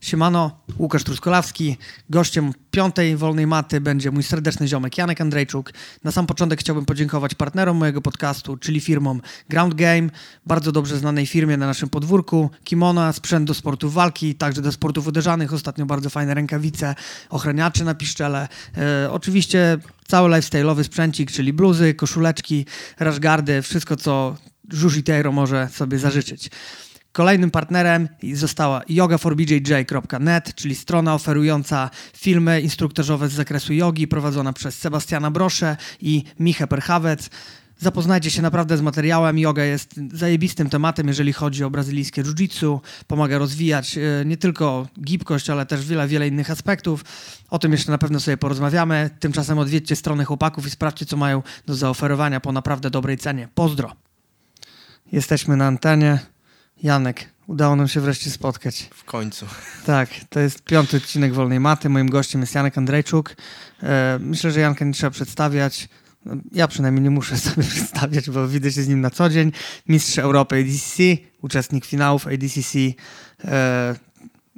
Siemano, 0.00 0.60
Łukasz 0.78 1.04
Truskolawski. 1.04 1.76
Gościem 2.10 2.52
piątej 2.70 3.16
wolnej 3.16 3.46
maty 3.46 3.80
będzie 3.80 4.10
mój 4.10 4.22
serdeczny 4.22 4.68
ziomek 4.68 4.98
Janek 4.98 5.20
Andrzejczuk. 5.20 5.72
Na 6.04 6.12
sam 6.12 6.26
początek 6.26 6.60
chciałbym 6.60 6.84
podziękować 6.84 7.34
partnerom 7.34 7.76
mojego 7.76 8.02
podcastu, 8.02 8.56
czyli 8.56 8.80
firmom 8.80 9.20
Ground 9.48 9.74
Game, 9.74 10.08
bardzo 10.46 10.72
dobrze 10.72 10.98
znanej 10.98 11.26
firmie 11.26 11.56
na 11.56 11.66
naszym 11.66 11.88
podwórku, 11.88 12.50
Kimona, 12.64 13.12
sprzęt 13.12 13.46
do 13.46 13.54
sportów 13.54 13.94
walki, 13.94 14.34
także 14.34 14.62
do 14.62 14.72
sportów 14.72 15.06
uderzanych, 15.06 15.52
ostatnio 15.52 15.86
bardzo 15.86 16.10
fajne 16.10 16.34
rękawice, 16.34 16.94
ochraniacze 17.30 17.84
na 17.84 17.94
piszczele. 17.94 18.48
E, 18.76 19.12
oczywiście 19.12 19.78
cały 20.08 20.30
lifestyle'owy 20.30 20.84
sprzęcik, 20.84 21.32
czyli 21.32 21.52
bluzy, 21.52 21.94
koszuleczki, 21.94 22.66
rashgardy, 22.98 23.62
wszystko 23.62 23.96
co 23.96 24.36
Żuż 24.72 24.94
może 25.32 25.68
sobie 25.68 25.98
zażyczyć. 25.98 26.50
Kolejnym 27.16 27.50
partnerem 27.50 28.08
została 28.32 28.82
yogaforbjj.net, 28.88 30.54
czyli 30.54 30.74
strona 30.74 31.14
oferująca 31.14 31.90
filmy 32.14 32.60
instruktażowe 32.60 33.28
z 33.28 33.32
zakresu 33.32 33.72
jogi 33.72 34.08
prowadzona 34.08 34.52
przez 34.52 34.78
Sebastiana 34.78 35.30
Brosze 35.30 35.76
i 36.00 36.24
Michę 36.40 36.66
Perchawec. 36.66 37.30
Zapoznajcie 37.78 38.30
się 38.30 38.42
naprawdę 38.42 38.76
z 38.76 38.82
materiałem. 38.82 39.38
Yoga 39.38 39.64
jest 39.64 40.00
zajebistym 40.12 40.70
tematem, 40.70 41.08
jeżeli 41.08 41.32
chodzi 41.32 41.64
o 41.64 41.70
brazylijskie 41.70 42.22
jiu-jitsu. 42.22 42.80
Pomaga 43.06 43.38
rozwijać 43.38 43.98
e, 43.98 44.24
nie 44.24 44.36
tylko 44.36 44.86
gibkość, 45.00 45.50
ale 45.50 45.66
też 45.66 45.86
wiele, 45.86 46.08
wiele 46.08 46.28
innych 46.28 46.50
aspektów. 46.50 47.04
O 47.50 47.58
tym 47.58 47.72
jeszcze 47.72 47.92
na 47.92 47.98
pewno 47.98 48.20
sobie 48.20 48.36
porozmawiamy. 48.36 49.10
Tymczasem 49.20 49.58
odwiedźcie 49.58 49.96
stronę 49.96 50.24
chłopaków 50.24 50.66
i 50.66 50.70
sprawdźcie, 50.70 51.06
co 51.06 51.16
mają 51.16 51.42
do 51.66 51.74
zaoferowania 51.74 52.40
po 52.40 52.52
naprawdę 52.52 52.90
dobrej 52.90 53.18
cenie. 53.18 53.48
Pozdro! 53.54 53.92
Jesteśmy 55.12 55.56
na 55.56 55.66
antenie. 55.66 56.35
Janek, 56.82 57.28
udało 57.46 57.76
nam 57.76 57.88
się 57.88 58.00
wreszcie 58.00 58.30
spotkać. 58.30 58.88
W 58.94 59.04
końcu. 59.04 59.46
Tak, 59.86 60.08
to 60.30 60.40
jest 60.40 60.62
piąty 60.62 60.96
odcinek 60.96 61.34
Wolnej 61.34 61.60
Maty. 61.60 61.88
Moim 61.88 62.10
gościem 62.10 62.40
jest 62.40 62.54
Janek 62.54 62.78
Andrzejczuk. 62.78 63.36
E, 63.82 64.18
myślę, 64.20 64.50
że 64.50 64.60
Janka 64.60 64.84
nie 64.84 64.92
trzeba 64.92 65.10
przedstawiać. 65.10 65.88
No, 66.24 66.34
ja 66.52 66.68
przynajmniej 66.68 67.02
nie 67.02 67.10
muszę 67.10 67.38
sobie 67.48 67.62
przedstawiać, 67.66 68.30
bo 68.30 68.48
widzę 68.48 68.72
się 68.72 68.82
z 68.82 68.88
nim 68.88 69.00
na 69.00 69.10
co 69.10 69.28
dzień. 69.28 69.52
Mistrz 69.88 70.18
Europy 70.18 70.56
ADCC, 70.56 71.02
uczestnik 71.42 71.84
finałów 71.84 72.26
ADCC. 72.26 72.78
E, 73.44 73.94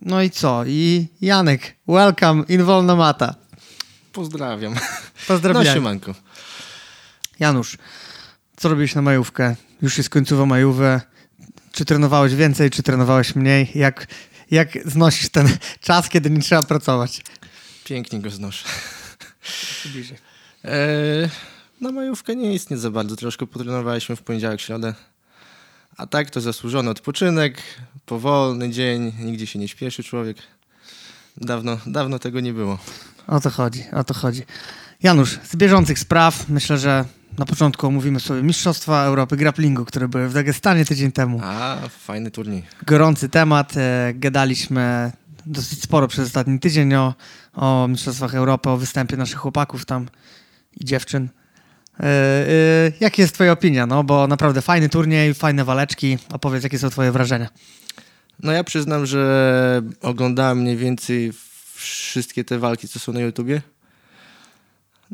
no 0.02 0.22
i 0.22 0.30
co? 0.30 0.64
I 0.66 1.08
Janek, 1.20 1.76
welcome 1.88 2.44
in 2.48 2.64
Wolna 2.64 2.96
Mata. 2.96 3.34
Pozdrawiam. 4.12 4.74
Pozdrawiam. 5.28 5.64
No 5.64 5.74
siemanko. 5.74 6.14
Janusz, 7.38 7.78
co 8.56 8.68
robisz 8.68 8.94
na 8.94 9.02
majówkę? 9.02 9.56
Już 9.82 9.98
jest 9.98 10.10
końcowa 10.10 10.46
majówę. 10.46 11.00
Czy 11.72 11.84
trenowałeś 11.84 12.34
więcej, 12.34 12.70
czy 12.70 12.82
trenowałeś 12.82 13.36
mniej? 13.36 13.70
Jak, 13.74 14.06
jak 14.50 14.90
znosisz 14.90 15.28
ten 15.28 15.48
czas, 15.80 16.08
kiedy 16.08 16.30
nie 16.30 16.40
trzeba 16.40 16.62
pracować? 16.62 17.22
Pięknie 17.84 18.20
go 18.20 18.30
znoszę. 18.30 18.68
Eee, 20.64 21.28
na 21.80 21.92
majówkę 21.92 22.36
nie 22.36 22.54
istnieje 22.54 22.80
za 22.80 22.90
bardzo. 22.90 23.16
Troszkę 23.16 23.46
potrenowaliśmy 23.46 24.16
w 24.16 24.22
poniedziałek, 24.22 24.60
środę. 24.60 24.94
A 25.96 26.06
tak 26.06 26.30
to 26.30 26.40
zasłużony 26.40 26.90
odpoczynek, 26.90 27.62
powolny 28.06 28.70
dzień, 28.70 29.12
nigdzie 29.18 29.46
się 29.46 29.58
nie 29.58 29.68
śpieszy 29.68 30.04
człowiek. 30.04 30.36
Dawno, 31.36 31.78
dawno 31.86 32.18
tego 32.18 32.40
nie 32.40 32.52
było. 32.52 32.78
O 33.26 33.40
to 33.40 33.50
chodzi, 33.50 33.84
o 33.92 34.04
to 34.04 34.14
chodzi. 34.14 34.42
Janusz, 35.02 35.38
z 35.44 35.56
bieżących 35.56 35.98
spraw 35.98 36.48
myślę, 36.48 36.78
że 36.78 37.04
na 37.38 37.46
początku 37.46 37.86
omówimy 37.86 38.20
sobie 38.20 38.42
Mistrzostwa 38.42 39.04
Europy 39.04 39.36
Grapplingu, 39.36 39.84
które 39.84 40.08
były 40.08 40.28
w 40.28 40.32
Dagestanie 40.32 40.84
tydzień 40.84 41.12
temu. 41.12 41.40
A, 41.42 41.76
fajny 41.88 42.30
turniej. 42.30 42.62
Gorący 42.86 43.28
temat. 43.28 43.76
E, 43.76 44.12
gadaliśmy 44.14 45.12
dosyć 45.46 45.82
sporo 45.82 46.08
przez 46.08 46.26
ostatni 46.26 46.60
tydzień 46.60 46.94
o, 46.94 47.14
o 47.54 47.88
Mistrzostwach 47.88 48.34
Europy, 48.34 48.70
o 48.70 48.76
występie 48.76 49.16
naszych 49.16 49.38
chłopaków 49.38 49.84
tam 49.84 50.06
i 50.80 50.84
dziewczyn. 50.84 51.28
Yy, 51.98 52.06
yy, 52.08 52.92
jakie 53.00 53.22
jest 53.22 53.34
twoja 53.34 53.52
opinia? 53.52 53.86
No, 53.86 54.04
bo 54.04 54.26
naprawdę 54.26 54.62
fajny 54.62 54.88
turniej, 54.88 55.34
fajne 55.34 55.64
waleczki. 55.64 56.18
Opowiedz, 56.32 56.62
jakie 56.62 56.78
są 56.78 56.90
twoje 56.90 57.12
wrażenia? 57.12 57.48
No 58.42 58.52
ja 58.52 58.64
przyznam, 58.64 59.06
że 59.06 59.82
oglądałem 60.02 60.58
mniej 60.58 60.76
więcej 60.76 61.32
wszystkie 61.74 62.44
te 62.44 62.58
walki, 62.58 62.88
co 62.88 62.98
są 62.98 63.12
na 63.12 63.20
YouTubie. 63.20 63.62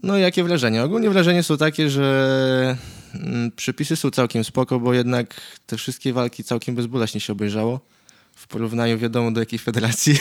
No 0.02 0.18
jakie 0.18 0.44
wrażenia? 0.44 0.84
Ogólnie 0.84 1.10
wrażenia 1.10 1.42
są 1.42 1.56
takie, 1.56 1.90
że 1.90 2.76
mm, 3.14 3.50
przepisy 3.50 3.96
są 3.96 4.10
całkiem 4.10 4.44
spoko, 4.44 4.80
bo 4.80 4.94
jednak 4.94 5.40
te 5.66 5.76
wszystkie 5.76 6.12
walki 6.12 6.44
całkiem 6.44 6.74
bezboleśnie 6.74 7.20
się 7.20 7.32
obejrzało. 7.32 7.80
W 8.34 8.46
porównaniu 8.46 8.98
wiadomo 8.98 9.30
do 9.30 9.40
jakiej 9.40 9.58
federacji. 9.58 10.18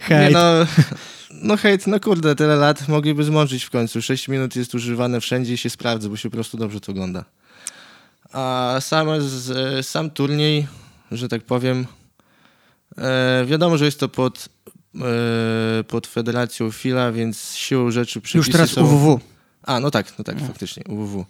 Hejt. 0.00 0.32
no, 0.32 0.66
no 1.30 1.56
hejt, 1.56 1.86
no 1.86 2.00
kurde, 2.00 2.34
tyle 2.34 2.56
lat 2.56 2.88
mogliby 2.88 3.24
zmążyć 3.24 3.64
w 3.64 3.70
końcu. 3.70 4.02
6 4.02 4.28
minut 4.28 4.56
jest 4.56 4.74
używane 4.74 5.20
wszędzie 5.20 5.54
i 5.54 5.56
się 5.56 5.70
sprawdza, 5.70 6.08
bo 6.08 6.16
się 6.16 6.30
po 6.30 6.34
prostu 6.34 6.56
dobrze 6.56 6.80
to 6.80 6.92
ogląda. 6.92 7.24
A 8.32 8.76
sam, 8.80 9.08
sam 9.82 10.10
turniej, 10.10 10.66
że 11.10 11.28
tak 11.28 11.42
powiem, 11.42 11.86
e, 12.98 13.44
wiadomo, 13.46 13.78
że 13.78 13.84
jest 13.84 14.00
to 14.00 14.08
pod 14.08 14.48
pod 15.88 16.06
federacją 16.06 16.70
FILA, 16.70 17.12
więc 17.12 17.54
siłą 17.54 17.90
rzeczy 17.90 18.20
przepisy 18.20 18.38
Już 18.38 18.50
teraz 18.50 18.70
są... 18.70 18.84
UWW. 18.84 19.20
A, 19.62 19.80
no 19.80 19.90
tak, 19.90 20.18
no 20.18 20.24
tak, 20.24 20.40
no. 20.40 20.46
faktycznie, 20.46 20.84
UWW. 20.88 21.26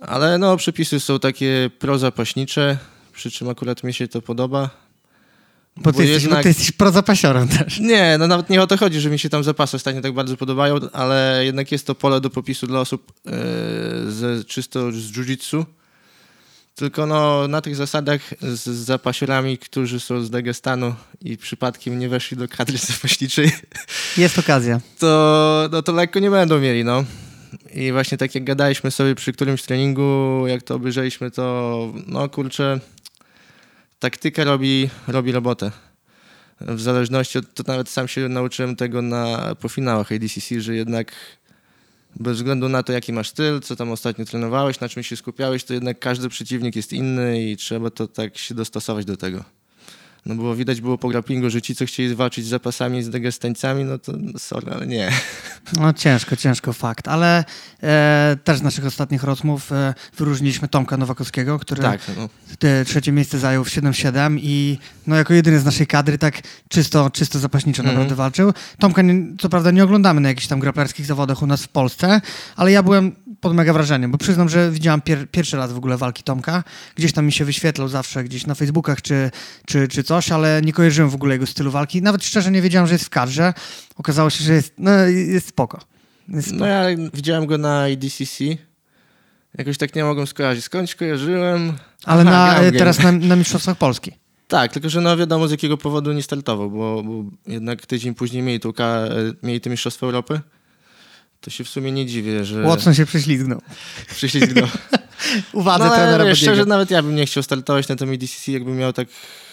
Ale 0.00 0.38
no, 0.38 0.56
przepisy 0.56 1.00
są 1.00 1.18
takie 1.18 1.70
prozapaśnicze, 1.78 2.78
przy 3.12 3.30
czym 3.30 3.48
akurat 3.48 3.84
mi 3.84 3.94
się 3.94 4.08
to 4.08 4.22
podoba. 4.22 4.70
Bo, 5.76 5.82
bo 5.82 5.92
ty, 5.92 6.04
jesteś, 6.04 6.22
jednak... 6.22 6.38
bo 6.38 6.42
ty 6.42 6.48
jesteś 6.48 6.72
prozapasiorem 6.72 7.48
też. 7.48 7.80
Nie, 7.80 8.16
no 8.18 8.26
nawet 8.26 8.50
nie 8.50 8.62
o 8.62 8.66
to 8.66 8.76
chodzi, 8.76 9.00
że 9.00 9.10
mi 9.10 9.18
się 9.18 9.28
tam 9.28 9.44
zapasy 9.44 9.76
ostatnio 9.76 10.00
tak 10.00 10.12
bardzo 10.12 10.36
podobają, 10.36 10.76
ale 10.92 11.42
jednak 11.44 11.72
jest 11.72 11.86
to 11.86 11.94
pole 11.94 12.20
do 12.20 12.30
popisu 12.30 12.66
dla 12.66 12.80
osób 12.80 13.12
e, 13.26 13.30
ze, 14.10 14.44
czysto 14.44 14.92
z 14.92 15.12
jiu-jitsu 15.12 15.64
tylko 16.76 17.06
no, 17.06 17.48
na 17.48 17.60
tych 17.60 17.76
zasadach 17.76 18.20
z, 18.40 18.62
z 18.62 18.84
zapasiorami, 18.84 19.58
którzy 19.58 20.00
są 20.00 20.20
z 20.20 20.30
Dagestanu 20.30 20.94
i 21.22 21.36
przypadkiem 21.36 21.98
nie 21.98 22.08
weszli 22.08 22.36
do 22.36 22.48
kadry 22.48 22.78
zapaśniczej. 22.92 23.50
Jest 24.16 24.38
okazja. 24.38 24.80
To, 24.98 25.68
no, 25.72 25.82
to 25.82 25.92
lekko 25.92 26.18
nie 26.18 26.30
będą 26.30 26.58
mieli, 26.58 26.84
no. 26.84 27.04
I 27.74 27.92
właśnie 27.92 28.18
tak 28.18 28.34
jak 28.34 28.44
gadaliśmy 28.44 28.90
sobie 28.90 29.14
przy 29.14 29.32
którymś 29.32 29.62
treningu, 29.62 30.44
jak 30.46 30.62
to 30.62 30.74
obejrzeliśmy, 30.74 31.30
to 31.30 31.92
no 32.06 32.28
kurczę, 32.28 32.80
taktyka 33.98 34.44
robi, 34.44 34.90
robi 35.08 35.32
robotę. 35.32 35.70
W 36.60 36.80
zależności 36.80 37.38
od, 37.38 37.54
to 37.54 37.62
nawet 37.66 37.88
sam 37.88 38.08
się 38.08 38.28
nauczyłem 38.28 38.76
tego 38.76 39.02
na, 39.02 39.54
po 39.60 39.68
finałach 39.68 40.12
ADCC, 40.12 40.60
że 40.60 40.74
jednak 40.74 41.12
bez 42.20 42.36
względu 42.36 42.68
na 42.68 42.82
to, 42.82 42.92
jaki 42.92 43.12
masz 43.12 43.28
styl, 43.28 43.60
co 43.60 43.76
tam 43.76 43.90
ostatnio 43.90 44.24
trenowałeś, 44.24 44.80
na 44.80 44.88
czym 44.88 45.02
się 45.02 45.16
skupiałeś, 45.16 45.64
to 45.64 45.74
jednak 45.74 45.98
każdy 45.98 46.28
przeciwnik 46.28 46.76
jest 46.76 46.92
inny 46.92 47.42
i 47.42 47.56
trzeba 47.56 47.90
to 47.90 48.08
tak 48.08 48.38
się 48.38 48.54
dostosować 48.54 49.04
do 49.04 49.16
tego. 49.16 49.55
No 50.26 50.34
bo 50.34 50.56
widać 50.56 50.80
było 50.80 50.98
po 50.98 51.08
grapplingu, 51.08 51.50
że 51.50 51.62
ci, 51.62 51.74
co 51.74 51.86
chcieli 51.86 52.14
walczyć 52.14 52.44
z 52.44 52.48
zapasami, 52.48 53.02
z 53.02 53.10
degestańcami, 53.10 53.84
no 53.84 53.98
to 53.98 54.12
no 54.16 54.38
sorry, 54.38 54.72
ale 54.72 54.86
nie. 54.86 55.12
No 55.80 55.92
ciężko, 55.92 56.36
ciężko, 56.36 56.72
fakt. 56.72 57.08
Ale 57.08 57.44
e, 57.82 58.36
też 58.44 58.58
z 58.58 58.62
naszych 58.62 58.86
ostatnich 58.86 59.22
rozmów 59.22 59.72
e, 59.72 59.94
wyróżniliśmy 60.16 60.68
Tomka 60.68 60.96
Nowakowskiego, 60.96 61.58
który 61.58 61.82
tak, 61.82 62.00
no. 62.16 62.28
te, 62.58 62.84
trzecie 62.84 63.12
miejsce 63.12 63.38
zajął 63.38 63.64
w 63.64 63.68
7-7 63.68 64.38
i 64.42 64.78
no 65.06 65.16
jako 65.16 65.34
jedyny 65.34 65.60
z 65.60 65.64
naszej 65.64 65.86
kadry 65.86 66.18
tak 66.18 66.42
czysto, 66.68 67.10
czysto 67.10 67.38
zapaśniczo 67.38 67.82
mm 67.82 67.92
-hmm. 67.92 67.94
naprawdę 67.94 68.14
walczył. 68.14 68.52
Tomka 68.78 69.02
nie, 69.02 69.36
co 69.38 69.48
prawda 69.48 69.70
nie 69.70 69.84
oglądamy 69.84 70.20
na 70.20 70.28
jakichś 70.28 70.46
tam 70.46 70.60
grapplerskich 70.60 71.06
zawodach 71.06 71.42
u 71.42 71.46
nas 71.46 71.62
w 71.62 71.68
Polsce, 71.68 72.20
ale 72.56 72.72
ja 72.72 72.82
byłem 72.82 73.12
pod 73.40 73.54
mega 73.54 73.72
wrażeniem, 73.72 74.10
bo 74.10 74.18
przyznam, 74.18 74.48
że 74.48 74.70
widziałam 74.70 75.00
pier 75.00 75.30
pierwszy 75.30 75.56
raz 75.56 75.72
w 75.72 75.76
ogóle 75.76 75.96
walki 75.96 76.22
Tomka. 76.22 76.64
Gdzieś 76.94 77.12
tam 77.12 77.26
mi 77.26 77.32
się 77.32 77.44
wyświetlał 77.44 77.88
zawsze, 77.88 78.24
gdzieś 78.24 78.46
na 78.46 78.54
Facebookach 78.54 79.02
czy, 79.02 79.30
czy, 79.66 79.88
czy 79.88 80.02
coś, 80.02 80.32
ale 80.32 80.62
nie 80.64 80.72
kojarzyłem 80.72 81.10
w 81.10 81.14
ogóle 81.14 81.34
jego 81.34 81.46
stylu 81.46 81.70
walki. 81.70 82.02
Nawet 82.02 82.24
szczerze 82.24 82.50
nie 82.50 82.62
wiedziałem, 82.62 82.86
że 82.86 82.94
jest 82.94 83.04
w 83.04 83.10
kadrze. 83.10 83.54
Okazało 83.96 84.30
się, 84.30 84.44
że 84.44 84.52
jest, 84.52 84.74
no, 84.78 84.90
jest 85.06 85.48
spoko. 85.48 85.80
Jest 86.28 86.48
spoko. 86.48 86.60
No 86.60 86.66
ja 86.66 86.84
widziałem 87.14 87.46
go 87.46 87.58
na 87.58 87.88
IDCC. 87.88 88.44
Jakoś 89.58 89.78
tak 89.78 89.94
nie 89.94 90.04
mogłem 90.04 90.26
skojarzyć. 90.26 90.64
Skądś 90.64 90.94
kojarzyłem. 90.94 91.72
Ale 92.04 92.22
Aha, 92.22 92.62
na, 92.62 92.78
teraz 92.78 92.98
na, 92.98 93.12
na 93.12 93.36
Mistrzostwach 93.36 93.78
Polski. 93.78 94.12
Tak, 94.48 94.72
tylko 94.72 94.88
że 94.88 95.00
no 95.00 95.16
wiadomo 95.16 95.48
z 95.48 95.50
jakiego 95.50 95.76
powodu 95.76 96.12
nie 96.12 96.22
startował, 96.22 96.70
bo, 96.70 97.02
bo 97.02 97.24
jednak 97.46 97.86
tydzień 97.86 98.14
później 98.14 98.42
mieli, 98.42 98.60
tu, 98.60 98.74
mieli 99.42 99.60
te 99.60 99.70
Mistrzostwa 99.70 100.06
Europy. 100.06 100.40
To 101.46 101.50
się 101.50 101.64
w 101.64 101.68
sumie 101.68 101.92
nie 101.92 102.06
dziwię, 102.06 102.44
że... 102.44 102.62
Watson 102.62 102.94
się 102.94 103.06
prześlizgnął. 103.06 103.62
Prześlizgnął. 104.14 104.66
Uwadze 105.52 105.84
no, 105.84 105.90
trenera 105.90 106.24
wiesz, 106.24 106.38
szczerze, 106.38 106.64
nawet 106.64 106.90
ja 106.90 107.02
bym 107.02 107.14
nie 107.14 107.26
chciał 107.26 107.42
startować 107.42 107.88
na 107.88 107.96
tym 107.96 108.10
EDCC, 108.12 108.52
jakbym 108.52 108.76
miał 108.76 108.92
tak 108.92 109.08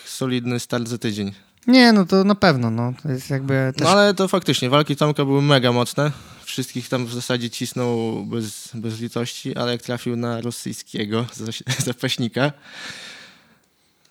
solidny 0.06 0.60
start 0.60 0.88
za 0.88 0.98
tydzień. 0.98 1.32
Nie, 1.68 1.94
no 1.94 2.06
to 2.06 2.24
na 2.24 2.36
pewno, 2.36 2.72
no. 2.72 2.94
To 3.04 3.12
jest 3.12 3.30
jakby 3.30 3.74
też... 3.76 3.84
No 3.84 3.90
ale 3.90 4.14
to 4.14 4.28
faktycznie, 4.28 4.70
walki 4.70 4.96
Tomka 4.96 5.26
były 5.26 5.42
mega 5.42 5.72
mocne. 5.72 6.12
Wszystkich 6.44 6.90
tam 6.90 7.06
w 7.06 7.14
zasadzie 7.14 7.50
cisnął 7.50 8.26
bez, 8.26 8.70
bez 8.74 9.00
litości, 9.00 9.56
ale 9.56 9.72
jak 9.72 9.82
trafił 9.82 10.16
na 10.16 10.42
rosyjskiego 10.42 11.26
zapaśnika, 11.86 12.52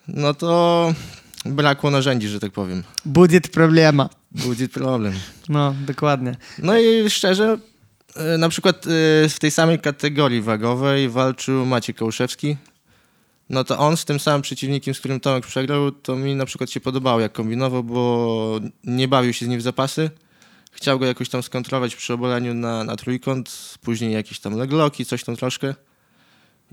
no 0.07 0.33
to 0.33 0.93
brakło 1.45 1.91
narzędzi, 1.91 2.27
że 2.27 2.39
tak 2.39 2.51
powiem. 2.51 2.83
Budżet 3.05 3.47
problema. 3.47 4.09
Budżet 4.31 4.71
problem. 4.71 5.13
No, 5.49 5.75
dokładnie. 5.87 6.35
No 6.59 6.79
i 6.79 7.09
szczerze, 7.09 7.57
na 8.37 8.49
przykład 8.49 8.87
e, 8.87 8.89
w 9.29 9.35
tej 9.39 9.51
samej 9.51 9.79
kategorii 9.79 10.41
wagowej 10.41 11.09
walczył 11.09 11.65
Maciej 11.65 11.95
Kołuszewski. 11.95 12.57
No 13.49 13.63
to 13.63 13.79
on 13.79 13.97
z 13.97 14.05
tym 14.05 14.19
samym 14.19 14.41
przeciwnikiem, 14.41 14.93
z 14.93 14.99
którym 14.99 15.19
Tomek 15.19 15.45
przegrał, 15.45 15.91
to 15.91 16.15
mi 16.15 16.35
na 16.35 16.45
przykład 16.45 16.71
się 16.71 16.79
podobało, 16.79 17.19
jak 17.19 17.33
kombinował, 17.33 17.83
bo 17.83 18.59
nie 18.83 19.07
bawił 19.07 19.33
się 19.33 19.45
z 19.45 19.49
nim 19.49 19.59
w 19.59 19.63
zapasy. 19.63 20.09
Chciał 20.71 20.99
go 20.99 21.05
jakoś 21.05 21.29
tam 21.29 21.43
skontrolować 21.43 21.95
przy 21.95 22.13
obaleniu 22.13 22.53
na, 22.53 22.83
na 22.83 22.95
trójkąt, 22.95 23.77
później 23.81 24.13
jakieś 24.13 24.39
tam 24.39 24.57
legloki, 24.57 25.05
coś 25.05 25.23
tam 25.23 25.35
troszkę. 25.35 25.75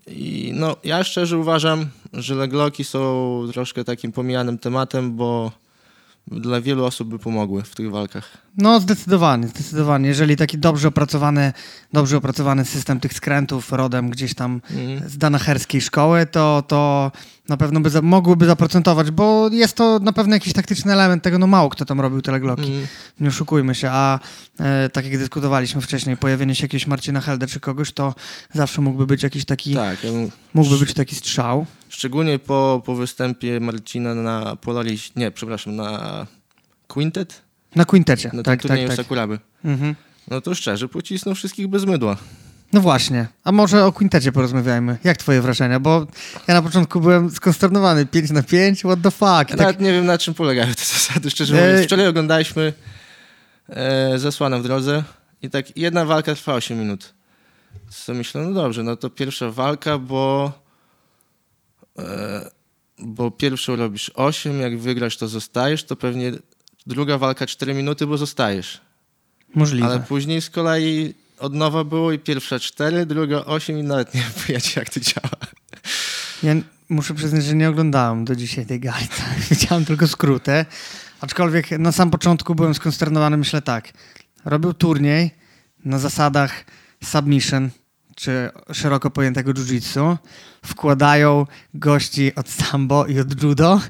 I 0.06 0.52
no, 0.54 0.76
ja 0.84 1.04
szczerze 1.04 1.38
uważam, 1.38 1.86
że 2.12 2.34
legloki 2.34 2.84
są 2.84 3.42
troszkę 3.52 3.84
takim 3.84 4.12
pomijanym 4.12 4.58
tematem, 4.58 5.16
bo 5.16 5.52
dla 6.26 6.60
wielu 6.60 6.84
osób 6.84 7.08
by 7.08 7.18
pomogły 7.18 7.62
w 7.62 7.74
tych 7.74 7.90
walkach. 7.90 8.38
No, 8.56 8.80
zdecydowanie, 8.80 9.48
zdecydowanie. 9.48 10.08
Jeżeli 10.08 10.36
taki 10.36 10.58
dobrze 10.58 10.88
opracowany, 10.88 11.52
dobrze 11.92 12.16
opracowany 12.16 12.64
system 12.64 13.00
tych 13.00 13.12
skrętów 13.12 13.72
rodem 13.72 14.10
gdzieś 14.10 14.34
tam 14.34 14.60
Mhm. 14.70 15.08
z 15.10 15.18
danaherskiej 15.18 15.80
szkoły, 15.80 16.26
to, 16.26 16.62
to 16.68 17.12
na 17.50 17.56
pewno 17.56 17.80
by 17.80 17.90
za, 17.90 18.02
mogłyby 18.02 18.46
zaprocentować, 18.46 19.10
bo 19.10 19.48
jest 19.52 19.76
to 19.76 19.98
na 19.98 20.12
pewno 20.12 20.34
jakiś 20.34 20.52
taktyczny 20.52 20.92
element 20.92 21.22
tego, 21.22 21.38
no 21.38 21.46
mało 21.46 21.68
kto 21.70 21.84
tam 21.84 22.00
robił 22.00 22.22
te 22.22 22.32
legloki. 22.32 22.62
Mhm. 22.62 22.86
Nie 23.20 23.28
oszukujmy 23.28 23.74
się, 23.74 23.88
a 23.90 24.18
e, 24.60 24.88
tak 24.88 25.04
jak 25.04 25.18
dyskutowaliśmy 25.18 25.80
wcześniej, 25.80 26.16
pojawienie 26.16 26.54
się 26.54 26.64
jakiegoś 26.64 26.86
Marcina 26.86 27.20
Helde 27.20 27.46
czy 27.46 27.60
kogoś, 27.60 27.92
to 27.92 28.14
zawsze 28.54 28.80
mógłby 28.82 29.06
być 29.06 29.22
jakiś 29.22 29.44
taki, 29.44 29.74
Tak, 29.74 30.04
ja 30.04 30.10
mógłby 30.54 30.78
być 30.78 30.94
taki 30.94 31.14
strzał. 31.14 31.66
szczególnie 31.88 32.38
po, 32.38 32.82
po 32.86 32.94
występie 32.94 33.60
Marcina 33.60 34.14
na 34.14 34.56
Polaris, 34.56 35.16
nie, 35.16 35.30
przepraszam, 35.30 35.76
na 35.76 36.26
Quintet, 36.88 37.42
Na 37.76 37.84
quintecie, 37.84 38.30
na 38.32 38.42
tak, 38.42 38.62
tak, 38.62 38.78
tak. 38.86 38.96
Sakuraby. 38.96 39.38
Mhm. 39.64 39.94
No 40.28 40.40
to 40.40 40.54
szczerze, 40.54 40.88
pocisnął 40.88 41.34
wszystkich 41.34 41.68
bez 41.68 41.84
mydła. 41.84 42.16
No 42.72 42.80
właśnie, 42.80 43.26
a 43.44 43.52
może 43.52 43.84
o 43.84 43.92
quintecie 43.92 44.32
porozmawiajmy. 44.32 44.98
Jak 45.04 45.16
twoje 45.16 45.42
wrażenia? 45.42 45.80
Bo 45.80 46.06
ja 46.48 46.54
na 46.54 46.62
początku 46.62 47.00
byłem 47.00 47.30
skonsternowany. 47.30 48.06
5 48.06 48.30
na 48.30 48.42
5, 48.42 48.80
what 48.80 49.02
the 49.02 49.10
fuck? 49.10 49.22
Ja 49.22 49.44
Tak, 49.44 49.58
nawet 49.58 49.80
nie 49.80 49.92
wiem, 49.92 50.06
na 50.06 50.18
czym 50.18 50.34
polegają 50.34 50.74
te 50.74 50.84
zasady, 50.84 51.30
szczerze 51.30 51.58
E, 51.64 51.68
mówiąc. 51.70 51.86
Wczoraj 51.86 52.06
oglądaliśmy 52.06 52.72
e, 53.68 54.18
Zasłana 54.18 54.58
w 54.58 54.62
drodze 54.62 55.04
i 55.42 55.50
tak 55.50 55.76
jedna 55.76 56.04
walka 56.04 56.34
trwa 56.34 56.54
8 56.54 56.78
minut. 56.78 57.14
Co 57.90 58.14
myślę, 58.14 58.42
no 58.42 58.52
dobrze, 58.52 58.82
no 58.82 58.96
to 58.96 59.10
pierwsza 59.10 59.50
walka, 59.50 59.98
bo 59.98 60.52
e, 61.98 62.50
bo 62.98 63.30
pierwszą 63.30 63.76
robisz 63.76 64.10
8, 64.14 64.60
jak 64.60 64.78
wygrasz, 64.78 65.16
to 65.16 65.28
zostajesz, 65.28 65.84
to 65.84 65.96
pewnie 65.96 66.32
druga 66.86 67.18
walka 67.18 67.46
4 67.46 67.74
minuty, 67.74 68.06
bo 68.06 68.18
zostajesz. 68.18 68.80
możliwe. 69.54 69.86
Ale 69.86 70.00
później 70.00 70.40
z 70.40 70.50
kolei 70.50 71.14
od 71.40 71.54
nowa 71.54 71.84
było 71.84 72.12
i 72.12 72.18
pierwsza 72.18 72.58
4, 72.58 73.06
druga 73.06 73.44
8 73.44 73.78
i 73.78 73.82
nawet 73.82 74.14
nie 74.14 74.20
wiem 74.48 74.60
jak 74.76 74.90
to 74.90 75.00
działa. 75.00 75.36
Ja 76.42 76.54
muszę 76.88 77.14
przyznać, 77.14 77.44
że 77.44 77.54
nie 77.54 77.68
oglądałem 77.68 78.24
do 78.24 78.36
dzisiaj 78.36 78.66
tej 78.66 78.80
gali. 78.80 79.08
Tak? 79.18 79.38
Widziałem 79.50 79.84
tylko 79.84 80.08
skróty. 80.08 80.64
Aczkolwiek 81.20 81.70
na 81.70 81.92
sam 81.92 82.10
początku 82.10 82.54
byłem 82.54 82.74
skonsternowany. 82.74 83.36
Myślę 83.36 83.62
tak, 83.62 83.92
robił 84.44 84.74
turniej 84.74 85.30
na 85.84 85.98
zasadach 85.98 86.64
submission, 87.04 87.70
czy 88.16 88.50
szeroko 88.72 89.10
pojętego 89.10 89.52
jiu-jitsu. 89.52 90.16
Wkładają 90.66 91.46
gości 91.74 92.34
od 92.34 92.48
sambo 92.48 93.06
i 93.06 93.20
od 93.20 93.42
judo 93.42 93.80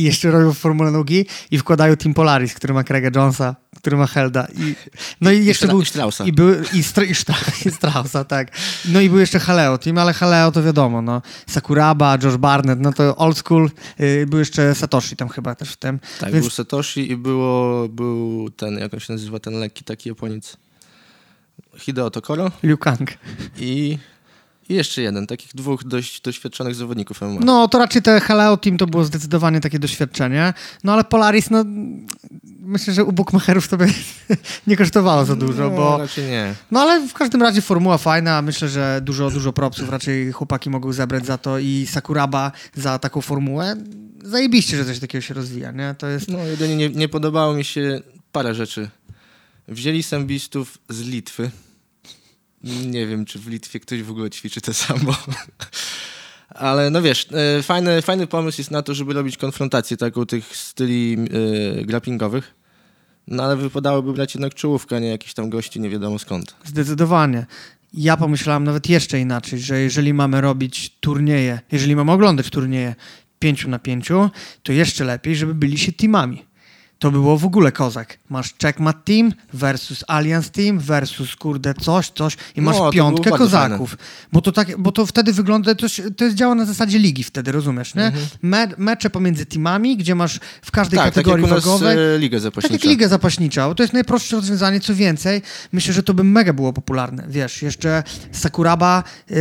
i 0.00 0.02
jeszcze 0.02 0.30
robią 0.30 0.52
formulę 0.52 0.90
nogi 0.90 1.26
i 1.50 1.58
wkładają 1.58 1.96
Team 1.96 2.14
Polaris, 2.14 2.54
który 2.54 2.74
ma 2.74 2.84
Craiga 2.84 3.20
Jonesa, 3.20 3.56
który 3.76 3.96
ma 3.96 4.06
Helda. 4.06 4.46
I, 4.58 4.74
no 5.20 5.30
i 5.30 5.44
jeszcze 5.44 5.66
Stra- 5.66 5.70
był... 5.70 5.82
i 5.82 5.86
Straussa. 5.86 6.24
I, 6.24 6.32
był, 6.32 6.48
i, 6.72 6.82
Stra, 6.82 7.04
i, 7.04 7.14
Stra, 7.14 7.34
i 7.66 7.70
Straussa, 7.70 8.24
tak. 8.24 8.52
No 8.84 9.00
i 9.00 9.08
był 9.10 9.18
jeszcze 9.18 9.38
Haleo 9.38 9.78
Team, 9.78 9.98
ale 9.98 10.12
Haleo 10.12 10.52
to 10.52 10.62
wiadomo, 10.62 11.02
no. 11.02 11.22
Sakuraba, 11.46 12.18
Josh 12.22 12.36
Barnett, 12.36 12.80
no 12.80 12.92
to 12.92 13.16
old 13.16 13.38
school. 13.38 13.70
Yy, 13.98 14.26
był 14.26 14.38
jeszcze 14.38 14.74
Satoshi 14.74 15.16
tam 15.16 15.28
chyba 15.28 15.54
też 15.54 15.72
w 15.72 15.76
tym. 15.76 16.00
Tak, 16.20 16.32
Więc- 16.32 16.44
był 16.44 16.50
Satoshi 16.50 17.10
i 17.10 17.16
było, 17.16 17.88
był 17.88 18.50
ten, 18.50 18.78
jak 18.78 18.94
on 18.94 19.00
się 19.00 19.12
nazywa, 19.12 19.38
ten 19.38 19.54
lekki 19.54 19.84
taki 19.84 20.08
Japoniec. 20.08 20.56
Hideo 21.78 22.10
Tokoro 22.10 22.50
Liu 22.62 22.78
Kang. 22.78 23.10
i, 23.56 23.98
i 24.70 24.74
jeszcze 24.74 25.02
jeden, 25.02 25.26
takich 25.26 25.54
dwóch 25.54 25.84
dość 25.84 26.20
doświadczonych 26.20 26.74
zawodników 26.74 27.20
MMA. 27.20 27.40
No 27.44 27.68
to 27.68 27.78
raczej 27.78 28.02
te 28.02 28.20
Haleo 28.20 28.56
Team 28.56 28.78
to 28.78 28.86
było 28.86 29.04
zdecydowanie 29.04 29.60
takie 29.60 29.78
doświadczenie. 29.78 30.54
No 30.84 30.92
ale 30.92 31.04
Polaris, 31.04 31.50
no 31.50 31.64
myślę, 32.60 32.94
że 32.94 33.04
u 33.04 33.12
bookmacherów 33.12 33.68
to 33.68 33.76
by 33.76 33.86
nie 34.66 34.76
kosztowało 34.76 35.24
za 35.24 35.36
dużo, 35.36 35.62
no, 35.62 35.76
bo... 35.76 35.98
raczej 35.98 36.24
nie. 36.24 36.54
No 36.70 36.80
ale 36.80 37.08
w 37.08 37.14
każdym 37.14 37.42
razie 37.42 37.62
formuła 37.62 37.98
fajna. 37.98 38.42
Myślę, 38.42 38.68
że 38.68 39.00
dużo, 39.04 39.30
dużo 39.30 39.52
propsów 39.52 39.88
raczej 39.88 40.32
chłopaki 40.32 40.70
mogą 40.70 40.92
zebrać 40.92 41.26
za 41.26 41.38
to 41.38 41.58
i 41.58 41.86
Sakuraba 41.90 42.52
za 42.74 42.98
taką 42.98 43.20
formułę. 43.20 43.76
Zajebiście, 44.24 44.76
że 44.76 44.84
coś 44.84 44.98
takiego 44.98 45.22
się 45.22 45.34
rozwija, 45.34 45.70
nie? 45.70 45.94
To 45.98 46.06
jest... 46.06 46.28
No 46.28 46.38
jedynie 46.38 46.76
nie, 46.76 46.88
nie 46.88 47.08
podobało 47.08 47.54
mi 47.54 47.64
się 47.64 48.00
parę 48.32 48.54
rzeczy. 48.54 48.90
Wzięli 49.68 50.02
sambistów 50.02 50.78
z 50.88 51.00
Litwy. 51.00 51.50
Nie 52.64 53.06
wiem, 53.06 53.24
czy 53.24 53.38
w 53.38 53.48
Litwie 53.48 53.80
ktoś 53.80 54.02
w 54.02 54.10
ogóle 54.10 54.30
ćwiczy 54.30 54.60
te 54.60 54.74
sambo. 54.74 55.16
Ale 56.48 56.90
no 56.90 57.02
wiesz, 57.02 57.26
e, 57.58 57.62
fajny, 57.62 58.02
fajny 58.02 58.26
pomysł 58.26 58.60
jest 58.60 58.70
na 58.70 58.82
to, 58.82 58.94
żeby 58.94 59.12
robić 59.12 59.36
konfrontację 59.36 59.96
taką 59.96 60.26
tych 60.26 60.56
styli 60.56 61.16
e, 61.80 61.84
grapplingowych. 61.84 62.54
No 63.26 63.42
ale 63.42 63.56
wypadałoby 63.56 64.12
brać 64.12 64.34
jednak 64.34 64.54
czołówkę, 64.54 64.96
a 64.96 64.98
nie 64.98 65.08
jakiś 65.08 65.34
tam 65.34 65.50
gości 65.50 65.80
nie 65.80 65.90
wiadomo 65.90 66.18
skąd. 66.18 66.56
Zdecydowanie. 66.64 67.46
Ja 67.92 68.16
pomyślałem 68.16 68.64
nawet 68.64 68.88
jeszcze 68.88 69.20
inaczej, 69.20 69.58
że 69.58 69.80
jeżeli 69.80 70.14
mamy 70.14 70.40
robić 70.40 70.96
turnieje, 71.00 71.60
jeżeli 71.72 71.96
mamy 71.96 72.12
oglądać 72.12 72.50
turnieje 72.50 72.94
pięciu 73.38 73.68
na 73.68 73.78
pięciu, 73.78 74.30
to 74.62 74.72
jeszcze 74.72 75.04
lepiej, 75.04 75.36
żeby 75.36 75.54
byli 75.54 75.78
się 75.78 75.92
teamami. 75.92 76.44
To 77.00 77.10
było 77.10 77.38
w 77.38 77.44
ogóle 77.44 77.72
kozak. 77.72 78.18
Masz 78.28 78.54
Checkmat 78.62 79.04
Team 79.04 79.32
versus 79.52 80.04
Alliance 80.08 80.50
Team 80.50 80.78
versus 80.78 81.36
kurde 81.36 81.74
coś, 81.74 82.10
coś 82.10 82.36
i 82.56 82.60
masz 82.60 82.76
No, 82.76 82.90
piątkę 82.90 83.30
kozaków. 83.30 83.96
Bo 84.32 84.40
to, 84.40 84.52
tak, 84.52 84.78
bo 84.78 84.92
to 84.92 85.06
wtedy 85.06 85.32
wygląda, 85.32 85.74
to, 85.74 85.86
to 86.16 86.24
jest 86.24 86.36
działa 86.36 86.54
na 86.54 86.64
zasadzie 86.64 86.98
ligi 86.98 87.24
wtedy, 87.24 87.52
rozumiesz, 87.52 87.94
nie? 87.94 88.12
Me, 88.42 88.68
mecze 88.78 89.10
pomiędzy 89.10 89.46
teamami, 89.46 89.96
gdzie 89.96 90.14
masz 90.14 90.40
w 90.62 90.70
każdej 90.70 90.98
Mhm. 90.98 91.12
tak, 91.12 91.14
tak 91.14 91.24
kategorii 91.24 91.42
jak 91.44 91.52
u 91.52 91.54
nas 91.54 91.64
wagowej... 91.64 91.98
e, 92.14 92.18
Liga 92.18 92.36
Tak 92.36 92.42
Zapaśnicza. 92.42 92.74
jak 92.74 92.84
Liga 92.84 93.08
Zapaśnicza. 93.08 93.74
To 93.74 93.82
jest 93.82 93.92
najprostsze 93.92 94.36
rozwiązanie, 94.36 94.80
co 94.80 94.94
więcej. 94.94 95.42
Myślę, 95.72 95.94
że 95.94 96.02
to 96.02 96.14
by 96.14 96.24
mega 96.24 96.52
było 96.52 96.72
popularne. 96.72 97.24
Wiesz, 97.28 97.62
jeszcze 97.62 98.02
Sakuraba 98.32 99.04
y, 99.30 99.34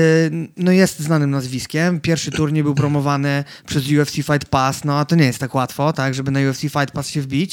no 0.57 0.71
jest 0.71 0.99
znanym 0.99 1.31
nazwiskiem. 1.31 1.99
Pierwszy 1.99 2.31
turniej 2.31 2.63
był 2.63 2.75
promowany 2.75 3.43
przez 3.65 3.83
UFC 3.91 4.13
Fight 4.15 4.45
Pass, 4.49 4.83
no 4.83 4.99
a 4.99 5.05
to 5.05 5.15
nie 5.15 5.25
jest 5.25 5.39
tak 5.39 5.55
łatwo, 5.55 5.93
tak, 5.93 6.13
żeby 6.13 6.31
na 6.31 6.39
UFC 6.49 6.61
Fight 6.61 6.91
Pass 6.91 7.07
się 7.09 7.21
wbić. 7.21 7.48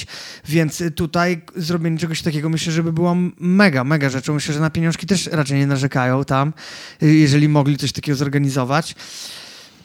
Więc 0.49 0.83
tutaj 0.95 1.43
zrobienie 1.57 1.99
czegoś 1.99 2.23
takiego 2.23 2.49
myślę, 2.49 2.73
żeby 2.73 2.93
było 2.93 3.17
mega, 3.41 3.85
mega 3.85 4.11
rzeczą. 4.11 4.35
Myślę, 4.35 4.55
że 4.55 4.61
na 4.61 4.71
pieniążki 4.71 5.07
też 5.07 5.27
raczej 5.27 5.59
nie 5.59 5.67
narzekają 5.67 6.25
tam, 6.25 6.53
jeżeli 7.01 7.49
mogli 7.49 7.77
coś 7.77 7.93
takiego 7.93 8.17
zorganizować. 8.17 8.95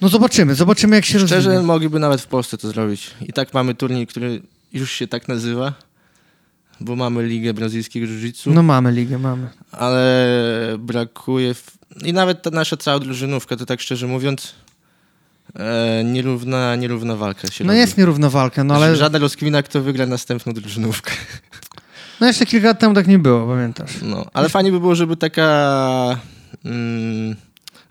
No 0.01 0.09
zobaczymy, 0.09 0.55
zobaczymy 0.55 0.95
jak 0.95 1.05
się 1.05 1.19
Szczerze, 1.19 1.35
rozwinie. 1.35 1.59
mogliby 1.59 1.99
nawet 1.99 2.21
w 2.21 2.27
Polsce 2.27 2.57
to 2.57 2.67
zrobić. 2.71 3.11
I 3.21 3.33
tak 3.33 3.53
mamy 3.53 3.75
turniej, 3.75 4.07
który 4.07 4.41
już 4.73 4.91
się 4.91 5.07
tak 5.07 5.27
nazywa, 5.27 5.73
bo 6.79 6.95
mamy 6.95 7.23
Ligę 7.27 7.53
Brazylijskiego 7.53 8.07
Jiu-Jitsu, 8.07 8.53
No 8.53 8.63
mamy 8.63 8.91
ligę, 8.91 9.17
mamy. 9.19 9.49
ale 9.71 10.75
brakuje... 10.79 11.53
W... 11.53 11.71
I 12.03 12.13
nawet 12.13 12.41
ta 12.41 12.49
nasza 12.49 12.77
cała 12.77 12.99
drużynówka, 12.99 13.55
to 13.55 13.65
tak 13.65 13.81
szczerze 13.81 14.07
mówiąc, 14.07 14.53
e, 15.59 16.03
nierówna, 16.03 16.75
nierówna 16.75 17.15
walka 17.15 17.47
się 17.47 17.63
No 17.63 17.67
robi. 17.67 17.79
jest 17.79 17.97
nierówna 17.97 18.29
walka, 18.29 18.63
no 18.63 18.75
ale 18.75 18.95
Żadna 18.95 19.19
rozkwina, 19.19 19.63
kto 19.63 19.81
wygra 19.81 20.05
następną 20.05 20.53
drużynówkę. 20.53 21.11
no 22.21 22.27
jeszcze 22.27 22.45
kilka 22.45 22.67
lat 22.67 22.79
temu 22.79 22.95
tak 22.95 23.07
nie 23.07 23.19
było, 23.19 23.47
pamiętasz? 23.47 23.91
No, 24.01 24.25
ale 24.33 24.49
fajnie 24.49 24.71
by 24.71 24.79
było, 24.79 24.95
żeby 24.95 25.17
taka 25.17 26.17
mm, 26.65 27.35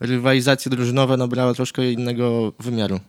rywalizacja 0.00 0.70
drużynowa 0.70 1.16
nabrała 1.16 1.54
troszkę 1.54 1.92
innego 1.92 2.52
wymiaru. 2.60 3.00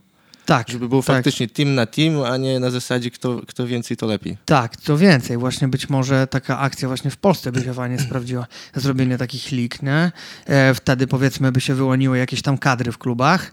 Tak, 0.46 0.70
Żeby 0.70 0.90
był 0.90 1.04
tak, 1.04 1.16
faktycznie 1.16 1.48
team 1.48 1.76
na 1.76 1.86
team, 1.86 2.22
a 2.24 2.38
nie 2.38 2.60
na 2.60 2.70
zasadzie 2.70 3.12
kto, 3.12 3.42
kto 3.48 3.68
więcej, 3.68 3.98
to 3.98 4.06
lepiej. 4.06 4.38
Tak, 4.46 4.78
co 4.78 4.98
więcej, 4.98 5.38
właśnie 5.38 5.68
być 5.68 5.90
może 5.90 6.28
taka 6.28 6.60
akcja 6.60 6.88
właśnie 6.88 7.12
w 7.12 7.18
Polsce 7.18 7.52
by 7.52 7.62
się 7.62 7.74
fajnie 7.74 8.00
sprawdziła. 8.00 8.48
Zrobienie 8.76 9.18
takich 9.18 9.52
lig, 9.52 9.82
nie? 9.84 10.12
E, 10.46 10.74
wtedy 10.74 11.08
powiedzmy 11.08 11.52
by 11.52 11.62
się 11.62 11.74
wyłoniły 11.76 12.18
jakieś 12.18 12.42
tam 12.42 12.58
kadry 12.58 12.92
w 12.92 12.98
klubach. 12.98 13.52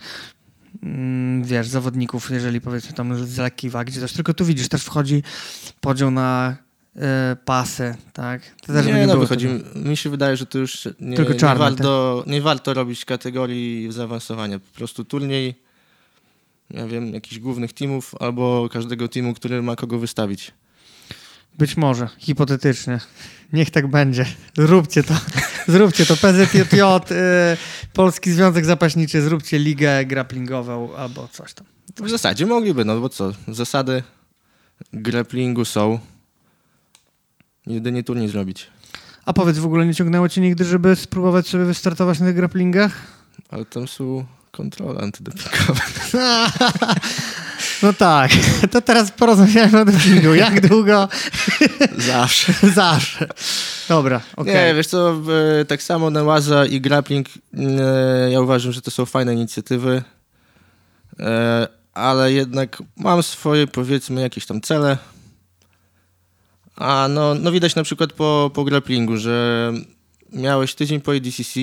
Mm, 0.82 1.44
wiesz, 1.44 1.68
zawodników, 1.68 2.30
jeżeli 2.30 2.60
powiedzmy 2.60 2.92
tam 2.92 3.26
z 3.26 3.38
lekkiej 3.38 3.70
wagi, 3.70 3.92
czy 3.92 4.00
coś. 4.00 4.12
Tylko 4.12 4.34
tu 4.34 4.44
widzisz, 4.44 4.68
też 4.68 4.84
wchodzi 4.84 5.22
podział 5.80 6.10
na 6.10 6.56
e, 6.96 7.37
pasy, 7.44 7.94
tak? 8.12 8.42
To 8.66 8.72
też 8.72 8.87
by 8.87 8.92
nie, 8.92 9.06
no 9.06 9.16
wychodzi, 9.16 9.48
mi 9.75 9.96
się 9.96 10.10
wydaje, 10.10 10.37
że 10.37 10.46
to 10.46 10.58
już 10.58 10.88
nie, 11.00 11.16
Tylko 11.16 11.32
nie, 11.32 11.38
czarne, 11.38 11.64
warto, 11.64 12.25
nie 12.26 12.42
warto 12.42 12.75
robić 12.75 13.04
kategorii 13.04 13.92
zaawansowania. 13.92 14.58
Po 14.58 14.76
prostu 14.76 15.04
turniej 15.04 15.68
ja 16.70 16.87
wiem, 16.87 17.14
jakichś 17.14 17.38
głównych 17.38 17.72
teamów 17.72 18.14
albo 18.20 18.68
każdego 18.72 19.08
teamu, 19.08 19.34
który 19.34 19.62
ma 19.62 19.76
kogo 19.76 19.98
wystawić. 19.98 20.52
Być 21.58 21.76
może, 21.76 22.08
hipotetycznie. 22.18 23.00
Niech 23.52 23.70
tak 23.70 23.86
będzie. 23.86 24.26
Zróbcie 24.56 25.02
to. 25.02 25.14
Zróbcie 25.72 26.06
to. 26.06 26.16
PZJJ, 26.16 26.80
y, 27.10 27.56
Polski 27.92 28.32
Związek 28.32 28.64
Zapaśniczy, 28.64 29.22
zróbcie 29.22 29.58
ligę 29.58 30.04
grapplingową 30.04 30.96
albo 30.96 31.28
coś 31.28 31.54
tam. 31.54 31.66
W 31.96 32.10
zasadzie 32.10 32.46
mogliby, 32.46 32.84
no 32.84 33.00
bo 33.00 33.08
co, 33.08 33.32
zasady 33.48 34.02
grapplingu 34.92 35.64
są. 35.64 35.98
Jedynie 37.66 38.02
turniej 38.02 38.28
zrobić. 38.28 38.66
A 39.24 39.32
powiedz, 39.32 39.58
w 39.58 39.66
ogóle 39.66 39.86
nie 39.86 39.94
ciągnęło 39.94 40.28
cię 40.28 40.40
nigdy, 40.40 40.64
żeby 40.64 40.96
spróbować 40.96 41.48
sobie 41.48 41.64
wystartować 41.64 42.20
na 42.20 42.26
tych 42.26 42.36
grapplingach? 42.36 42.92
Ale 43.48 43.64
tam 43.64 43.88
są 43.88 44.24
kontrole 44.50 45.00
antydopingowe. 45.00 45.80
No 47.82 47.92
tak, 47.92 48.30
to 48.73 48.80
teraz 48.80 49.11
porozmawiajmy 49.11 49.80
o 49.80 49.85
dopingu. 49.85 50.35
Jak 50.35 50.61
długo? 50.68 51.08
Zawsze. 51.99 52.52
Zawsze. 52.75 53.28
Dobra, 53.88 54.20
okej. 54.37 54.54
Nie, 54.54 54.75
wiesz 54.75 54.87
co, 54.87 55.20
tak 55.68 55.82
samo 55.82 56.11
Nełaza 56.11 56.66
i 56.66 56.80
grappling, 56.80 57.28
e, 57.58 58.30
ja 58.30 58.40
uważam, 58.40 58.73
że 58.73 58.82
to 58.82 58.90
są 58.90 59.06
fajne 59.06 59.35
inicjatywy, 59.35 60.02
e, 61.20 61.68
ale 61.94 62.32
jednak 62.32 62.82
mam 62.97 63.23
swoje, 63.23 63.66
powiedzmy, 63.66 64.20
jakieś 64.20 64.47
tam 64.47 64.61
cele. 64.61 64.99
A 66.76 67.06
no, 67.11 67.35
no 67.35 67.52
widać 67.52 67.75
na 67.75 67.82
przykład 67.82 68.12
po, 68.12 68.50
po 68.54 68.64
grapplingu, 68.64 69.16
że 69.16 69.73
miałeś 70.32 70.75
tydzień 70.75 71.00
po 71.00 71.12
ADCC, 71.12 71.61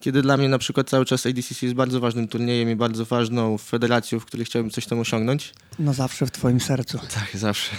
kiedy 0.00 0.22
dla 0.22 0.36
mnie 0.36 0.48
na 0.48 0.58
przykład 0.58 0.88
cały 0.90 1.04
czas 1.04 1.26
ADCC 1.26 1.66
jest 1.66 1.74
bardzo 1.74 2.00
ważnym 2.00 2.28
turniejem 2.28 2.70
i 2.70 2.76
bardzo 2.76 3.04
ważną 3.04 3.58
federacją, 3.58 4.20
w 4.20 4.24
której 4.24 4.46
chciałbym 4.46 4.70
coś 4.70 4.86
tam 4.86 4.98
osiągnąć. 5.00 5.54
No 5.78 5.94
zawsze 5.94 6.26
w 6.26 6.30
twoim 6.30 6.60
sercu. 6.60 6.98
Tak, 6.98 7.30
zawsze. 7.34 7.70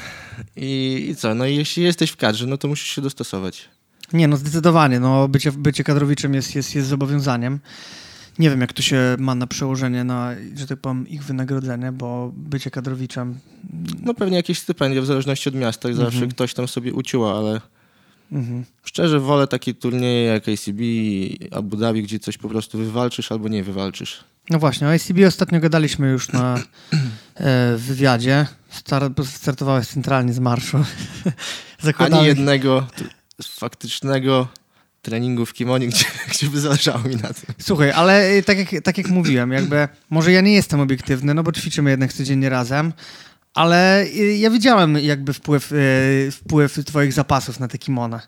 I, 0.55 1.05
I 1.09 1.15
co? 1.15 1.36
No 1.36 1.45
i 1.45 1.55
jeśli 1.55 1.83
jesteś 1.83 2.12
w 2.12 2.15
kadrze, 2.17 2.47
no 2.47 2.57
to 2.57 2.67
musisz 2.67 2.88
się 2.88 3.01
dostosować. 3.01 3.69
Nie, 4.13 4.27
no 4.27 4.38
zdecydowanie. 4.38 5.00
No, 5.00 5.27
bycie, 5.27 5.51
bycie 5.51 5.83
kadrowiczem 5.83 6.33
jest, 6.33 6.55
jest, 6.55 6.75
jest 6.75 6.88
zobowiązaniem. 6.88 7.59
Nie 8.39 8.50
wiem, 8.50 8.62
jak 8.62 8.74
to 8.74 8.81
się 8.81 9.15
ma 9.19 9.36
na 9.36 9.47
przełożenie 9.47 10.03
na, 10.03 10.31
że 10.55 10.67
tak 10.67 10.79
powiem, 10.79 11.07
ich 11.07 11.24
wynagrodzenie, 11.24 11.91
bo 11.91 12.31
bycie 12.36 12.71
kadrowiczem... 12.71 13.39
No 14.03 14.13
pewnie 14.13 14.38
jakieś 14.38 14.59
stypendia 14.59 15.01
w 15.01 15.05
zależności 15.05 15.50
od 15.50 15.55
miasta, 15.55 15.93
zawsze 15.93 16.13
Mhm. 16.15 16.31
ktoś 16.31 16.53
tam 16.53 16.67
sobie 16.67 16.93
uciła, 16.93 17.38
ale 17.38 17.62
Mhm. 18.31 18.65
szczerze 18.84 19.19
wolę 19.19 19.48
takie 19.48 19.74
turnieje 19.74 20.24
jak 20.24 20.43
ACB, 20.50 20.81
Abu 21.51 21.77
Dhabi, 21.77 22.03
gdzie 22.03 22.19
coś 22.19 22.38
po 22.38 22.50
prostu 22.50 22.77
wywalczysz 22.77 23.31
albo 23.31 23.50
nie 23.50 23.63
wywalczysz. 23.63 24.24
No 24.50 24.60
właśnie, 24.60 24.88
o 24.88 24.93
ACB 24.93 25.17
ostatnio 25.27 25.60
gadaliśmy 25.60 26.10
już 26.10 26.31
na 26.31 26.55
e, 27.36 27.75
wywiadzie. 27.77 28.46
Star, 28.69 29.12
startowałeś 29.25 29.88
centralnie 29.88 30.34
z 30.34 30.39
marszu. 30.39 30.77
Ani 31.98 32.25
jednego 32.25 32.88
faktycznego 33.43 34.48
treningu 35.01 35.46
w 35.46 35.53
kimonie, 35.53 35.88
gdzie, 35.88 36.05
gdzie 36.31 36.48
by 36.50 36.60
zależało 36.60 37.00
mi 37.00 37.15
na 37.15 37.34
tym. 37.34 37.55
Słuchaj, 37.60 37.91
ale 37.91 38.31
y, 38.31 38.43
tak 38.43 38.57
jak, 38.57 38.84
tak 38.84 38.98
jak 38.98 39.10
mówiłem, 39.10 39.51
jakby 39.51 39.88
może 40.10 40.31
ja 40.31 40.41
nie 40.41 40.53
jestem 40.53 40.79
obiektywny, 40.79 41.34
no 41.34 41.43
bo 41.43 41.51
ćwiczymy 41.51 41.89
jednak 41.89 42.13
codziennie 42.13 42.50
razem, 42.50 42.93
ale 43.57 44.05
y, 44.05 44.37
ja 44.37 44.49
widziałem 44.49 44.97
jakby 44.97 45.33
wpływ, 45.33 45.71
y, 45.71 46.29
wpływ 46.31 46.85
twoich 46.85 47.13
zapasów 47.13 47.59
na 47.59 47.67
te 47.67 47.77
kimona. 47.77 48.21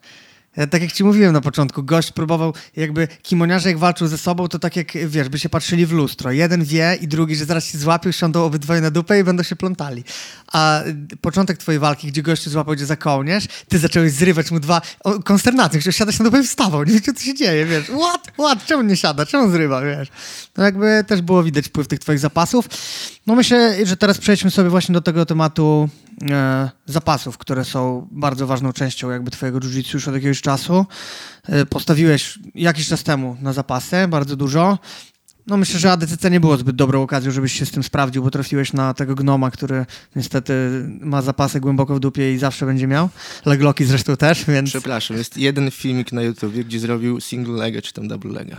Ja, 0.57 0.67
Tak 0.67 0.81
jak 0.81 0.91
ci 0.91 1.03
mówiłem 1.03 1.33
na 1.33 1.41
początku, 1.41 1.83
gość 1.83 2.11
próbował, 2.11 2.53
jakby 2.75 3.07
kimoniarze 3.21 3.69
jak 3.69 3.77
walczył 3.77 4.07
ze 4.07 4.17
sobą, 4.17 4.47
to 4.47 4.59
tak 4.59 4.75
jak, 4.75 4.87
wiesz, 5.07 5.29
by 5.29 5.39
się 5.39 5.49
patrzyli 5.49 5.85
w 5.85 5.91
lustro. 5.91 6.31
Jeden 6.31 6.63
wie 6.63 6.97
i 7.01 7.07
drugi, 7.07 7.35
że 7.35 7.45
zaraz 7.45 7.65
się 7.65 7.77
złapią, 7.77 8.11
siądą 8.11 8.43
obydwoje 8.43 8.81
na 8.81 8.91
dupę 8.91 9.19
i 9.19 9.23
będą 9.23 9.43
się 9.43 9.55
plątali. 9.55 10.03
A 10.51 10.83
y, 10.83 11.17
początek 11.21 11.57
twojej 11.57 11.79
walki, 11.79 12.07
gdzie 12.07 12.21
gościu 12.21 12.49
złapał 12.49 12.75
cię 12.75 12.85
za 12.85 12.95
kołnierz, 12.95 13.45
ty 13.67 13.79
zacząłeś 13.79 14.11
zrywać 14.11 14.51
mu 14.51 14.59
dwa, 14.59 14.81
o, 15.03 15.23
konsternacją, 15.23 15.79
chciał 15.79 15.93
siadać 15.93 16.19
na 16.19 16.25
dupę 16.25 16.39
i 16.39 16.43
wstawał. 16.43 16.83
Nie 16.83 16.93
wiedział, 16.93 17.15
co 17.15 17.23
się 17.23 17.33
dzieje, 17.33 17.65
wiesz. 17.65 17.85
What? 17.85 18.27
What? 18.33 18.65
Czemu 18.65 18.83
nie 18.83 18.97
siada? 18.97 19.25
Czemu 19.25 19.51
zrywa, 19.51 19.81
wiesz? 19.81 20.07
No 20.57 20.63
jakby 20.63 21.03
też 21.07 21.21
było 21.21 21.43
widać 21.43 21.65
wpływ 21.65 21.87
tych 21.87 21.99
twoich 21.99 22.19
zapasów. 22.19 22.65
No 23.27 23.35
myślę, 23.35 23.85
że 23.85 23.97
teraz 23.97 24.17
przejdźmy 24.17 24.51
sobie 24.51 24.69
właśnie 24.69 24.93
do 24.93 25.01
tego 25.01 25.25
tematu 25.25 25.89
e, 26.29 26.69
zapasów, 26.85 27.37
które 27.37 27.65
są 27.65 28.07
bardzo 28.11 28.47
ważną 28.47 28.73
częścią 28.73 29.09
jakby 29.09 29.31
twojego 29.31 29.59
jiu-jitsu 29.59 29.93
już 29.93 30.07
od 30.07 30.13
jakiegoś. 30.13 30.39
E, 31.49 31.65
postawiłeś 31.65 32.39
jakiś 32.55 32.87
czas 32.87 33.03
temu 33.03 33.37
na 33.41 33.53
zapasy, 33.53 34.07
bardzo 34.07 34.35
dużo. 34.35 34.77
No 35.47 35.57
myślę, 35.57 35.79
że 35.79 35.91
ADCC 35.91 36.31
nie 36.31 36.39
było 36.39 36.57
zbyt 36.57 36.75
dobrą 36.75 37.01
okazją, 37.01 37.31
żebyś 37.31 37.53
się 37.53 37.65
z 37.65 37.71
tym 37.71 37.83
sprawdził, 37.83 38.23
bo 38.23 38.31
trafiłeś 38.31 38.73
na 38.73 38.93
tego 38.93 39.15
gnoma, 39.15 39.51
który 39.51 39.85
niestety 40.15 40.53
ma 41.01 41.21
zapasy 41.21 41.59
głęboko 41.59 41.95
w 41.95 41.99
dupie 41.99 42.33
i 42.33 42.37
zawsze 42.37 42.65
będzie 42.65 42.87
miał. 42.87 43.09
Legloki 43.45 43.85
zresztą 43.85 44.17
też, 44.17 44.45
więc... 44.45 44.69
Przepraszam, 44.69 45.17
jest 45.17 45.37
jeden 45.37 45.71
filmik 45.71 46.11
na 46.11 46.21
YouTubie, 46.21 46.63
gdzie 46.63 46.79
zrobił 46.79 47.21
single 47.21 47.53
lega 47.53 47.81
czy 47.81 47.93
tam 47.93 48.07
double 48.07 48.31
lega. 48.31 48.57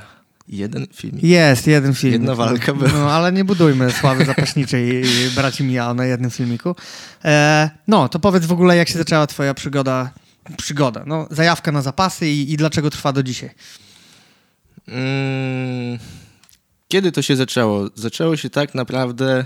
Jeden 0.48 0.86
filmik. 0.94 1.24
Jest, 1.24 1.66
jeden 1.66 1.94
film. 1.94 2.12
Jedna 2.12 2.34
walka 2.34 2.74
była. 2.74 2.90
No, 2.92 3.12
ale 3.12 3.32
nie 3.32 3.44
budujmy 3.44 3.92
sławy 3.92 4.24
zapaśniczej 4.24 5.04
braci 5.36 5.64
Miao 5.64 5.94
na 5.94 6.04
jednym 6.04 6.30
filmiku. 6.30 6.76
E, 7.24 7.70
no, 7.88 8.08
to 8.08 8.18
powiedz 8.18 8.46
w 8.46 8.52
ogóle, 8.52 8.76
jak 8.76 8.88
się 8.88 8.98
zaczęła 8.98 9.26
twoja 9.26 9.54
przygoda, 9.54 10.10
przygoda, 10.56 11.04
no, 11.06 11.26
zajawka 11.30 11.72
na 11.72 11.82
zapasy 11.82 12.28
i, 12.28 12.52
i 12.52 12.56
dlaczego 12.56 12.90
trwa 12.90 13.12
do 13.12 13.22
dzisiaj? 13.22 13.50
Mm, 14.88 15.98
Kiedy 16.88 17.12
to 17.12 17.22
się 17.22 17.36
zaczęło? 17.36 17.88
Zaczęło 17.94 18.36
się 18.36 18.50
tak 18.50 18.74
naprawdę 18.74 19.44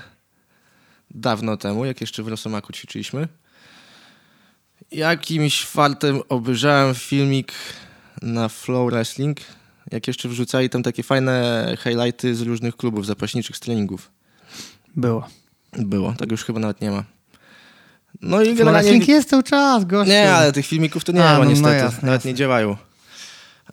dawno 1.10 1.56
temu, 1.56 1.84
jak 1.84 2.00
jeszcze 2.00 2.22
w 2.22 2.28
Rosomaku 2.28 2.72
ćwiczyliśmy. 2.72 3.28
Jakimś 4.92 5.64
fartem 5.64 6.20
obejrzałem 6.28 6.94
filmik 6.94 7.52
na 8.22 8.48
Flow 8.48 8.90
Wrestling, 8.90 9.38
jak 9.90 10.06
jeszcze 10.06 10.28
wrzucali 10.28 10.70
tam 10.70 10.82
takie 10.82 11.02
fajne 11.02 11.66
highlighty 11.78 12.34
z 12.34 12.40
różnych 12.40 12.76
klubów 12.76 13.06
zapaśniczych 13.06 13.56
z 13.56 13.60
treningów. 13.60 14.10
Było. 14.96 15.28
Było, 15.72 16.14
tak 16.18 16.30
już 16.30 16.44
chyba 16.44 16.60
nawet 16.60 16.80
nie 16.80 16.90
ma. 16.90 17.04
No 18.22 18.42
i 18.42 18.54
Generalnie... 18.54 18.98
jest 18.98 19.28
cały 19.28 19.42
czas, 19.42 19.84
gościu. 19.84 20.12
Nie, 20.12 20.32
ale 20.32 20.52
tych 20.52 20.66
filmików 20.66 21.04
to 21.04 21.12
nie 21.12 21.24
A, 21.24 21.32
ma 21.32 21.38
no, 21.38 21.44
no 21.44 21.50
niestety. 21.50 21.76
jasne, 21.76 21.98
Nawet 22.02 22.18
jasne. 22.20 22.30
nie 22.30 22.34
działają. 22.34 22.76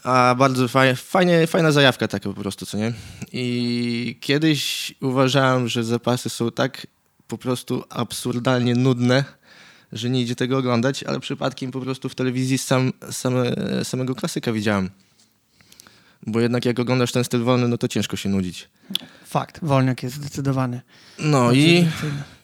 A 0.03 0.35
bardzo 0.37 0.67
fajnie, 0.67 0.95
fajnie, 0.95 1.47
fajna 1.47 1.71
zajawka 1.71 2.07
taka 2.07 2.29
po 2.29 2.41
prostu, 2.41 2.65
co 2.65 2.77
nie? 2.77 2.93
I 3.33 4.17
kiedyś 4.21 4.93
uważałem, 5.01 5.67
że 5.67 5.83
zapasy 5.83 6.29
są 6.29 6.51
tak 6.51 6.87
po 7.27 7.37
prostu 7.37 7.83
absurdalnie 7.89 8.75
nudne, 8.75 9.23
że 9.91 10.09
nie 10.09 10.21
idzie 10.21 10.35
tego 10.35 10.57
oglądać, 10.57 11.03
ale 11.03 11.19
przypadkiem 11.19 11.71
po 11.71 11.81
prostu 11.81 12.09
w 12.09 12.15
telewizji 12.15 12.57
sam, 12.57 12.93
same, 13.11 13.45
samego 13.83 14.15
klasyka 14.15 14.51
widziałem. 14.51 14.89
Bo 16.27 16.39
jednak 16.39 16.65
jak 16.65 16.79
oglądasz 16.79 17.11
ten 17.11 17.23
styl 17.23 17.43
wolny, 17.43 17.67
no 17.67 17.77
to 17.77 17.87
ciężko 17.87 18.17
się 18.17 18.29
nudzić. 18.29 18.69
Fakt, 19.31 19.59
wolniak 19.61 20.03
jest 20.03 20.15
zdecydowany. 20.15 20.81
No 21.19 21.51
i, 21.51 21.87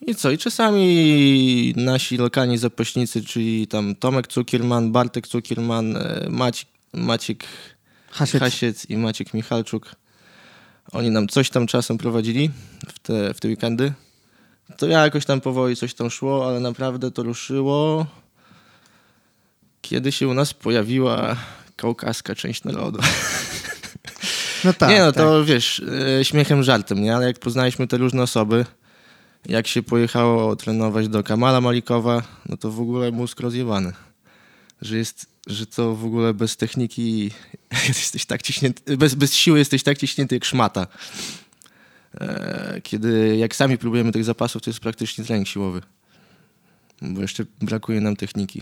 i 0.01 0.15
co? 0.15 0.31
I 0.31 0.37
czasami 0.37 1.73
nasi 1.77 2.17
lokalni 2.17 2.57
zapaśnicy, 2.57 3.23
czyli 3.23 3.67
tam 3.67 3.95
Tomek 3.95 4.27
Cukierman, 4.27 4.91
Bartek 4.91 5.27
Cukierman, 5.27 5.97
e, 5.97 6.27
Maciek, 6.29 6.69
Maciek 6.93 7.43
Hasiec. 8.11 8.41
Hasiec 8.41 8.85
i 8.89 8.97
Maciek 8.97 9.33
Michalczuk, 9.33 9.95
oni 10.91 11.09
nam 11.09 11.27
coś 11.27 11.49
tam 11.49 11.67
czasem 11.67 11.97
prowadzili 11.97 12.51
w 12.87 12.99
te, 12.99 13.33
w 13.33 13.39
te 13.39 13.47
weekendy. 13.47 13.93
To 14.77 14.87
ja 14.87 15.03
jakoś 15.03 15.25
tam 15.25 15.41
powoli 15.41 15.75
coś 15.75 15.93
tam 15.93 16.09
szło, 16.09 16.47
ale 16.47 16.59
naprawdę 16.59 17.11
to 17.11 17.23
ruszyło, 17.23 18.05
kiedy 19.81 20.11
się 20.11 20.27
u 20.27 20.33
nas 20.33 20.53
pojawiła 20.53 21.35
kaukaska 21.75 22.35
część 22.35 22.63
narodu. 22.63 22.99
No 24.67 24.73
tak, 24.73 24.89
nie 24.89 24.99
no, 24.99 25.11
tak. 25.11 25.23
to 25.23 25.45
wiesz, 25.45 25.81
e, 26.19 26.25
śmiechem, 26.25 26.63
żartem, 26.63 27.01
nie? 27.01 27.15
Ale 27.15 27.27
jak 27.27 27.39
poznaliśmy 27.39 27.87
te 27.87 27.97
różne 27.97 28.23
osoby, 28.23 28.65
jak 29.45 29.67
się 29.67 29.83
pojechało 29.83 30.55
trenować 30.55 31.07
do 31.07 31.23
Kamala 31.23 31.61
Malikowa, 31.61 32.23
no 32.49 32.57
to 32.57 32.71
w 32.71 32.81
ogóle 32.81 33.11
mózg 33.11 33.39
rozjebany. 33.39 33.93
Że 34.81 34.97
jest, 34.97 35.25
że 35.47 35.65
to 35.65 35.95
w 35.95 36.05
ogóle 36.05 36.33
bez 36.33 36.57
techniki 36.57 37.31
jesteś 37.87 38.25
tak 38.25 38.41
ciśnięty, 38.41 38.97
bez, 38.97 39.15
bez 39.15 39.33
siły 39.33 39.59
jesteś 39.59 39.83
tak 39.83 39.97
ciśnięty 39.97 40.35
jak 40.35 40.45
szmata. 40.45 40.87
E, 42.21 42.81
Kiedy 42.83 43.37
jak 43.37 43.55
sami 43.55 43.77
próbujemy 43.77 44.11
tych 44.11 44.23
zapasów, 44.23 44.61
to 44.61 44.69
jest 44.69 44.79
praktycznie 44.79 45.23
trening 45.23 45.47
siłowy. 45.47 45.81
Bo 47.01 47.21
jeszcze 47.21 47.45
brakuje 47.61 48.01
nam 48.01 48.15
techniki. 48.15 48.61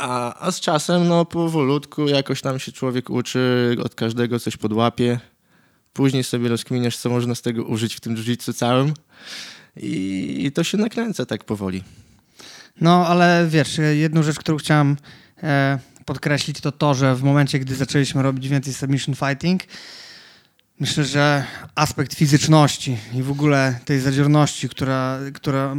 A, 0.00 0.46
a 0.46 0.50
z 0.50 0.60
czasem, 0.60 1.08
no 1.08 1.24
powolutku, 1.24 2.08
jakoś 2.08 2.40
tam 2.40 2.58
się 2.58 2.72
człowiek 2.72 3.10
uczy, 3.10 3.76
od 3.84 3.94
każdego 3.94 4.40
coś 4.40 4.56
podłapie. 4.56 5.20
Później 5.92 6.24
sobie 6.24 6.48
rozkminiasz, 6.48 6.96
co 6.96 7.10
można 7.10 7.34
z 7.34 7.42
tego 7.42 7.64
użyć 7.64 7.94
w 7.94 8.00
tym 8.00 8.16
jiu 8.16 8.52
całym. 8.52 8.94
I, 9.76 10.36
I 10.46 10.52
to 10.52 10.64
się 10.64 10.78
nakręca 10.78 11.26
tak 11.26 11.44
powoli. 11.44 11.84
No, 12.80 13.06
ale 13.06 13.46
wiesz, 13.48 13.80
jedną 13.92 14.22
rzecz, 14.22 14.38
którą 14.38 14.58
chciałem 14.58 14.96
e, 15.42 15.78
podkreślić, 16.04 16.60
to 16.60 16.72
to, 16.72 16.94
że 16.94 17.14
w 17.14 17.22
momencie, 17.22 17.58
gdy 17.58 17.74
zaczęliśmy 17.74 18.22
robić 18.22 18.48
więcej 18.48 18.74
submission 18.74 19.14
fighting, 19.14 19.62
Myślę, 20.80 21.04
że 21.04 21.44
aspekt 21.74 22.14
fizyczności 22.14 22.96
i 23.14 23.22
w 23.22 23.30
ogóle 23.30 23.78
tej 23.84 24.00
zadziorności, 24.00 24.68
która, 24.68 25.18
która 25.34 25.76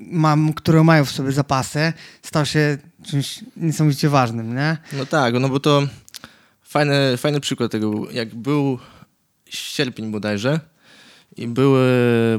mam, 0.00 0.52
które 0.52 0.84
mają 0.84 1.04
w 1.04 1.10
sobie 1.10 1.32
zapasy, 1.32 1.92
stał 2.22 2.46
się 2.46 2.78
czymś 3.06 3.44
niesamowicie 3.56 4.08
ważnym, 4.08 4.54
nie? 4.56 4.76
No 4.92 5.06
tak, 5.06 5.34
no 5.34 5.48
bo 5.48 5.60
to 5.60 5.82
fajny, 6.62 7.16
fajny 7.16 7.40
przykład 7.40 7.72
tego, 7.72 8.10
jak 8.10 8.34
był 8.34 8.78
sierpień 9.48 10.10
bodajże 10.10 10.60
i 11.36 11.48
były, 11.48 11.88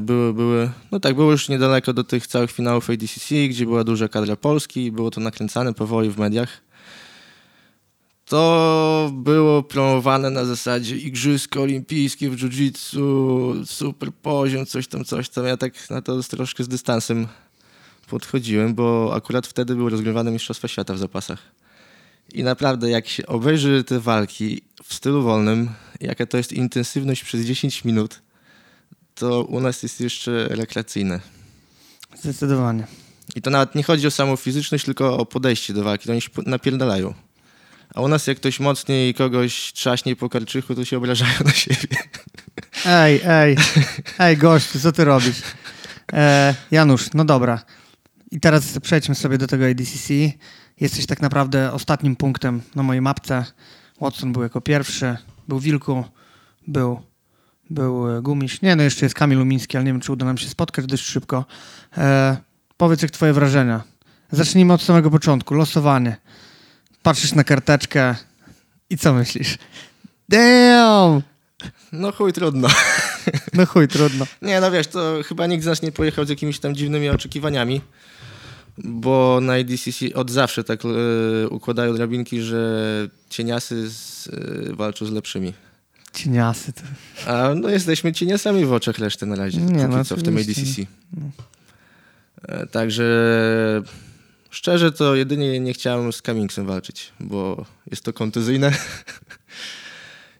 były, 0.02 0.34
były, 0.34 0.70
no 0.90 1.00
tak, 1.00 1.14
było 1.14 1.30
już 1.30 1.48
niedaleko 1.48 1.92
do 1.92 2.04
tych 2.04 2.26
całych 2.26 2.50
finałów 2.50 2.90
ADCC, 2.90 3.34
gdzie 3.48 3.64
była 3.64 3.84
duża 3.84 4.08
kadra 4.08 4.36
Polski 4.36 4.84
i 4.84 4.92
było 4.92 5.10
to 5.10 5.20
nakręcane 5.20 5.74
powoli 5.74 6.10
w 6.10 6.18
mediach 6.18 6.63
to 8.26 9.10
było 9.14 9.62
promowane 9.62 10.30
na 10.30 10.44
zasadzie 10.44 10.96
Igrzyska 10.96 11.60
Olimpijskie 11.60 12.30
w 12.30 12.36
jiu-jitsu, 12.36 13.66
super 13.66 14.12
poziom, 14.12 14.66
coś 14.66 14.88
tam, 14.88 15.04
coś 15.04 15.28
tam. 15.28 15.46
Ja 15.46 15.56
tak 15.56 15.90
na 15.90 16.02
to 16.02 16.22
troszkę 16.22 16.64
z 16.64 16.68
dystansem 16.68 17.26
podchodziłem, 18.08 18.74
bo 18.74 19.14
akurat 19.14 19.46
wtedy 19.46 19.74
były 19.74 19.90
rozgrywane 19.90 20.30
Mistrzostwa 20.30 20.68
Świata 20.68 20.94
w 20.94 20.98
zapasach. 20.98 21.38
I 22.32 22.42
naprawdę, 22.42 22.90
jak 22.90 23.08
się 23.08 23.26
obejrzy 23.26 23.84
te 23.84 24.00
walki 24.00 24.62
w 24.84 24.94
stylu 24.94 25.22
wolnym, 25.22 25.70
jaka 26.00 26.26
to 26.26 26.36
jest 26.36 26.52
intensywność 26.52 27.24
przez 27.24 27.46
10 27.46 27.84
minut, 27.84 28.22
to 29.14 29.42
u 29.44 29.60
nas 29.60 29.82
jest 29.82 30.00
jeszcze 30.00 30.48
rekreacyjne. 30.48 31.20
Zdecydowanie. 32.16 32.86
I 33.36 33.42
to 33.42 33.50
nawet 33.50 33.74
nie 33.74 33.82
chodzi 33.82 34.06
o 34.06 34.10
samą 34.10 34.36
fizyczność, 34.36 34.84
tylko 34.84 35.18
o 35.18 35.26
podejście 35.26 35.74
do 35.74 35.84
walki. 35.84 36.10
Oni 36.10 36.20
się 36.20 36.30
napierdalają. 36.46 37.14
A 37.94 38.00
u 38.00 38.08
nas 38.08 38.26
jak 38.26 38.36
ktoś 38.36 38.60
mocniej 38.60 39.14
kogoś 39.14 39.72
trzaśnie 39.72 40.16
po 40.16 40.28
karczychu, 40.28 40.74
to 40.74 40.84
się 40.84 40.96
obrażają 40.96 41.32
na 41.44 41.52
siebie. 41.52 41.96
Ej, 42.86 43.20
ej, 43.24 43.56
ej 44.18 44.36
gościu, 44.36 44.80
co 44.80 44.92
ty 44.92 45.04
robisz? 45.04 45.42
E, 46.12 46.54
Janusz, 46.70 47.08
no 47.14 47.24
dobra. 47.24 47.62
I 48.30 48.40
teraz 48.40 48.78
przejdźmy 48.78 49.14
sobie 49.14 49.38
do 49.38 49.46
tego 49.46 49.66
ADCC. 49.66 50.14
Jesteś 50.80 51.06
tak 51.06 51.22
naprawdę 51.22 51.72
ostatnim 51.72 52.16
punktem 52.16 52.62
na 52.74 52.82
mojej 52.82 53.02
mapce. 53.02 53.44
Watson 54.00 54.32
był 54.32 54.42
jako 54.42 54.60
pierwszy, 54.60 55.16
był 55.48 55.60
Wilku, 55.60 56.04
był, 56.66 57.02
był 57.70 58.22
Gumiś. 58.22 58.62
Nie, 58.62 58.76
no 58.76 58.82
jeszcze 58.82 59.06
jest 59.06 59.14
Kamil 59.14 59.38
Lumiński, 59.38 59.76
ale 59.76 59.84
nie 59.84 59.92
wiem, 59.92 60.00
czy 60.00 60.12
uda 60.12 60.26
nam 60.26 60.38
się 60.38 60.48
spotkać 60.48 60.86
dość 60.86 61.04
szybko. 61.04 61.44
E, 61.96 62.36
powiedz, 62.76 63.02
jak 63.02 63.10
twoje 63.10 63.32
wrażenia. 63.32 63.82
Zacznijmy 64.30 64.72
od 64.72 64.82
samego 64.82 65.10
początku. 65.10 65.54
Losowanie 65.54 66.16
patrzysz 67.04 67.34
na 67.34 67.44
karteczkę 67.44 68.14
i 68.90 68.98
co 68.98 69.14
myślisz? 69.14 69.58
Damn! 70.28 71.22
No 71.92 72.12
chuj, 72.12 72.32
trudno. 72.32 72.68
No 73.52 73.66
chuj, 73.66 73.88
trudno. 73.88 74.26
Nie, 74.42 74.60
no 74.60 74.70
wiesz, 74.70 74.86
to 74.86 75.18
chyba 75.26 75.46
nikt 75.46 75.64
z 75.64 75.66
nas 75.66 75.82
nie 75.82 75.92
pojechał 75.92 76.24
z 76.24 76.28
jakimiś 76.28 76.58
tam 76.60 76.74
dziwnymi 76.74 77.08
oczekiwaniami, 77.08 77.80
bo 78.78 79.38
na 79.42 79.52
ADCC 79.52 80.14
od 80.14 80.30
zawsze 80.30 80.64
tak 80.64 80.80
e, 80.84 81.48
układają 81.48 81.94
drabinki, 81.94 82.40
że 82.40 83.08
cieniasy 83.30 83.90
z, 83.90 84.28
e, 84.28 84.76
walczą 84.76 85.06
z 85.06 85.10
lepszymi. 85.10 85.52
Cieniasy 86.12 86.72
to... 86.72 86.82
A 87.26 87.54
no 87.54 87.68
jesteśmy 87.68 88.12
cieniasami 88.12 88.64
w 88.64 88.72
oczach 88.72 88.98
reszty 88.98 89.26
na 89.26 89.36
razie, 89.36 89.60
nie, 89.60 89.88
no, 89.88 90.04
co 90.04 90.16
w 90.16 90.22
tym 90.22 90.36
ADCC. 90.36 90.82
No. 91.16 91.30
E, 92.48 92.66
także 92.66 93.04
Szczerze 94.54 94.92
to 94.92 95.14
jedynie 95.14 95.60
nie 95.60 95.72
chciałem 95.72 96.12
z 96.12 96.22
Cummingsem 96.22 96.66
walczyć, 96.66 97.12
bo 97.20 97.64
jest 97.90 98.04
to 98.04 98.12
kontuzyjne. 98.12 98.72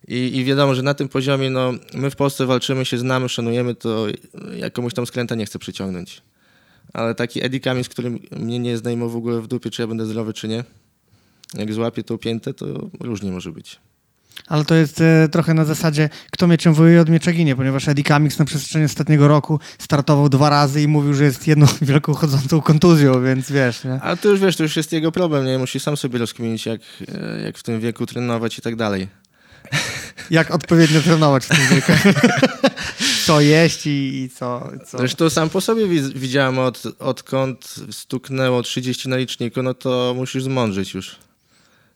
I, 0.08 0.36
I, 0.36 0.44
wiadomo, 0.44 0.74
że 0.74 0.82
na 0.82 0.94
tym 0.94 1.08
poziomie, 1.08 1.50
no, 1.50 1.72
my 1.94 2.10
w 2.10 2.16
Polsce 2.16 2.46
walczymy 2.46 2.84
się, 2.84 2.98
znamy, 2.98 3.28
szanujemy, 3.28 3.74
to 3.74 4.06
ja 4.56 4.70
komuś 4.70 4.94
tam 4.94 5.06
skręta 5.06 5.34
nie 5.34 5.46
chcę 5.46 5.58
przyciągnąć. 5.58 6.22
Ale 6.92 7.14
taki 7.14 7.44
Eddie 7.44 7.60
Cummings, 7.60 7.88
który 7.88 8.10
mnie 8.10 8.58
nie 8.58 8.76
zdejmą 8.76 9.08
w 9.08 9.16
ogóle 9.16 9.40
w 9.40 9.46
dupie, 9.46 9.70
czy 9.70 9.82
ja 9.82 9.88
będę 9.88 10.06
zdrowy, 10.06 10.32
czy 10.32 10.48
nie, 10.48 10.64
jak 11.54 11.72
złapie 11.72 12.02
to 12.02 12.18
piętę, 12.18 12.54
to 12.54 12.66
różnie 13.00 13.32
może 13.32 13.52
być. 13.52 13.80
Ale 14.46 14.64
to 14.64 14.74
jest 14.74 15.00
e, 15.00 15.28
trochę 15.28 15.54
na 15.54 15.64
zasadzie, 15.64 16.08
kto 16.30 16.46
mieczem 16.46 16.74
wołuje 16.74 17.00
od 17.00 17.08
miecza 17.08 17.32
ginie, 17.32 17.56
ponieważ 17.56 17.88
Eddie 17.88 18.04
Cummings 18.04 18.38
na 18.38 18.44
przestrzeni 18.44 18.84
ostatniego 18.84 19.28
roku 19.28 19.60
startował 19.78 20.28
dwa 20.28 20.50
razy 20.50 20.82
i 20.82 20.88
mówił, 20.88 21.14
że 21.14 21.24
jest 21.24 21.46
jedną 21.46 21.66
wielką 21.82 22.14
chodzącą 22.14 22.60
kontuzją, 22.60 23.24
więc 23.24 23.52
wiesz, 23.52 23.84
nie? 23.84 24.00
Ale 24.02 24.16
to 24.16 24.28
już 24.28 24.40
wiesz, 24.40 24.56
to 24.56 24.62
już 24.62 24.76
jest 24.76 24.92
jego 24.92 25.12
problem, 25.12 25.46
nie? 25.46 25.58
Musi 25.58 25.80
sam 25.80 25.96
sobie 25.96 26.18
rozkminić, 26.18 26.66
jak, 26.66 26.80
e, 27.14 27.40
jak 27.42 27.58
w 27.58 27.62
tym 27.62 27.80
wieku 27.80 28.06
trenować 28.06 28.58
i 28.58 28.62
tak 28.62 28.76
dalej. 28.76 29.08
Jak 30.30 30.50
odpowiednio 30.50 31.00
trenować 31.00 31.44
w 31.44 31.48
tym 31.48 31.66
wieku. 31.70 31.92
co 33.26 33.40
jeść 33.40 33.86
i, 33.86 34.22
i 34.22 34.30
co, 34.30 34.70
co... 34.86 34.98
Zresztą 34.98 35.30
sam 35.30 35.50
po 35.50 35.60
sobie 35.60 35.86
widziałem, 36.14 36.58
od, 36.58 36.82
odkąd 36.98 37.74
stuknęło 37.90 38.62
30 38.62 39.08
na 39.08 39.16
liczniku, 39.16 39.62
no 39.62 39.74
to 39.74 40.14
musisz 40.16 40.44
zmądrzeć 40.44 40.94
już 40.94 41.16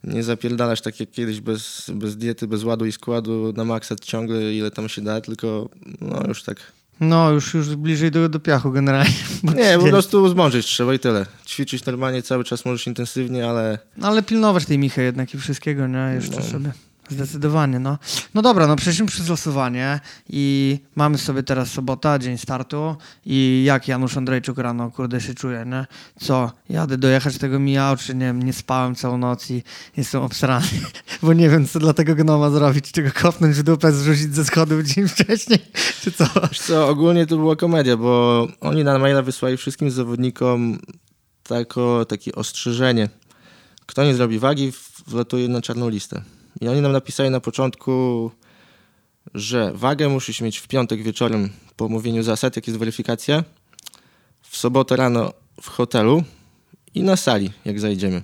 nie 0.05 0.23
zapierdalasz 0.23 0.81
tak 0.81 1.01
jak 1.01 1.11
kiedyś 1.11 1.41
bez, 1.41 1.91
bez 1.95 2.17
diety, 2.17 2.47
bez 2.47 2.65
ładu 2.65 2.87
i 2.87 2.93
składu 2.93 3.53
na 3.57 3.65
maksa 3.65 3.97
ciągle 3.97 4.55
ile 4.55 4.71
tam 4.71 4.89
się 4.89 5.03
da, 5.03 5.21
tylko 5.21 5.69
no 6.01 6.23
już 6.29 6.43
tak. 6.43 6.57
No, 7.01 7.31
już, 7.31 7.55
już 7.55 7.77
bliżej 7.77 8.11
do, 8.11 8.29
do 8.29 8.41
piachu 8.41 8.73
generalnie. 8.73 9.15
Nie, 9.57 9.79
po 9.79 9.87
prostu 9.87 10.29
zmążyć 10.29 10.67
trzeba 10.67 10.95
i 10.95 10.99
tyle. 10.99 11.27
Ćwiczyć 11.47 11.85
normalnie 11.85 12.23
cały 12.23 12.45
czas 12.45 12.65
możesz 12.65 12.87
intensywnie, 12.87 13.49
ale... 13.49 13.79
No, 13.97 14.09
ale 14.09 14.23
pilnować 14.23 14.67
tej 14.67 14.79
michy 14.79 15.03
jednak 15.03 15.35
i 15.35 15.39
wszystkiego, 15.39 15.87
nie? 15.87 16.13
Jeszcze 16.15 16.37
no. 16.37 16.43
sobie. 16.43 16.73
Zdecydowanie, 17.11 17.79
no. 17.79 17.99
No 18.35 18.43
dobra, 18.43 18.67
no 18.67 18.77
przeszliśmy 18.77 19.07
przez 19.07 19.29
losowanie 19.29 20.01
i 20.31 20.79
mamy 20.97 21.19
sobie 21.19 21.43
teraz 21.43 21.71
sobota, 21.71 22.19
dzień 22.19 22.39
startu 22.39 22.97
i 23.27 23.63
jak 23.67 23.89
Janusz 23.89 24.17
Andrzejczuk 24.17 24.59
rano, 24.59 24.91
kurde, 24.91 25.21
się 25.21 25.35
czuje, 25.35 25.65
nie? 25.67 25.87
Co, 26.21 26.53
jadę 26.69 26.99
dojechać 26.99 27.39
tego 27.39 27.59
mijał, 27.59 27.97
czy 27.97 28.15
nie 28.15 28.33
nie 28.33 28.53
spałem 28.53 28.95
całą 28.95 29.19
noc 29.19 29.51
i 29.51 29.63
jestem 29.97 30.23
obsrany, 30.23 30.67
bo 31.23 31.33
nie 31.33 31.51
wiem, 31.51 31.67
co 31.67 31.79
dla 31.79 31.93
tego 31.93 32.15
gnoma 32.15 32.51
zrobić, 32.51 32.93
czy 32.93 33.03
go 33.03 33.11
kopnąć 33.23 33.57
w 33.57 33.63
dupę, 33.63 33.93
zrzucić 33.93 34.35
ze 34.35 34.45
schodów 34.45 34.85
dzień 34.85 35.09
wcześniej, 35.09 35.59
czy 36.03 36.13
co? 36.13 36.25
Wiesz 36.49 36.61
co, 36.61 36.89
ogólnie 36.89 37.27
to 37.27 37.37
była 37.37 37.57
komedia, 37.57 37.97
bo 37.97 38.47
oni 38.61 38.85
na 38.85 38.99
maila 38.99 39.23
wysłali 39.23 39.57
wszystkim 39.57 39.91
zawodnikom 39.91 40.79
tako, 41.43 42.05
takie 42.05 42.35
ostrzeżenie. 42.35 43.09
Kto 43.87 44.05
nie 44.05 44.15
zrobi 44.15 44.39
wagi, 44.39 44.73
wlatuje 45.07 45.49
na 45.49 45.63
czarną 45.63 45.89
listę. 45.89 46.23
I 46.61 46.69
oni 46.69 46.81
nam 46.81 46.93
napisali 46.93 47.31
na 47.31 47.41
początku, 47.41 48.31
że 49.35 49.73
wagę 49.75 50.09
musisz 50.09 50.41
mieć 50.41 50.59
w 50.59 50.69
piątek 50.69 51.03
wieczorem 51.03 51.51
po 51.77 51.85
omówieniu 51.85 52.23
zasad, 52.23 52.57
jak 52.57 52.67
jest 52.67 52.79
weryfikacja, 52.79 53.45
w 54.43 54.57
sobotę 54.57 54.97
rano 54.97 55.33
w 55.63 55.69
hotelu 55.69 56.23
i 56.95 57.03
na 57.03 57.17
sali, 57.17 57.51
jak 57.65 57.81
zajdziemy. 57.81 58.23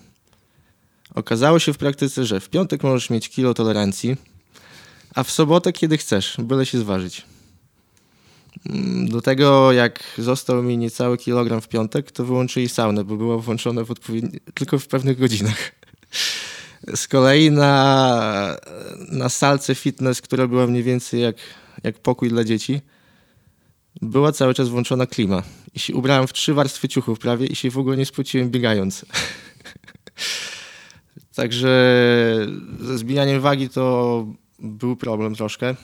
Okazało 1.15 1.59
się 1.59 1.73
w 1.73 1.79
praktyce, 1.79 2.25
że 2.25 2.41
w 2.41 2.49
piątek 2.49 2.83
możesz 2.83 3.11
mieć 3.11 3.29
kilo 3.29 3.55
tolerancji, 3.55 4.17
a 5.15 5.23
w 5.23 5.31
sobotę 5.31 5.73
kiedy 5.73 5.99
chcesz, 5.99 6.37
byle 6.39 6.67
się 6.67 6.79
zważyć. 6.79 7.23
Mm, 8.67 9.09
do 9.09 9.21
tego, 9.21 9.73
jak 9.73 10.05
został 10.19 10.63
mi 10.63 10.79
niecały 10.79 11.19
kilogram 11.19 11.61
w 11.61 11.69
piątek, 11.69 12.13
to 12.13 12.25
wyłączyli 12.25 12.69
saunę, 12.69 13.05
bo 13.05 13.17
była 13.17 13.39
włączona 13.39 13.85
w 13.85 13.91
odpowiedni... 13.91 14.41
tylko 14.55 14.79
w 14.79 14.87
pewnych 14.87 15.19
godzinach. 15.19 15.73
Z 16.95 17.09
kolei 17.09 17.51
na, 17.51 18.57
na 19.09 19.29
salce 19.29 19.75
fitness, 19.75 20.21
która 20.21 20.47
była 20.47 20.67
mniej 20.67 20.83
więcej 20.83 21.21
jak, 21.21 21.37
jak 21.83 21.99
pokój 21.99 22.29
dla 22.29 22.45
dzieci, 22.45 22.81
była 24.03 24.33
cały 24.33 24.55
czas 24.55 24.69
włączona 24.69 25.07
klima. 25.07 25.43
I 25.75 25.79
się 25.79 25.95
ubrałem 25.95 26.27
w 26.27 26.33
trzy 26.33 26.55
warstwy 26.55 26.89
ciuchów 26.89 27.19
prawie 27.19 27.47
i 27.47 27.57
się 27.57 27.71
w 27.71 27.79
ogóle 27.79 27.97
nie 27.97 28.07
spociłem 28.07 28.51
biegając. 28.51 29.05
Także 31.35 31.71
ze 32.81 32.99
zbijaniem 32.99 33.41
wagi 33.41 33.69
to 33.69 34.27
był 34.59 34.97
problem 34.97 35.35
troszkę. 35.35 35.75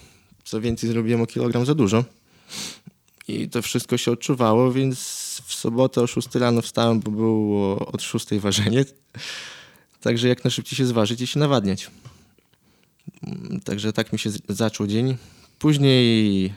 Co 0.44 0.60
więcej, 0.60 0.90
zrobiłem 0.90 1.20
o 1.20 1.26
kilogram 1.26 1.66
za 1.66 1.74
dużo. 1.74 2.04
I 3.28 3.48
to 3.48 3.62
wszystko 3.62 3.96
się 3.96 4.12
odczuwało, 4.12 4.72
więc 4.72 4.98
w 5.46 5.54
sobotę 5.54 6.00
o 6.00 6.06
6 6.06 6.34
rano 6.34 6.62
wstałem, 6.62 7.00
bo 7.00 7.10
było 7.10 7.86
od 7.86 8.02
6 8.02 8.34
ważenie. 8.34 8.84
Także 10.00 10.28
jak 10.28 10.44
najszybciej 10.44 10.76
się 10.76 10.86
zważyć 10.86 11.20
i 11.20 11.26
się 11.26 11.40
nawadniać. 11.40 11.90
Także 13.64 13.92
tak 13.92 14.12
mi 14.12 14.18
się 14.18 14.30
zaczął 14.48 14.86
dzień. 14.86 15.16
Później 15.58 16.54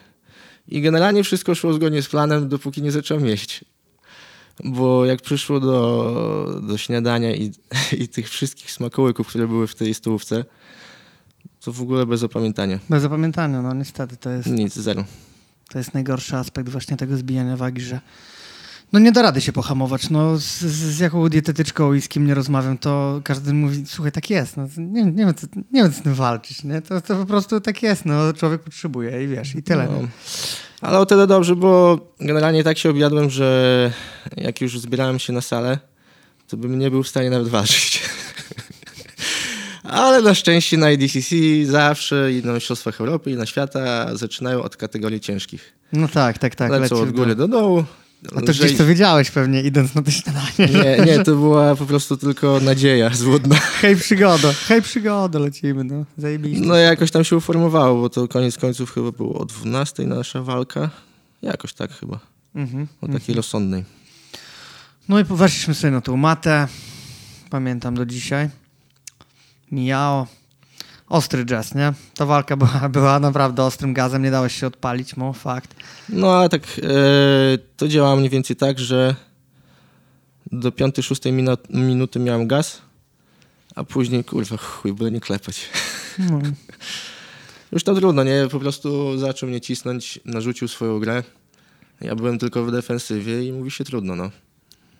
i 0.67 0.81
generalnie 0.81 1.23
wszystko 1.23 1.55
szło 1.55 1.73
zgodnie 1.73 2.01
z 2.01 2.07
planem, 2.07 2.49
dopóki 2.49 2.81
nie 2.81 2.91
zacząłem 2.91 3.25
jeść. 3.25 3.65
Bo 4.63 5.05
jak 5.05 5.21
przyszło 5.21 5.59
do, 5.59 6.61
do 6.63 6.77
śniadania 6.77 7.35
i, 7.35 7.51
i 8.01 8.07
tych 8.07 8.29
wszystkich 8.29 8.71
smakołyków, 8.71 9.27
które 9.27 9.47
były 9.47 9.67
w 9.67 9.75
tej 9.75 9.93
stołówce, 9.93 10.45
to 11.61 11.71
w 11.71 11.81
ogóle 11.81 12.05
bez 12.05 12.19
zapamiętania. 12.19 12.79
Bez 12.89 13.01
zapamiętania, 13.01 13.61
no 13.61 13.73
niestety 13.73 14.17
to 14.17 14.29
jest... 14.29 14.47
Nic, 14.49 14.73
zero. 14.73 15.05
To 15.69 15.77
jest 15.77 15.93
najgorszy 15.93 16.35
aspekt 16.35 16.69
właśnie 16.69 16.97
tego 16.97 17.17
zbijania 17.17 17.57
wagi, 17.57 17.81
że 17.81 17.99
No 18.93 18.99
nie 18.99 19.11
da 19.11 19.21
rady 19.21 19.41
się 19.41 19.53
pohamować. 19.53 20.09
No, 20.09 20.37
z, 20.37 20.59
z 20.61 20.99
jaką 20.99 21.29
dietetyczką 21.29 21.93
i 21.93 22.01
z 22.01 22.07
kim 22.07 22.27
nie 22.27 22.33
rozmawiam, 22.33 22.77
to 22.77 23.21
każdy 23.23 23.53
mówi, 23.53 23.83
słuchaj, 23.87 24.11
tak 24.11 24.29
jest. 24.29 24.57
No, 24.57 24.67
nie, 24.77 25.03
nie, 25.03 25.25
wiem, 25.25 25.33
co, 25.33 25.47
nie 25.71 25.83
wiem, 25.83 25.93
co 25.93 25.99
z 25.99 26.01
tym 26.01 26.13
walczyć. 26.13 26.63
Nie? 26.63 26.81
To, 26.81 27.01
to 27.01 27.15
po 27.15 27.25
prostu 27.25 27.61
tak 27.61 27.83
jest. 27.83 28.05
No, 28.05 28.33
człowiek 28.33 28.61
potrzebuje 28.61 29.23
i 29.23 29.27
wiesz, 29.27 29.55
i 29.55 29.63
tyle. 29.63 29.87
No. 29.91 30.07
Ale 30.81 30.99
o 30.99 31.05
tyle 31.05 31.27
dobrze, 31.27 31.55
bo 31.55 31.99
generalnie 32.19 32.63
tak 32.63 32.77
się 32.77 32.89
objadłem, 32.89 33.29
że 33.29 33.91
jak 34.37 34.61
już 34.61 34.79
zbierałem 34.79 35.19
się 35.19 35.33
na 35.33 35.41
salę, 35.41 35.79
to 36.47 36.57
bym 36.57 36.79
nie 36.79 36.91
był 36.91 37.03
w 37.03 37.07
stanie 37.07 37.29
nawet 37.29 37.47
walczyć. 37.47 38.01
Ale 39.83 40.21
na 40.21 40.35
szczęście 40.35 40.77
na 40.77 40.91
IDCC 40.91 41.35
zawsze 41.65 42.33
i 42.33 42.43
na 42.45 42.53
Mistrzostwach 42.53 43.01
Europy 43.01 43.31
i 43.31 43.35
na 43.35 43.45
świata 43.45 44.15
zaczynają 44.15 44.63
od 44.63 44.77
kategorii 44.77 45.19
ciężkich. 45.19 45.73
No 45.93 46.07
tak, 46.07 46.37
tak, 46.37 46.55
tak. 46.55 46.71
Lecą 46.71 46.95
od 46.95 47.11
góry 47.11 47.35
do 47.35 47.47
dołu. 47.47 47.83
A 48.31 48.41
to 48.41 48.51
gdzieś 48.51 48.77
to 48.77 48.85
wiedziałeś 48.85 49.31
pewnie, 49.31 49.61
idąc 49.61 49.95
na 49.95 50.01
to 50.01 50.11
śniadanie. 50.11 50.83
Nie, 50.83 51.05
nie, 51.05 51.23
to 51.23 51.35
była 51.45 51.75
po 51.75 51.85
prostu 51.85 52.17
tylko 52.17 52.59
nadzieja 52.59 53.09
złudna. 53.13 53.55
Hej 53.55 53.95
przygoda, 53.95 54.53
hej 54.53 54.81
przygoda, 54.81 55.39
lecimy, 55.39 55.83
no. 55.83 56.05
Zajebiście. 56.17 56.65
No 56.65 56.75
jakoś 56.75 57.11
tam 57.11 57.23
się 57.23 57.37
uformowało, 57.37 58.01
bo 58.01 58.09
to 58.09 58.27
koniec 58.27 58.57
końców 58.57 58.91
chyba 58.93 59.11
było 59.11 59.39
o 59.39 59.45
12 59.45 60.07
nasza 60.07 60.41
walka. 60.41 60.89
Jakoś 61.41 61.73
tak 61.73 61.91
chyba. 61.91 62.19
Mhm, 62.55 62.87
o 63.01 63.07
takiej 63.07 63.17
mhm. 63.19 63.35
rozsądnej. 63.35 63.83
No 65.09 65.19
i 65.19 65.23
weszliśmy 65.23 65.73
sobie 65.73 65.91
na 65.91 66.01
tą 66.01 66.17
matę. 66.17 66.67
Pamiętam 67.49 67.95
do 67.95 68.05
dzisiaj. 68.05 68.49
Mijało. 69.71 70.27
Ostry 71.13 71.45
jazz, 71.45 71.75
nie? 71.75 71.93
Ta 72.15 72.25
walka 72.25 72.57
była, 72.57 72.89
była 72.99 73.19
naprawdę 73.19 73.63
ostrym 73.63 73.93
gazem, 73.93 74.23
nie 74.23 74.31
dałeś 74.31 74.59
się 74.59 74.67
odpalić 74.67 75.17
mu, 75.17 75.33
fakt. 75.33 75.75
No 76.09 76.31
ale 76.31 76.49
tak, 76.49 76.61
e, 76.63 76.87
to 77.77 77.87
działało 77.87 78.15
mniej 78.15 78.29
więcej 78.29 78.55
tak, 78.55 78.79
że 78.79 79.15
do 80.51 80.71
5-6 80.71 81.31
minuty 81.69 82.19
miałem 82.19 82.47
gaz, 82.47 82.81
a 83.75 83.83
później, 83.83 84.23
kurwa, 84.23 84.57
chuj, 84.57 84.93
byle 84.93 85.11
nie 85.11 85.19
klepać. 85.19 85.69
No. 86.19 86.39
Już 87.71 87.83
to 87.83 87.95
trudno, 87.95 88.23
nie? 88.23 88.47
Po 88.51 88.59
prostu 88.59 89.17
zaczął 89.17 89.49
mnie 89.49 89.61
cisnąć, 89.61 90.19
narzucił 90.25 90.67
swoją 90.67 90.99
grę. 90.99 91.23
Ja 92.01 92.15
byłem 92.15 92.39
tylko 92.39 92.65
w 92.65 92.71
defensywie 92.71 93.43
i 93.43 93.51
mówi 93.51 93.71
się 93.71 93.83
trudno, 93.83 94.15
no. 94.15 94.31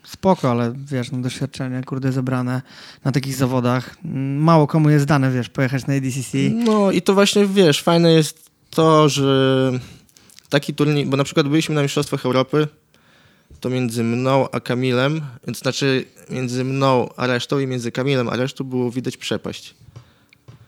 Spoko, 0.03 0.51
ale 0.51 0.73
wiesz, 0.77 1.11
no 1.11 1.17
doświadczenie, 1.17 1.83
kurde, 1.83 2.11
zebrane 2.11 2.61
na 3.03 3.11
takich 3.11 3.35
zawodach. 3.35 3.97
Mało 4.37 4.67
komu 4.67 4.89
jest 4.89 5.05
dane, 5.05 5.31
wiesz, 5.31 5.49
pojechać 5.49 5.87
na 5.87 5.93
ADCC. 5.93 6.37
No 6.53 6.91
i 6.91 7.01
to 7.01 7.13
właśnie, 7.13 7.45
wiesz, 7.45 7.81
fajne 7.81 8.11
jest 8.11 8.49
to, 8.69 9.09
że 9.09 9.71
taki 10.49 10.73
turniej, 10.73 11.05
bo 11.05 11.17
na 11.17 11.23
przykład 11.23 11.47
byliśmy 11.47 11.75
na 11.75 11.81
Mistrzostwach 11.81 12.25
Europy, 12.25 12.67
to 13.59 13.69
między 13.69 14.03
mną 14.03 14.49
a 14.51 14.59
Kamilem, 14.59 15.21
więc 15.47 15.59
znaczy 15.59 16.05
między 16.29 16.63
mną 16.63 17.09
a 17.17 17.27
resztą 17.27 17.59
i 17.59 17.67
między 17.67 17.91
Kamilem 17.91 18.29
a 18.29 18.35
resztą 18.35 18.63
było 18.63 18.91
widać 18.91 19.17
przepaść. 19.17 19.75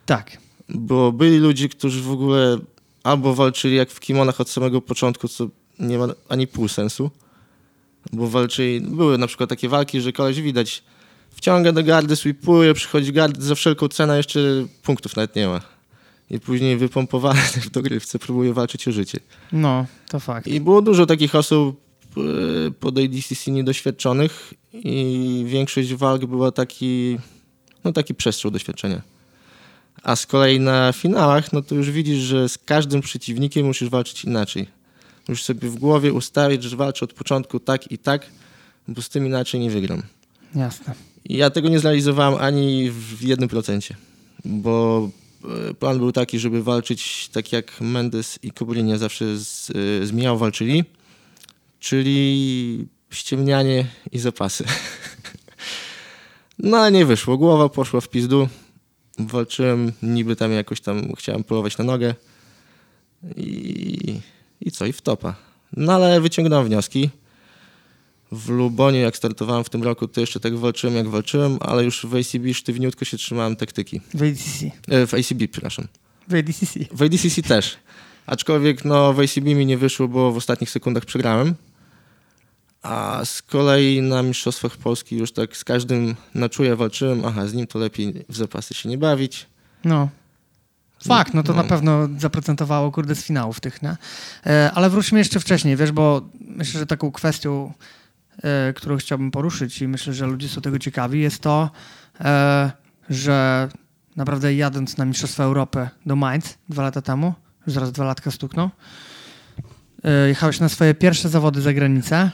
Tak. 0.06 0.38
Bo 0.70 1.12
byli 1.12 1.38
ludzie, 1.38 1.70
którzy 1.70 2.02
w 2.02 2.12
ogóle 2.12 2.58
albo 3.04 3.36
walczyli 3.36 3.76
jak 3.76 3.90
w 3.90 4.00
kimonach 4.00 4.42
od 4.42 4.50
samego 4.50 4.82
początku, 4.82 5.28
co 5.28 5.48
nie 5.80 5.98
ma 5.98 6.08
ani 6.30 6.48
pół 6.48 6.68
sensu, 6.68 7.12
bo 8.14 8.28
walczyli, 8.28 8.82
były 8.82 9.18
na 9.18 9.28
przykład 9.28 9.50
takie 9.50 9.70
walki, 9.70 10.02
że 10.02 10.12
koleś 10.12 10.42
widać, 10.42 10.84
wciąga 11.30 11.72
do 11.72 11.84
gardy, 11.84 12.16
sweepuje, 12.16 12.74
przychodzi 12.74 13.14
gardy 13.14 13.42
za 13.42 13.56
wszelką 13.56 13.88
cenę, 13.88 14.18
jeszcze 14.18 14.40
punktów 14.84 15.16
nawet 15.16 15.36
nie 15.36 15.48
ma. 15.48 15.62
I 16.30 16.40
później 16.40 16.78
wypompowany 16.78 17.42
w 17.66 17.70
dogrywce 17.70 18.20
próbuje 18.20 18.54
walczyć 18.54 18.88
o 18.88 18.92
życie. 18.92 19.20
No, 19.52 19.86
to 20.10 20.20
fakt. 20.20 20.48
I 20.48 20.62
było 20.62 20.82
dużo 20.82 21.06
takich 21.06 21.36
osób 21.36 21.82
e, 22.18 22.72
pod 22.72 22.98
ADCC 22.98 23.52
niedoświadczonych 23.52 24.54
i 24.74 25.44
większość 25.48 25.94
walk 25.94 26.26
była 26.26 26.52
taki, 26.52 27.18
no 27.84 27.92
taki 27.92 28.16
przestrzał 28.16 28.52
doświadczenia. 28.52 29.02
A 30.04 30.16
z 30.16 30.26
kolei 30.26 30.60
na 30.60 30.94
finałach, 30.94 31.54
no 31.54 31.62
to 31.62 31.76
już 31.76 31.92
widzisz, 31.92 32.20
że 32.20 32.50
z 32.50 32.58
każdym 32.58 33.02
przeciwnikiem 33.02 33.66
musisz 33.66 33.90
walczyć 33.90 34.24
inaczej. 34.24 34.68
Już 35.28 35.44
sobie 35.44 35.70
w 35.70 35.76
głowie 35.76 36.14
ustawić, 36.14 36.64
że 36.64 36.78
walczę 36.78 37.06
od 37.06 37.14
początku 37.14 37.60
tak 37.60 37.92
i 37.92 37.98
tak, 37.98 38.26
bo 38.88 39.02
z 39.02 39.10
tym 39.10 39.26
inaczej 39.26 39.60
nie 39.60 39.70
wygram. 39.70 40.02
Jasne. 40.56 40.94
Ja 41.26 41.50
tego 41.50 41.70
nie 41.70 41.80
zrealizowałem 41.80 42.40
ani 42.42 42.92
w 42.92 43.22
jednym 43.22 43.50
procencie, 43.50 43.96
bo 44.46 45.10
e, 45.70 45.74
plan 45.74 45.98
był 45.98 46.12
taki, 46.12 46.40
żeby 46.40 46.64
walczyć 46.64 47.30
tak 47.30 47.52
jak 47.52 47.82
Mendes 47.82 48.40
i 48.44 48.52
Koblinia 48.52 48.98
zawsze 48.98 49.38
z, 49.38 49.70
e, 49.70 50.06
z 50.06 50.12
Miał 50.12 50.38
walczyli, 50.38 50.84
czyli 51.80 52.88
ściemnianie 53.10 53.86
i 54.12 54.20
zapasy. 54.20 54.64
No 56.60 56.78
ale 56.78 56.92
nie 56.92 57.06
wyszło. 57.06 57.38
Głowa 57.38 57.70
poszła 57.70 58.02
w 58.02 58.10
pizdu. 58.10 58.48
Walczyłem, 59.20 59.92
niby 60.04 60.36
tam 60.36 60.52
jakoś 60.52 60.82
tam 60.82 61.14
chciałem 61.18 61.44
polować 61.44 61.78
na 61.78 61.84
nogę 61.84 62.16
i 63.38 64.20
i 64.66 64.72
co, 64.72 64.86
i 64.86 64.94
w 64.94 65.02
topa. 65.02 65.36
No 65.78 65.94
ale 65.94 66.22
wyciągnąłem 66.22 66.66
wnioski. 66.66 67.10
W 68.32 68.50
Lubonie, 68.50 69.00
jak 69.00 69.18
startowałem 69.18 69.64
w 69.64 69.70
tym 69.70 69.84
roku, 69.84 70.08
to 70.08 70.22
jeszcze 70.22 70.40
tak 70.40 70.58
walczyłem, 70.58 70.96
jak 70.96 71.08
walczyłem, 71.08 71.58
ale 71.62 71.84
już 71.84 72.06
w 72.06 72.16
ACB 72.16 72.54
sztywniutko 72.54 73.06
się 73.06 73.18
trzymałem 73.18 73.56
taktyki. 73.56 74.02
W 74.14 74.24
ADCC. 74.24 74.66
E, 74.88 75.08
w 75.08 75.14
ACB, 75.14 75.48
przepraszam. 75.52 75.88
W 76.28 76.34
ADCC. 76.34 76.80
W 76.92 77.02
ADCC 77.02 77.42
też. 77.42 77.78
Aczkolwiek 78.26 78.86
no, 78.86 79.14
w 79.14 79.20
ACB 79.20 79.44
mi 79.44 79.66
nie 79.66 79.78
wyszło, 79.78 80.08
bo 80.08 80.32
w 80.32 80.38
ostatnich 80.38 80.70
sekundach 80.70 81.06
przegrałem. 81.06 81.56
A 82.82 83.22
z 83.26 83.42
kolei 83.42 84.02
na 84.02 84.24
Mistrzostwach 84.24 84.78
Polski 84.78 85.18
już 85.18 85.32
tak 85.32 85.58
z 85.58 85.64
każdym 85.64 86.16
na 86.36 86.50
czuje 86.50 86.76
walczyłem. 86.76 87.26
Aha, 87.26 87.48
z 87.48 87.54
nim 87.54 87.68
to 87.68 87.80
lepiej 87.80 88.26
w 88.30 88.36
zapasy 88.36 88.74
się 88.74 88.90
nie 88.90 88.98
bawić. 88.98 89.46
No. 89.84 90.10
Fakt, 91.08 91.34
no 91.34 91.44
to 91.44 91.54
no. 91.54 91.64
na 91.64 91.70
pewno 91.70 92.08
zaprocentowało, 92.18 92.92
kurde, 92.92 93.16
z 93.16 93.24
finałów 93.24 93.60
tych, 93.60 93.82
nie? 93.82 93.96
E, 94.46 94.72
ale 94.76 94.90
wróćmy 94.90 95.20
jeszcze 95.20 95.40
wcześniej, 95.40 95.76
wiesz, 95.76 95.92
bo 95.92 96.22
myślę, 96.42 96.80
że 96.80 96.86
taką 96.86 97.12
kwestią, 97.12 97.74
e, 98.44 98.74
którą 98.74 98.98
chciałbym 98.98 99.32
poruszyć 99.32 99.82
i 99.82 99.88
myślę, 99.88 100.14
że 100.14 100.28
ludzie 100.28 100.50
są 100.50 100.62
tego 100.62 100.80
ciekawi, 100.80 101.22
jest 101.22 101.42
to, 101.42 101.70
e, 102.22 102.72
że 103.10 103.70
naprawdę 104.16 104.56
jadąc 104.56 104.98
na 104.98 105.06
Mistrzostwa 105.06 105.44
Europy 105.44 105.90
do 106.06 106.16
Mainz 106.16 106.58
dwa 106.70 106.84
lata 106.84 107.02
temu, 107.02 107.34
już 107.68 107.74
zaraz 107.74 107.92
dwa 107.92 108.06
latka 108.06 108.32
stukną, 108.32 108.70
jechałeś 110.28 110.60
na 110.60 110.70
swoje 110.70 110.94
pierwsze 110.94 111.30
zawody 111.30 111.62
za 111.62 111.74
granicę, 111.74 112.32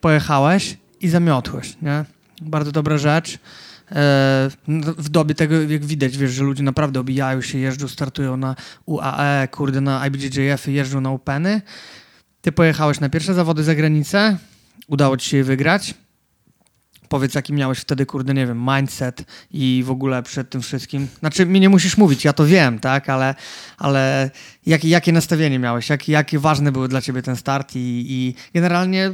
pojechałeś 0.00 0.78
i 1.00 1.08
zamiotłeś, 1.08 1.76
nie? 1.82 2.04
Bardzo 2.42 2.72
dobra 2.72 2.98
rzecz. 2.98 3.38
E, 3.92 4.50
w 4.98 5.08
dobie 5.08 5.34
tego, 5.34 5.62
jak 5.62 5.84
widać, 5.84 6.16
wiesz, 6.16 6.30
że 6.30 6.44
ludzie 6.44 6.62
naprawdę 6.62 7.00
obijają 7.00 7.40
się, 7.40 7.58
jeżdżą, 7.58 7.88
startują 7.88 8.36
na 8.36 8.56
UAE, 8.86 9.48
kurde, 9.50 9.80
na 9.80 10.06
IBJJF, 10.06 10.68
jeżdżą 10.68 11.00
na 11.00 11.10
Openy. 11.10 11.62
Ty 12.40 12.52
pojechałeś 12.52 13.00
na 13.00 13.08
pierwsze 13.08 13.34
zawody 13.34 13.64
za 13.64 13.74
granicę, 13.74 14.38
udało 14.86 15.16
ci 15.16 15.30
się 15.30 15.36
je 15.36 15.44
wygrać. 15.44 15.94
Powiedz, 17.08 17.34
jaki 17.34 17.52
miałeś 17.52 17.78
wtedy, 17.78 18.06
kurde, 18.06 18.34
nie 18.34 18.46
wiem, 18.46 18.66
mindset 18.74 19.24
i 19.50 19.82
w 19.86 19.90
ogóle 19.90 20.22
przed 20.22 20.50
tym 20.50 20.62
wszystkim. 20.62 21.08
Znaczy, 21.18 21.46
mi 21.46 21.60
nie 21.60 21.68
musisz 21.68 21.96
mówić, 21.96 22.24
ja 22.24 22.32
to 22.32 22.46
wiem, 22.46 22.78
tak, 22.78 23.08
ale, 23.08 23.34
ale 23.78 24.30
jak, 24.66 24.84
jakie 24.84 25.12
nastawienie 25.12 25.58
miałeś, 25.58 25.88
jak, 25.88 26.08
jakie 26.08 26.38
ważne 26.38 26.72
były 26.72 26.88
dla 26.88 27.00
ciebie 27.00 27.22
ten 27.22 27.36
start 27.36 27.76
i, 27.76 28.06
i 28.08 28.34
generalnie 28.54 29.12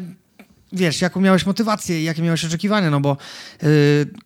wiesz, 0.75 1.01
jaką 1.01 1.21
miałeś 1.21 1.47
motywację 1.47 2.01
i 2.01 2.05
jakie 2.05 2.23
miałeś 2.23 2.45
oczekiwania, 2.45 2.91
no 2.91 3.01
bo 3.01 3.17
yy, 3.63 3.69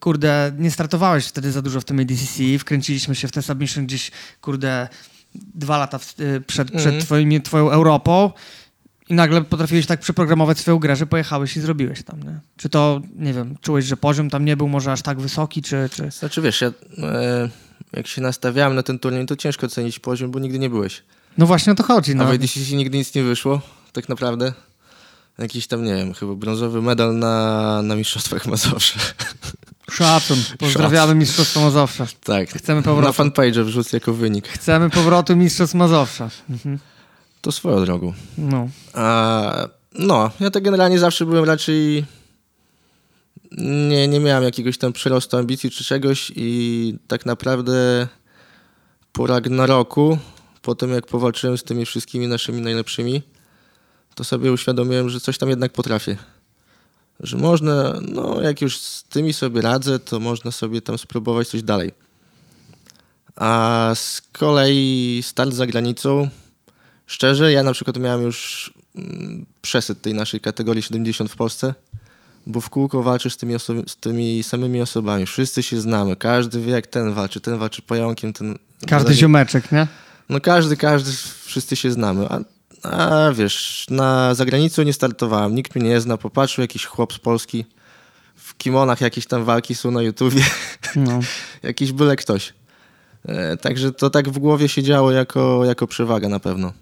kurde, 0.00 0.52
nie 0.58 0.70
startowałeś 0.70 1.26
wtedy 1.26 1.52
za 1.52 1.62
dużo 1.62 1.80
w 1.80 1.84
tym 1.84 2.00
ADCC, 2.00 2.58
wkręciliśmy 2.58 3.14
się 3.14 3.28
w 3.28 3.32
ten 3.32 3.42
submission 3.42 3.87
gdzieś, 3.87 4.11
kurde, 4.40 4.88
dwa 5.34 5.78
lata 5.78 5.98
w, 5.98 6.18
yy, 6.18 6.40
przed, 6.40 6.70
przed 6.70 6.87
mm. 6.87 7.00
twoim, 7.00 7.42
twoją 7.42 7.70
Europą 7.70 8.32
i 9.08 9.14
nagle 9.14 9.44
potrafiłeś 9.44 9.87
tak 9.87 10.00
przeprogramować 10.00 10.58
swoją 10.58 10.78
grę, 10.78 10.96
że 10.96 11.06
pojechałeś 11.06 11.56
i 11.56 11.61
zrobiłeś 11.61 12.02
tam, 12.02 12.22
nie? 12.22 12.40
Czy 12.56 12.68
to, 12.68 13.00
nie 13.16 13.32
wiem, 13.32 13.56
czułeś, 13.61 13.84
że 13.84 13.96
poziom 13.96 14.30
tam 14.30 14.44
nie 14.44 14.56
był 14.56 14.68
może 14.68 14.92
aż 14.92 15.02
tak 15.02 15.20
wysoki, 15.20 15.62
czy... 15.62 15.88
czy... 15.92 16.11
Znaczy, 16.11 16.42
wiesz, 16.42 16.61
ja, 16.61 16.72
e, 16.98 17.48
jak 17.92 18.06
się 18.06 18.20
nastawiałem 18.20 18.74
na 18.74 18.82
ten 18.82 18.98
turniej, 18.98 19.26
to 19.26 19.37
ciężko 19.37 19.66
ocenić 19.66 19.98
poziom, 19.98 20.30
bo 20.30 20.38
nigdy 20.38 20.58
nie 20.58 20.70
byłeś. 20.70 21.02
No 21.38 21.46
właśnie 21.46 21.72
o 21.72 21.76
to 21.76 21.82
chodzi. 21.82 22.14
No. 22.14 22.24
A 22.24 22.26
w 22.26 22.30
ADCC 22.30 22.76
nigdy 22.76 22.98
nic 22.98 23.14
nie 23.14 23.22
wyszło, 23.22 23.61
tak 23.92 24.08
naprawdę 24.08 24.52
jakiś 25.38 25.66
tam, 25.66 25.85
nie 25.85 25.94
wiem, 25.94 26.14
chyba 26.14 26.35
brązowy 26.35 26.83
medal 26.83 27.18
na, 27.18 27.83
na 27.83 27.96
Mistrzostwach 27.96 28.46
Mazowsza. 28.46 29.01
Szacun. 29.90 30.38
Pozdrawiamy 30.59 31.14
Mistrzostwo 31.14 31.61
Mazowsza. 31.61 32.07
Tak. 32.24 32.51
Chcemy 32.51 32.83
powrotu. 32.83 33.07
Na 33.07 33.12
fanpage 33.12 33.64
wrzucę 33.64 33.96
jako 33.96 34.12
wynik. 34.12 34.48
Chcemy 34.48 34.90
powrotu 34.90 35.37
Mistrzostw 35.37 35.74
Mazowsza. 35.74 36.31
Mhm. 36.51 36.79
To 37.40 37.53
swoją 37.53 37.85
drogą. 37.85 38.12
No. 38.38 38.68
A, 38.94 39.68
no, 39.94 40.31
ja 40.40 40.51
to 40.51 40.61
generalnie 40.61 40.98
zawsze 40.98 41.27
byłem 41.27 41.44
raczej... 41.44 42.05
Nie, 43.88 44.09
nie 44.09 44.20
miałem 44.20 44.44
jakiegoś 44.44 44.79
tam 44.79 44.92
przyrostu 44.92 45.37
ambicji 45.37 45.70
czy 45.70 45.85
czegoś 45.85 46.33
i 46.37 46.94
tak 47.07 47.27
naprawdę 47.27 48.09
po 49.12 49.27
Ragnaroku, 49.27 50.18
po 50.62 50.74
tym 50.74 50.90
jak 50.90 51.07
powalczyłem 51.07 51.59
z 51.59 51.64
tymi 51.64 51.87
wszystkimi 51.87 52.29
naszymi 52.29 52.61
najlepszymi, 52.61 53.22
to 54.18 54.24
sobie 54.24 54.52
uświadomiłem, 54.52 55.11
że 55.11 55.20
coś 55.20 55.38
tam 55.38 55.48
jednak 55.48 55.72
potrafię. 55.72 56.16
Że 57.20 57.37
można, 57.37 57.94
no 58.12 58.40
jak 58.40 58.61
już 58.61 58.78
z 58.78 59.04
tymi 59.04 59.33
sobie 59.33 59.61
radzę, 59.61 59.98
to 59.98 60.20
można 60.20 60.50
sobie 60.50 60.81
tam 60.81 60.98
spróbować 60.98 61.48
coś 61.48 61.62
dalej. 61.62 61.92
A 63.37 63.92
z 63.94 64.22
kolei 64.33 65.20
start 65.22 65.52
za 65.52 65.66
granicą, 65.66 66.28
szczerze, 67.07 67.52
ja 67.52 67.62
na 67.62 67.72
przykład 67.72 67.96
miałem 67.96 68.22
już 68.22 68.72
mm, 68.96 69.46
przesyt 69.62 70.02
tej 70.02 70.14
naszej 70.14 70.40
kategorii 70.40 70.83
70 70.83 71.31
w 71.31 71.37
Polsce, 71.37 71.74
bo 72.46 72.61
w 72.61 72.70
kółko 72.70 73.02
walczysz 73.02 73.35
z 73.35 73.37
tymi, 73.37 73.54
z 73.87 73.96
tymi 73.96 74.42
samymi 74.42 74.81
osobami. 74.81 75.26
Wszyscy 75.26 75.62
się 75.62 75.81
znamy, 75.81 76.16
każdy 76.16 76.61
wie 76.61 76.72
jak 76.72 76.87
ten 76.87 77.14
walczy, 77.14 77.40
ten 77.40 77.59
walczy 77.59 77.83
pająkiem, 77.83 78.33
ten... 78.33 78.59
Każdy 78.87 79.14
ziomeczek, 79.14 79.72
nie? 79.72 79.87
No 80.28 80.40
każdy, 80.40 80.76
każdy, 80.76 81.12
wszyscy 81.44 81.76
się 81.76 81.90
znamy. 81.90 82.28
A, 82.28 82.58
a 82.83 83.31
wiesz, 83.33 83.87
na 83.91 84.35
zagranicę 84.35 84.85
nie 84.85 84.93
startowałem, 84.93 85.55
nikt 85.55 85.77
mnie 85.77 85.88
nie 85.88 86.01
zna, 86.01 86.17
popatrzył 86.17 86.62
jakiś 86.62 86.85
chłop 86.85 87.12
z 87.12 87.19
Polski, 87.19 87.64
w 88.35 88.57
kimonach 88.57 89.01
jakieś 89.01 89.27
tam 89.27 89.45
walki 89.45 89.75
są 89.75 89.91
na 89.91 90.03
YouTubie, 90.03 90.45
No. 90.97 91.21
jakiś 91.62 91.93
byle 91.93 92.17
ktoś. 92.17 92.53
E, 93.29 93.57
także 93.57 93.93
to 93.93 94.11
tak 94.11 94.29
w 94.29 94.38
głowie 94.38 94.69
się 94.69 94.83
działo 94.83 95.11
jako, 95.11 95.64
jako 95.64 95.87
przewaga 95.87 96.29
na 96.29 96.41
pewno. 96.41 96.73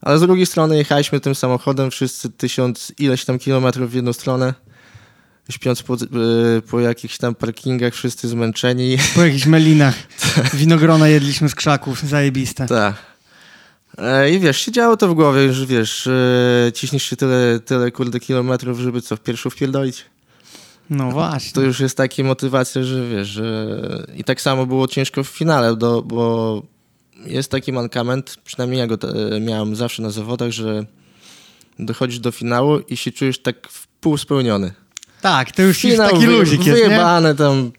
Ale 0.00 0.18
z 0.18 0.20
drugiej 0.20 0.46
strony 0.46 0.76
jechaliśmy 0.76 1.20
tym 1.20 1.34
samochodem, 1.34 1.90
wszyscy 1.90 2.30
tysiąc 2.30 2.92
ileś 2.98 3.24
tam 3.24 3.38
kilometrów 3.38 3.90
w 3.90 3.94
jedną 3.94 4.12
stronę, 4.12 4.54
śpiąc 5.50 5.82
po, 5.82 5.94
e, 5.94 5.98
po 6.70 6.80
jakichś 6.80 7.18
tam 7.18 7.34
parkingach, 7.34 7.94
wszyscy 7.94 8.28
zmęczeni. 8.28 8.98
Po 9.14 9.24
jakichś 9.24 9.46
melinach. 9.46 9.94
Winogrona 10.54 11.08
jedliśmy 11.08 11.48
z 11.48 11.54
krzaków, 11.54 12.02
zajebiste. 12.02 12.66
Tak. 12.66 13.09
E, 13.98 14.30
I 14.30 14.38
wiesz, 14.38 14.60
się 14.60 14.72
działo 14.72 14.96
to 14.96 15.08
w 15.08 15.14
głowie, 15.14 15.52
że 15.52 15.66
wiesz, 15.66 16.06
e, 16.06 16.72
ciśniesz 16.74 17.02
się 17.02 17.16
tyle, 17.16 17.60
tyle 17.64 17.90
kurde 17.90 18.20
kilometrów, 18.20 18.78
żeby 18.78 19.02
co, 19.02 19.16
w 19.16 19.20
pierwszą 19.20 19.50
wpierdolić. 19.50 20.04
No 20.90 21.10
właśnie. 21.10 21.52
To 21.52 21.60
już 21.60 21.80
jest 21.80 21.96
taka 21.96 22.22
motywacja, 22.22 22.82
że 22.82 23.08
wiesz, 23.08 23.28
że 23.28 23.66
i 24.16 24.24
tak 24.24 24.40
samo 24.40 24.66
było 24.66 24.88
ciężko 24.88 25.24
w 25.24 25.28
finale, 25.28 25.76
do, 25.76 26.02
bo 26.02 26.62
jest 27.26 27.50
taki 27.50 27.72
mankament, 27.72 28.36
przynajmniej 28.44 28.78
ja 28.80 28.86
go 28.86 28.98
te, 28.98 29.08
miałem 29.40 29.76
zawsze 29.76 30.02
na 30.02 30.10
zawodach, 30.10 30.50
że 30.50 30.86
dochodzisz 31.78 32.18
do 32.18 32.32
finału 32.32 32.78
i 32.78 32.96
się 32.96 33.12
czujesz 33.12 33.42
tak 33.42 33.68
w 33.68 33.86
pół 33.86 34.16
spełniony. 34.18 34.72
Tak, 35.20 35.52
to 35.52 35.62
już 35.62 35.84
jest 35.84 35.98
taki 35.98 36.26
wy- 36.26 36.32
luzik 36.32 36.66
jest? 36.66 36.82
Wyjebane 36.82 37.34
tam, 37.34 37.72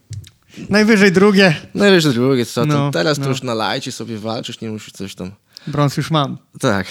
Najwyżej 0.69 1.11
drugie. 1.11 1.55
najwyżej 1.75 2.13
drugie, 2.13 2.45
co 2.45 2.65
No, 2.65 2.73
tam, 2.73 2.91
teraz 2.91 3.17
no. 3.17 3.23
to 3.23 3.29
już 3.29 3.43
na 3.43 3.53
lajcie 3.53 3.91
sobie 3.91 4.17
walczysz, 4.17 4.61
nie 4.61 4.69
musisz 4.69 4.93
coś 4.93 5.15
tam. 5.15 5.31
Brąz 5.67 5.97
już 5.97 6.11
mam. 6.11 6.37
Tak. 6.59 6.87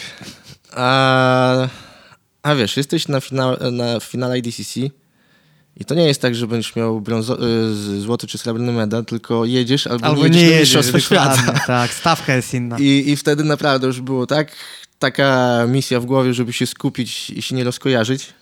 A, 0.73 1.69
a 2.43 2.55
wiesz, 2.55 2.77
jesteś 2.77 3.09
na, 3.09 3.21
finał, 3.21 3.57
na 3.73 4.01
finale 4.01 4.39
IDCC 4.39 4.81
i 5.77 5.85
to 5.85 5.95
nie 5.95 6.07
jest 6.07 6.23
tak, 6.23 6.35
że 6.35 6.47
będziesz 6.47 6.77
miał 6.77 7.01
brązo, 7.01 7.39
y, 7.97 8.01
złoty 8.01 8.27
czy 8.27 8.39
srebrny 8.39 8.73
medal, 8.73 9.05
tylko 9.05 9.45
jedziesz 9.45 9.87
albo, 9.87 10.07
Albo 10.07 10.29
nie 10.29 10.41
jedziesz 10.43 10.43
nie 10.43 10.51
na 10.51 10.59
jedziesz, 10.61 10.75
dokładnie, 10.87 11.01
Świata. 11.01 11.61
Tak, 11.67 11.91
stawka 11.95 12.35
jest 12.35 12.55
inna. 12.55 12.79
I, 12.79 13.05
I 13.07 13.17
wtedy 13.17 13.45
naprawdę 13.45 13.87
już 13.87 14.01
było 14.01 14.27
tak, 14.27 14.53
taka 14.99 15.59
misja 15.69 16.01
w 16.01 16.05
głowie, 16.07 16.35
żeby 16.35 16.53
się 16.53 16.67
skupić 16.67 17.31
i 17.31 17.43
się 17.43 17.55
nie 17.55 17.65
rozkojarzyć, 17.65 18.33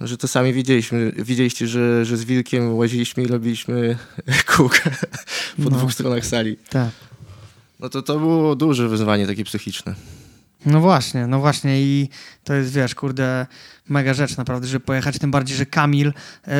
że 0.00 0.16
to 0.16 0.28
sami 0.28 0.52
widzieliśmy, 0.52 1.12
widzieliście, 1.16 1.66
że, 1.68 2.04
że 2.04 2.16
z 2.16 2.24
Wilkiem 2.24 2.74
łaziliśmy 2.74 3.22
i 3.22 3.26
robiliśmy 3.26 3.98
kółka 4.56 4.90
po 5.56 5.70
No. 5.70 5.70
dwóch 5.70 5.92
stronach 5.92 6.26
sali. 6.26 6.56
Tak. 6.70 6.90
No 7.80 7.88
to 7.88 8.02
to 8.02 8.18
było 8.18 8.56
duże 8.56 8.88
wyzwanie 8.88 9.26
takie 9.26 9.44
psychiczne. 9.44 9.94
No 10.66 10.80
właśnie, 10.80 11.26
no 11.26 11.40
właśnie 11.40 11.82
i 11.82 12.08
to 12.44 12.54
jest, 12.54 12.72
wiesz, 12.72 12.94
kurde, 12.94 13.46
mega 13.88 14.14
rzecz 14.14 14.36
naprawdę, 14.36 14.66
żeby 14.66 14.84
pojechać, 14.84 15.18
tym 15.18 15.30
bardziej, 15.30 15.56
że 15.56 15.66
Kamil 15.66 16.08
e, 16.08 16.52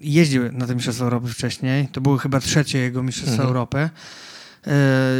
jeździł 0.00 0.52
na 0.52 0.66
te 0.66 0.74
Mistrzostwa 0.74 1.04
Europy 1.04 1.28
wcześniej, 1.28 1.88
to 1.88 2.00
były 2.00 2.18
chyba 2.18 2.40
trzecie 2.40 2.78
jego 2.78 3.02
Mistrzostwa 3.02 3.32
Mhm. 3.32 3.48
Europy 3.48 3.78
e, 3.78 3.90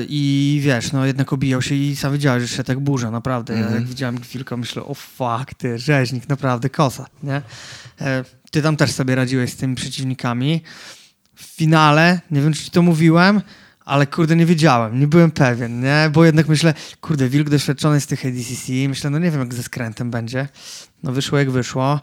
i 0.09 0.61
wiesz, 0.63 0.93
no 0.93 1.07
jednak 1.07 1.33
obijał 1.33 1.63
się 1.63 1.75
i 1.75 1.97
sam 1.97 2.13
wiedziałeś, 2.13 2.43
że 2.43 2.57
się 2.57 2.65
tak 2.65 2.81
burza, 2.81 3.11
naprawdę. 3.11 3.53
Ja 3.55 3.59
Mhm. 3.61 3.77
jak 3.77 3.87
widziałem 3.89 4.21
chwilkę, 4.21 4.57
myślę, 4.57 4.83
o 4.85 4.95
fuck, 4.95 5.55
ty, 5.57 5.79
rzeźnik, 5.79 6.29
naprawdę 6.29 6.71
kosa, 6.71 7.07
nie? 7.23 7.43
E, 8.01 8.25
ty 8.51 8.63
tam 8.63 8.77
też 8.77 8.93
sobie 8.93 9.15
radziłeś 9.15 9.53
z 9.53 9.57
tymi 9.57 9.75
przeciwnikami. 9.75 10.61
W 11.35 11.43
finale, 11.45 12.21
nie 12.31 12.41
wiem, 12.41 12.53
czy 12.53 12.65
ci 12.65 12.71
to 12.71 12.83
mówiłem, 12.83 13.41
ale 13.91 14.07
kurde, 14.07 14.37
nie 14.37 14.47
wiedziałem, 14.47 15.01
nie 15.01 15.07
byłem 15.07 15.31
pewien, 15.31 15.81
nie? 15.81 16.11
Bo 16.13 16.25
jednak 16.25 16.49
myślę, 16.49 16.75
kurde, 17.01 17.29
Wilk 17.29 17.51
doświadczony 17.51 18.01
z 18.01 18.07
tych 18.07 18.27
ADCC, 18.27 18.73
myślę, 18.89 19.11
no 19.11 19.19
nie 19.19 19.31
wiem, 19.31 19.41
jak 19.41 19.55
ze 19.55 19.63
skrętem 19.63 20.11
będzie. 20.11 20.49
No 21.03 21.13
wyszło 21.13 21.39
jak 21.39 21.51
wyszło. 21.51 22.01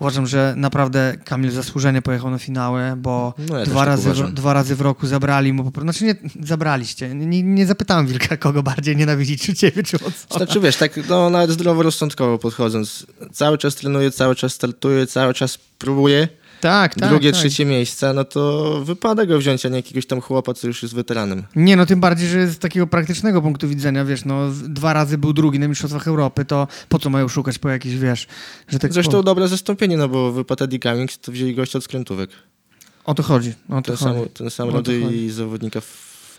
Uważam, 0.00 0.26
że 0.26 0.54
naprawdę 0.56 1.14
Kamil 1.24 1.50
zasłużenie 1.50 2.02
pojechał 2.02 2.30
na 2.30 2.38
finały, 2.38 2.80
bo 2.96 3.34
No 3.50 3.58
ja 3.58 3.64
dwa, 3.64 3.80
tak 3.80 3.86
razy, 3.86 4.12
w, 4.12 4.32
dwa 4.32 4.52
razy 4.52 4.76
w 4.76 4.80
roku 4.80 5.06
zabrali 5.06 5.52
mu 5.52 5.70
po. 5.70 5.80
Znaczy 5.80 6.04
nie 6.04 6.14
zabraliście. 6.40 7.14
Nie, 7.14 7.42
nie 7.42 7.66
zapytałem 7.66 8.06
Wilka, 8.06 8.36
kogo 8.46 8.62
bardziej 8.62 8.96
nienawidzi, 8.96 9.38
czy 9.38 9.54
ciebie, 9.54 9.82
czy 9.82 9.98
Watsona. 9.98 10.44
Znaczy 10.44 10.60
wiesz, 10.60 10.76
tak 10.76 11.08
no, 11.08 11.30
nawet 11.30 11.50
zdroworozsądkowo 11.50 12.38
podchodząc, 12.38 13.06
cały 13.32 13.58
czas 13.58 13.74
trenuję, 13.74 14.10
cały 14.10 14.34
czas 14.34 14.52
startuję, 14.52 15.06
cały 15.06 15.34
czas 15.34 15.58
próbuję, 15.78 16.28
Tak, 16.60 16.94
tak. 16.94 17.08
drugie, 17.08 17.32
tak. 17.32 17.40
trzecie 17.40 17.64
miejsce, 17.64 18.12
no 18.12 18.24
to 18.24 18.72
wypada 18.84 19.26
go 19.26 19.38
wziąć, 19.38 19.66
a 19.66 19.68
nie 19.68 19.76
jakiegoś 19.76 20.06
tam 20.06 20.20
chłopa, 20.20 20.54
co 20.54 20.66
już 20.66 20.82
jest 20.82 20.94
weteranem. 20.94 21.42
Nie, 21.56 21.76
no 21.76 21.86
tym 21.86 22.00
bardziej, 22.00 22.28
że 22.28 22.46
z 22.48 22.58
takiego 22.58 22.86
praktycznego 22.86 23.42
punktu 23.42 23.68
widzenia, 23.68 24.04
wiesz, 24.04 24.24
no 24.24 24.50
dwa 24.68 24.92
razy 24.92 25.18
był 25.18 25.32
drugi 25.32 25.58
na 25.58 25.68
Mistrzostwach 25.68 26.08
Europy, 26.08 26.44
to 26.44 26.68
po 26.88 26.98
co 26.98 27.10
mają 27.10 27.28
szukać 27.28 27.58
po 27.58 27.68
jakichś, 27.68 27.96
wiesz, 27.96 28.26
że 28.68 28.78
tak 28.78 28.92
Zresztą 28.92 29.12
po... 29.12 29.22
dobre 29.22 29.48
zastąpienie, 29.48 29.96
no 29.96 30.08
bo 30.08 30.32
wypadł 30.32 30.78
Cummings, 30.82 31.18
to 31.18 31.32
wzięli 31.32 31.54
gościa 31.54 31.78
od 31.78 31.84
skrętówek. 31.84 32.30
O 33.04 33.14
to 33.14 33.22
chodzi, 33.22 33.54
o 33.68 33.82
to 33.82 33.82
Ten 33.82 33.96
chodzi. 33.96 34.20
sam, 34.20 34.28
ten 34.28 34.50
sam 34.50 34.70
rodzaj 34.70 35.28
zawodnika 35.30 35.80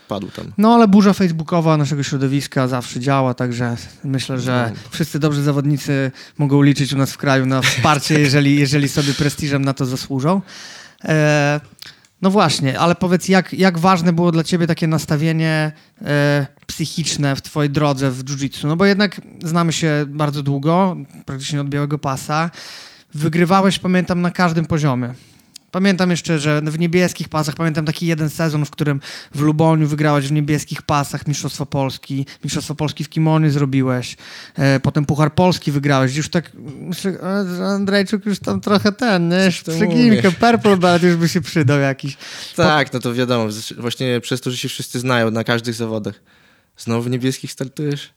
wpadł 0.08 0.28
tam. 0.30 0.52
No 0.58 0.74
ale 0.74 0.88
burza 0.88 1.12
facebookowa 1.12 1.76
naszego 1.76 2.02
środowiska 2.02 2.68
zawsze 2.68 3.00
działa, 3.00 3.34
także 3.34 3.76
myślę, 4.04 4.38
że 4.40 4.70
No. 4.74 4.80
wszyscy 4.90 5.18
dobrzy 5.18 5.42
zawodnicy 5.42 6.10
mogą 6.38 6.62
liczyć 6.62 6.92
u 6.92 6.96
nas 6.98 7.12
w 7.12 7.16
kraju 7.16 7.46
na 7.46 7.62
wsparcie, 7.62 8.20
jeżeli, 8.26 8.56
jeżeli 8.56 8.88
sobie 8.88 9.14
prestiżem 9.14 9.64
na 9.64 9.74
to 9.74 9.86
zasłużą. 9.86 10.42
E, 11.04 11.60
no 12.22 12.30
właśnie, 12.30 12.78
ale 12.78 12.94
powiedz, 12.94 13.28
jak, 13.28 13.52
jak 13.52 13.78
ważne 13.78 14.12
było 14.12 14.32
dla 14.32 14.44
ciebie 14.44 14.66
takie 14.66 14.86
nastawienie 14.86 15.72
e, 16.04 16.46
psychiczne 16.66 17.36
w 17.36 17.42
twojej 17.42 17.70
drodze 17.70 18.10
w 18.10 18.24
jiu-jitsu? 18.24 18.68
No 18.68 18.76
bo 18.76 18.84
jednak 18.86 19.20
znamy 19.44 19.72
się 19.72 20.04
bardzo 20.08 20.42
długo, 20.42 20.96
praktycznie 21.26 21.60
od 21.60 21.68
białego 21.68 21.98
pasa. 21.98 22.50
Wygrywałeś, 23.14 23.78
pamiętam, 23.78 24.20
na 24.20 24.30
każdym 24.30 24.66
poziomie. 24.66 25.14
Pamiętam 25.70 26.10
jeszcze, 26.10 26.38
że 26.38 26.62
w 26.62 26.78
niebieskich 26.78 27.28
pasach, 27.28 27.54
pamiętam 27.54 27.84
taki 27.84 28.06
jeden 28.06 28.30
sezon, 28.30 28.64
w 28.64 28.70
którym 28.70 29.00
w 29.34 29.40
Luboniu 29.40 29.86
wygrałeś 29.88 30.28
w 30.28 30.32
niebieskich 30.32 30.82
pasach 30.82 31.26
Mistrzostwo 31.26 31.66
Polski, 31.66 32.26
Mistrzostwo 32.44 32.74
Polski 32.74 33.04
w 33.04 33.08
kimonie 33.08 33.50
zrobiłeś, 33.50 34.16
e, 34.56 34.80
potem 34.80 35.04
Puchar 35.04 35.34
Polski 35.34 35.72
wygrałeś, 35.72 36.16
już 36.16 36.28
tak, 36.28 36.52
że 37.02 37.66
Andrzejczuk 37.66 38.26
już 38.26 38.38
tam 38.38 38.60
trochę 38.60 38.92
ten, 38.92 39.28
nie, 39.28 39.50
mówisz. 39.86 40.34
purple 40.40 40.76
belt 40.76 41.02
już 41.02 41.16
by 41.16 41.28
się 41.28 41.40
przydał 41.40 41.80
jakiś. 41.80 42.16
Tak, 42.56 42.92
no 42.92 43.00
to 43.00 43.14
wiadomo, 43.14 43.48
właśnie 43.78 44.20
przez 44.20 44.40
to, 44.40 44.50
że 44.50 44.56
się 44.56 44.68
wszyscy 44.68 45.00
znają 45.00 45.30
na 45.30 45.44
każdych 45.44 45.74
zawodach. 45.74 46.20
Znowu 46.76 47.02
w 47.02 47.10
niebieskich 47.10 47.52
startujesz? 47.52 48.10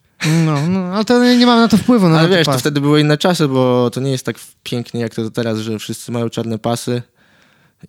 No, 0.46 0.68
no 0.68 0.80
ale 0.80 1.06
to 1.06 1.24
nie 1.24 1.46
mam 1.46 1.60
na 1.60 1.68
to 1.68 1.78
wpływu. 1.78 2.10
No, 2.10 2.20
Ale 2.20 2.30
wiesz, 2.30 2.46
to 2.46 2.52
pasy. 2.52 2.60
wtedy 2.60 2.82
były 2.82 3.02
inne 3.02 3.18
czasy, 3.18 3.48
bo 3.48 3.90
to 3.90 4.00
nie 4.02 4.12
jest 4.12 4.26
tak 4.26 4.36
pięknie 4.64 5.02
jak 5.02 5.16
to 5.16 5.32
teraz, 5.32 5.60
że 5.60 5.80
wszyscy 5.80 6.12
mają 6.12 6.30
czarne 6.30 6.60
pasy 6.60 7.02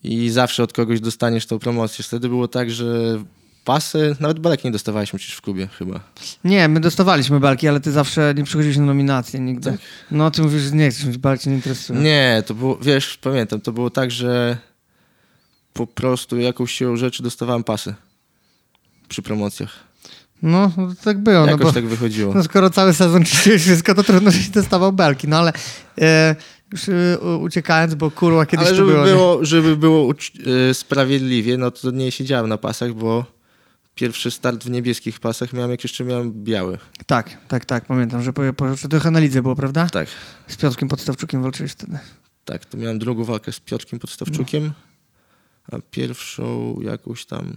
i 0.05 0.31
zawsze 0.31 0.63
od 0.63 0.73
kogoś 0.73 1.01
dostaniesz 1.01 1.47
tą 1.47 1.59
promocję. 1.59 2.05
Wtedy 2.05 2.29
było 2.29 2.49
tak, 2.49 2.71
że 2.71 3.19
pasy, 3.65 4.17
nawet 4.21 4.39
belek 4.39 4.65
nie 4.65 4.71
dostawaliśmy 4.71 5.19
przecież 5.19 5.37
w 5.37 5.41
klubie 5.41 5.67
chyba. 5.79 6.01
Nie, 6.45 6.69
my 6.69 6.81
dostawaliśmy 6.81 7.41
belki, 7.41 7.69
ale 7.69 7.81
ty 7.81 7.93
zawsze 7.93 8.35
nie 8.37 8.45
przychodziłeś 8.45 8.77
na 8.77 8.85
nominację 8.85 9.41
nigdy. 9.41 9.71
Tak. 9.71 9.81
No, 10.11 10.31
ty 10.31 10.43
mówisz, 10.43 10.63
że 10.63 10.71
nie 10.71 10.91
chcesz 10.91 11.05
mieć 11.05 11.19
belki, 11.19 11.49
nie 11.49 11.55
interesuje. 11.55 12.01
Nie, 12.01 12.43
to 12.47 12.55
było, 12.55 12.77
wiesz, 12.77 13.17
pamiętam, 13.17 13.61
to 13.61 13.73
było 13.73 13.91
tak, 13.91 14.11
że 14.11 14.59
po 15.73 15.87
prostu 15.87 16.39
jakąś 16.39 16.73
siłą 16.73 16.97
rzeczy 16.97 17.23
dostawałem 17.23 17.65
pasy 17.65 17.95
przy 19.09 19.23
promocjach. 19.23 19.71
No, 20.43 20.73
no 20.77 20.89
to 20.89 20.95
tak 21.05 21.19
było, 21.19 21.41
no 21.41 21.47
Jakoś 21.47 21.63
bo 21.67 21.73
tak 21.73 21.87
wychodziło. 21.87 22.35
no, 22.35 22.43
skoro 22.43 22.71
cały 22.71 22.95
sezon 22.95 23.25
czyściłeś 23.29 23.63
wszystko, 23.63 23.95
to 23.95 24.03
trudno, 24.03 24.31
żeś 24.31 24.49
dostawał 24.49 24.93
belki, 24.93 25.29
no 25.29 25.39
ale 25.39 25.53
e, 26.01 26.37
już 26.73 26.87
uciekając, 27.41 27.95
bo 27.95 28.11
kurwa, 28.11 28.47
kiedyś 28.47 28.67
Ale 28.67 28.77
żeby 28.77 28.93
było... 28.93 29.05
było, 29.05 29.45
żeby 29.45 29.77
było 29.77 30.15
y, 30.71 30.75
sprawiedliwie, 30.75 31.59
no 31.59 31.71
to 31.71 31.91
nie 31.91 32.13
siedziałem 32.13 32.49
na 32.49 32.59
pasach, 32.59 32.93
bo 32.95 33.25
pierwszy 33.95 34.31
start 34.31 34.65
w 34.65 34.71
niebieskich 34.71 35.21
pasach 35.21 35.53
miałem, 35.53 35.71
jak 35.71 35.85
jeszcze 35.85 36.05
miałem 36.05 36.33
biały. 36.45 36.79
Tak, 37.07 37.39
tak, 37.49 37.65
tak, 37.65 37.85
pamiętam, 37.85 38.23
że 38.23 38.33
po, 38.33 38.43
po, 38.57 38.89
trochę 38.91 39.11
na 39.11 39.19
lidze 39.21 39.43
było, 39.43 39.57
prawda? 39.57 39.87
Tak, 39.87 40.09
Z 40.49 40.57
Piotrkiem 40.57 40.89
Podstawczukiem 40.89 41.43
walczyłeś 41.43 41.73
wtedy. 41.73 41.99
tak. 42.45 42.65
To 42.65 42.77
miałem 42.79 42.99
drugą 42.99 43.25
walkę 43.25 43.53
z 43.53 43.61
Piotrkiem 43.61 43.99
Podstawczukiem, 43.99 44.73
a 45.73 45.77
pierwszą 45.91 46.77
jakąś 46.83 47.27
tam 47.27 47.57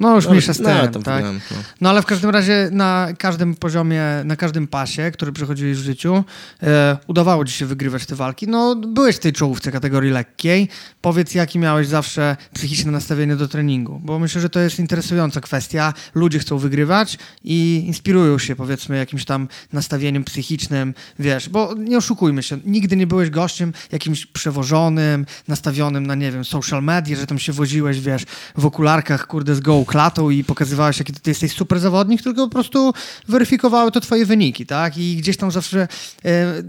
No 0.00 0.14
już 0.16 0.24
No, 0.24 0.30
mniejsza 0.30 0.52
z 0.52 0.60
no, 0.60 0.82
tym, 0.82 0.92
tam 0.92 1.02
tak? 1.02 1.24
no. 1.24 1.56
No 1.80 1.90
ale 1.90 2.02
w 2.02 2.06
każdym 2.06 2.30
razie 2.30 2.68
na 2.72 3.08
każdym 3.18 3.54
poziomie, 3.54 4.02
na 4.24 4.36
każdym 4.36 4.66
pasie, 4.66 5.10
który 5.10 5.32
przechodziłeś 5.32 5.78
w 5.78 5.82
życiu, 5.82 6.24
e, 6.62 6.98
udawało 7.06 7.44
ci 7.44 7.52
się 7.52 7.66
wygrywać 7.66 8.06
te 8.06 8.14
walki. 8.14 8.48
No 8.48 8.76
byłeś 8.76 9.16
w 9.16 9.18
tej 9.18 9.32
czołówce 9.32 9.72
kategorii 9.72 10.10
lekkiej. 10.10 10.68
Powiedz, 11.00 11.34
jaki 11.34 11.58
miałeś 11.58 11.86
zawsze 11.86 12.36
psychiczne 12.54 12.92
nastawienie 12.92 13.36
do 13.36 13.48
treningu, 13.48 14.00
bo 14.04 14.18
myślę, 14.18 14.40
że 14.40 14.48
to 14.48 14.60
jest 14.60 14.78
interesująca 14.78 15.40
kwestia. 15.40 15.94
Ludzie 16.14 16.38
chcą 16.38 16.58
wygrywać 16.58 17.18
i 17.44 17.84
inspirują 17.86 18.38
się 18.38 18.56
powiedzmy 18.56 18.96
jakimś 18.96 19.24
tam 19.24 19.48
nastawieniem 19.72 20.24
psychicznym, 20.24 20.94
wiesz, 21.18 21.48
bo 21.48 21.74
nie 21.78 21.98
oszukujmy 21.98 22.42
się, 22.42 22.58
nigdy 22.64 22.96
nie 22.96 23.06
byłeś 23.06 23.30
gościem 23.30 23.72
jakimś 23.92 24.26
przewożonym, 24.26 25.26
nastawionym 25.48 26.06
na, 26.06 26.14
nie 26.14 26.32
wiem, 26.32 26.44
social 26.44 26.82
media, 26.82 27.16
że 27.16 27.26
tam 27.26 27.38
się 27.38 27.52
woziłeś, 27.52 28.00
wiesz, 28.00 28.22
w 28.56 28.66
okularkach, 28.66 29.26
kurde, 29.26 29.54
z 29.54 29.60
klatą 29.84 30.30
i 30.30 30.44
pokazywałeś, 30.44 30.98
jaki 30.98 31.12
ty 31.12 31.30
jesteś 31.30 31.52
super 31.52 31.80
zawodnik, 31.80 32.22
tylko 32.22 32.44
po 32.44 32.52
prostu 32.52 32.92
weryfikowały 33.28 33.92
to 33.92 34.00
twoje 34.00 34.26
wyniki, 34.26 34.66
tak? 34.66 34.98
I 34.98 35.16
gdzieś 35.16 35.36
tam 35.36 35.50
zawsze, 35.50 35.88
e, 36.24 36.62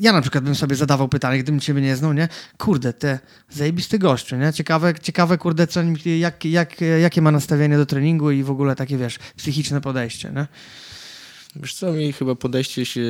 ja 0.00 0.12
na 0.12 0.20
przykład 0.20 0.44
bym 0.44 0.54
sobie 0.54 0.76
zadawał 0.76 1.08
pytanie, 1.08 1.38
gdybym 1.38 1.60
ciebie 1.60 1.80
nie 1.80 1.96
znał, 1.96 2.12
nie? 2.12 2.28
Kurde, 2.58 2.92
te 2.92 3.18
zajebisty 3.50 3.98
gościu, 3.98 4.36
nie? 4.36 4.52
Ciekawe, 4.52 4.94
ciekawe 5.02 5.38
kurde, 5.38 5.66
co, 5.66 5.80
jak, 6.04 6.44
jak, 6.44 6.80
jakie 6.80 7.22
ma 7.22 7.30
nastawienie 7.30 7.76
do 7.76 7.86
treningu 7.86 8.30
i 8.30 8.42
w 8.42 8.50
ogóle 8.50 8.76
takie, 8.76 8.96
wiesz, 8.96 9.18
psychiczne 9.36 9.80
podejście, 9.80 10.32
nie? 10.36 10.46
Wiesz 11.56 11.74
co, 11.74 11.92
mi 11.92 12.12
chyba 12.12 12.34
podejście 12.34 12.86
się 12.86 13.02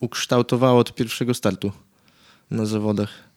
ukształtowało 0.00 0.80
od 0.80 0.94
pierwszego 0.94 1.34
startu 1.34 1.72
na 2.50 2.66
zawodach. 2.66 3.27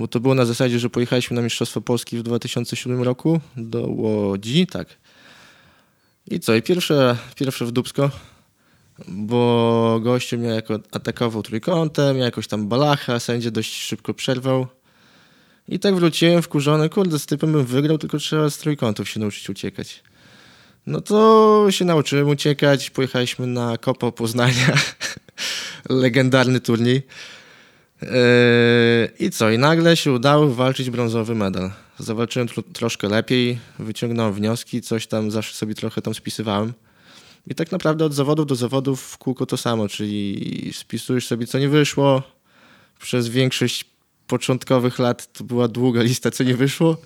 Bo 0.00 0.08
to 0.08 0.20
było 0.20 0.34
na 0.34 0.44
zasadzie, 0.44 0.78
że 0.78 0.90
pojechaliśmy 0.90 1.36
na 1.36 1.42
Mistrzostwa 1.42 1.80
Polski 1.80 2.18
w 2.18 2.22
2007 2.22 3.02
roku 3.02 3.40
do 3.56 3.80
Łodzi, 3.80 4.66
tak. 4.66 4.88
I 6.30 6.40
co, 6.40 6.54
i 6.54 6.62
pierwsze, 6.62 7.16
pierwsze 7.36 7.66
w 7.66 7.72
Dubsko, 7.72 8.10
bo 9.08 10.00
gościu 10.02 10.38
mnie 10.38 10.48
jako 10.48 10.78
atakował 10.92 11.42
trójkątem, 11.42 12.18
ja 12.18 12.24
jakoś 12.24 12.48
tam 12.48 12.68
balacha, 12.68 13.20
sędzia 13.20 13.50
dość 13.50 13.82
szybko 13.82 14.14
przerwał. 14.14 14.66
I 15.68 15.78
tak 15.78 15.94
wróciłem 15.94 16.42
wkurzony, 16.42 16.88
kurde, 16.88 17.18
z 17.18 17.26
typem 17.26 17.52
bym 17.52 17.64
wygrał, 17.64 17.98
tylko 17.98 18.18
trzeba 18.18 18.50
z 18.50 18.58
trójkątów 18.58 19.08
się 19.08 19.20
nauczyć 19.20 19.50
uciekać. 19.50 20.02
No 20.86 21.00
to 21.00 21.66
się 21.70 21.84
nauczyłem 21.84 22.28
uciekać. 22.28 22.90
Pojechaliśmy 22.90 23.46
na 23.46 23.78
Kopo 23.78 24.12
Poznania. 24.12 24.78
Legendarny 25.88 26.60
turniej. 26.60 27.02
Yy, 28.02 28.08
I 29.18 29.30
co? 29.30 29.50
I 29.50 29.58
nagle 29.58 29.96
się 29.96 30.12
udało 30.12 30.48
walczyć 30.48 30.90
brązowy 30.90 31.34
medal. 31.34 31.70
Zawalczyłem 31.98 32.48
tro 32.48 32.62
troszkę 32.62 33.08
lepiej, 33.08 33.58
wyciągnąłem 33.78 34.34
wnioski, 34.34 34.82
coś 34.82 35.06
tam 35.06 35.30
zawsze 35.30 35.54
sobie 35.54 35.74
trochę 35.74 36.02
tam 36.02 36.14
spisywałem. 36.14 36.72
I 37.46 37.54
tak 37.54 37.72
naprawdę 37.72 38.04
od 38.04 38.14
zawodów 38.14 38.46
do 38.46 38.54
zawodów 38.54 39.02
w 39.02 39.18
kółko 39.18 39.46
to 39.46 39.56
samo, 39.56 39.88
czyli 39.88 40.70
spisujesz 40.74 41.26
sobie 41.26 41.46
co 41.46 41.58
nie 41.58 41.68
wyszło. 41.68 42.22
Przez 43.00 43.28
większość 43.28 43.84
początkowych 44.26 44.98
lat 44.98 45.32
to 45.32 45.44
była 45.44 45.68
długa 45.68 46.02
lista 46.10 46.30
co 46.30 46.44
nie 46.44 46.56
wyszło. 46.56 46.96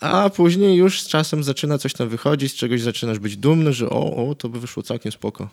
A 0.00 0.30
później 0.30 0.76
już 0.76 1.02
z 1.02 1.08
czasem 1.08 1.44
zaczyna 1.44 1.78
coś 1.78 1.92
tam 1.92 2.08
wychodzić, 2.08 2.52
z 2.52 2.54
czegoś 2.54 2.80
zaczynasz 2.80 3.18
być 3.18 3.36
dumny, 3.36 3.72
że 3.72 3.90
o, 3.90 4.28
o, 4.28 4.34
to 4.34 4.48
by 4.48 4.60
wyszło 4.60 4.82
całkiem 4.82 5.12
spoko. 5.12 5.48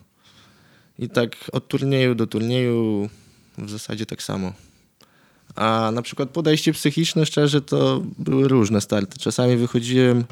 I 1.00 1.10
tak 1.10 1.36
od 1.52 1.68
turnieju 1.68 2.16
do 2.16 2.28
turnieju 2.28 3.10
w 3.58 3.70
zasadzie 3.70 4.06
tak 4.06 4.24
samo. 4.24 4.54
A 5.56 5.92
na 5.94 6.02
przykład 6.02 6.30
podejście 6.30 6.74
psychiczne, 6.74 7.26
szczerze, 7.26 7.62
to 7.62 8.02
były 8.20 8.48
różne 8.48 8.82
starty. 8.82 9.20
Czasami 9.20 9.58
wychodziłem, 9.58 10.26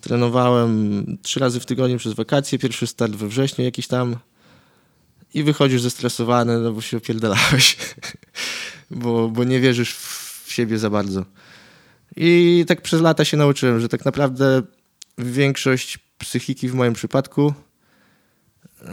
trenowałem 0.00 1.04
trzy 1.22 1.40
razy 1.40 1.60
w 1.60 1.66
tygodniu 1.66 1.98
przez 1.98 2.12
wakacje, 2.12 2.58
pierwszy 2.58 2.86
start 2.86 3.12
we 3.12 3.28
wrześniu 3.28 3.64
jakiś 3.64 3.86
tam 3.86 4.16
i 5.34 5.42
wychodzisz 5.42 5.82
zestresowany, 5.82 6.58
no 6.58 6.72
bo 6.72 6.80
się 6.80 6.96
opierdalałeś, 6.96 7.76
bo, 8.90 9.28
bo 9.28 9.44
nie 9.44 9.60
wierzysz 9.60 9.94
w 9.94 10.52
siebie 10.52 10.78
za 10.78 10.90
bardzo. 10.90 11.24
I 12.16 12.64
tak 12.68 12.82
przez 12.82 13.00
lata 13.00 13.24
się 13.24 13.36
nauczyłem, 13.36 13.80
że 13.80 13.88
tak 13.88 14.04
naprawdę 14.04 14.62
większość 15.18 15.98
psychiki 16.18 16.68
w 16.68 16.74
moim 16.74 16.92
przypadku 16.92 17.54
yy, 18.82 18.88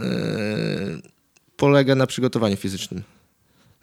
polega 1.56 1.94
na 1.94 2.06
przygotowaniu 2.06 2.56
fizycznym. 2.56 3.15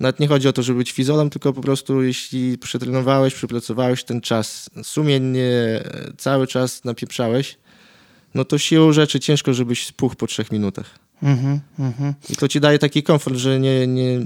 Nawet 0.04 0.20
nie 0.20 0.28
chodzi 0.28 0.48
o 0.48 0.54
to, 0.54 0.64
żeby 0.64 0.78
być 0.78 0.92
fizolem, 0.92 1.30
tylko 1.30 1.54
po 1.54 1.62
prostu 1.62 2.04
jeśli 2.04 2.58
przetrenowałeś, 2.58 3.34
przepracowałeś 3.34 4.04
ten 4.04 4.22
czas 4.22 4.70
sumiennie, 4.84 5.84
cały 6.18 6.48
czas 6.48 6.84
napieprzałeś, 6.84 7.58
no 8.34 8.46
to 8.46 8.58
siłą 8.58 8.92
rzeczy 8.92 9.20
ciężko, 9.20 9.54
żebyś 9.54 9.88
spuchł 9.88 10.16
po 10.16 10.28
trzech 10.28 10.52
minutach. 10.52 11.00
Mhm, 11.22 11.60
mhm. 11.80 12.14
I 12.30 12.36
to 12.36 12.48
ci 12.48 12.60
daje 12.60 12.80
taki 12.80 13.04
komfort, 13.04 13.36
że 13.36 13.60
nie, 13.60 13.88
nie, 13.88 14.20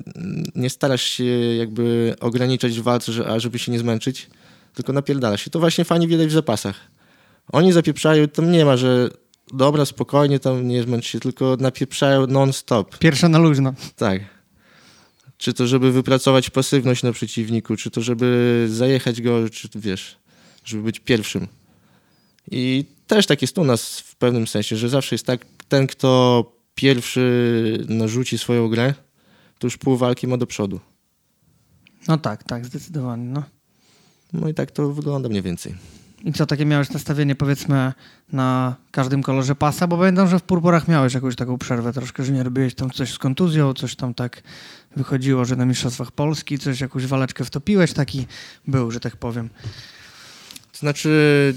nie 0.55 0.69
starasz 0.69 1.03
się 1.03 1.23
jakby 1.57 2.15
ograniczać 2.19 2.79
w 2.79 2.83
walce, 2.83 3.11
że, 3.11 3.27
a 3.27 3.39
żeby 3.39 3.59
się 3.59 3.71
nie 3.71 3.79
zmęczyć, 3.79 4.29
tylko 4.73 4.93
napierdalasz. 4.93 5.47
I 5.47 5.49
to 5.49 5.59
właśnie 5.59 5.85
fani 5.85 6.07
widać 6.07 6.27
w 6.27 6.31
zapasach. 6.31 6.75
Oni 7.51 7.71
zapieprzają, 7.71 8.27
tam 8.27 8.51
nie 8.51 8.65
ma, 8.65 8.77
że 8.77 9.09
dobra, 9.53 9.85
spokojnie, 9.85 10.39
tam 10.39 10.67
nie 10.67 10.83
zmęcz 10.83 11.05
się, 11.05 11.19
tylko 11.19 11.57
napieprzają 11.59 12.27
non-stop. 12.27 12.97
Pierwsza 12.97 13.29
na 13.29 13.37
luźno. 13.37 13.73
Tak. 13.95 14.36
Czy 15.37 15.53
to, 15.53 15.67
żeby 15.67 15.91
wypracować 15.91 16.49
pasywność 16.49 17.03
na 17.03 17.11
przeciwniku, 17.11 17.75
czy 17.75 17.91
to, 17.91 18.01
żeby 18.01 18.67
zajechać 18.69 19.21
go, 19.21 19.49
czy 19.49 19.69
wiesz, 19.75 20.17
żeby 20.65 20.83
być 20.83 20.99
pierwszym. 20.99 21.47
I 22.51 22.85
też 23.07 23.25
tak 23.25 23.41
jest 23.41 23.57
u 23.57 23.63
nas 23.63 23.99
w 23.99 24.15
pewnym 24.15 24.47
sensie, 24.47 24.77
że 24.77 24.89
zawsze 24.89 25.15
jest 25.15 25.25
tak, 25.25 25.45
ten, 25.67 25.87
kto 25.87 26.43
pierwszy 26.75 27.85
narzuci 27.89 28.37
swoją 28.37 28.69
grę, 28.69 28.93
to 29.59 29.67
już 29.67 29.77
pół 29.77 29.97
walki 29.97 30.27
ma 30.27 30.37
do 30.37 30.47
przodu. 30.47 30.79
No 32.07 32.17
tak, 32.17 32.43
tak, 32.43 32.65
zdecydowanie, 32.65 33.23
no. 33.23 33.43
No 34.33 34.49
i 34.49 34.53
tak 34.53 34.71
to 34.71 34.93
wygląda 34.93 35.29
mniej 35.29 35.41
więcej. 35.41 35.75
I 36.27 36.33
co, 36.33 36.45
takie 36.45 36.65
miałeś 36.65 36.89
nastawienie 36.89 37.35
powiedzmy 37.35 37.93
na 38.31 38.75
każdym 38.91 39.23
kolorze 39.23 39.55
pasa? 39.55 39.87
Bo 39.87 39.97
pamiętam, 39.97 40.27
że 40.27 40.39
w 40.39 40.43
purpurach 40.43 40.87
miałeś 40.87 41.13
jakąś 41.13 41.35
taką 41.35 41.57
przerwę 41.57 41.93
troszkę, 41.93 42.23
że 42.23 42.31
nie 42.31 42.43
robiłeś 42.43 42.75
tam 42.75 42.89
coś 42.89 43.13
z 43.13 43.17
kontuzją, 43.17 43.73
coś 43.73 43.95
tam 43.95 44.13
tak 44.13 44.43
wychodziło, 44.95 45.45
że 45.45 45.55
na 45.55 45.65
Mistrzostwach 45.65 46.11
Polski 46.11 46.59
coś, 46.59 46.81
jakąś 46.81 47.05
waleczkę 47.05 47.45
wtopiłeś, 47.45 47.93
taki 47.93 48.25
był, 48.67 48.91
że 48.91 48.99
tak 48.99 49.15
powiem. 49.15 49.49
To 50.71 50.79
znaczy 50.79 51.55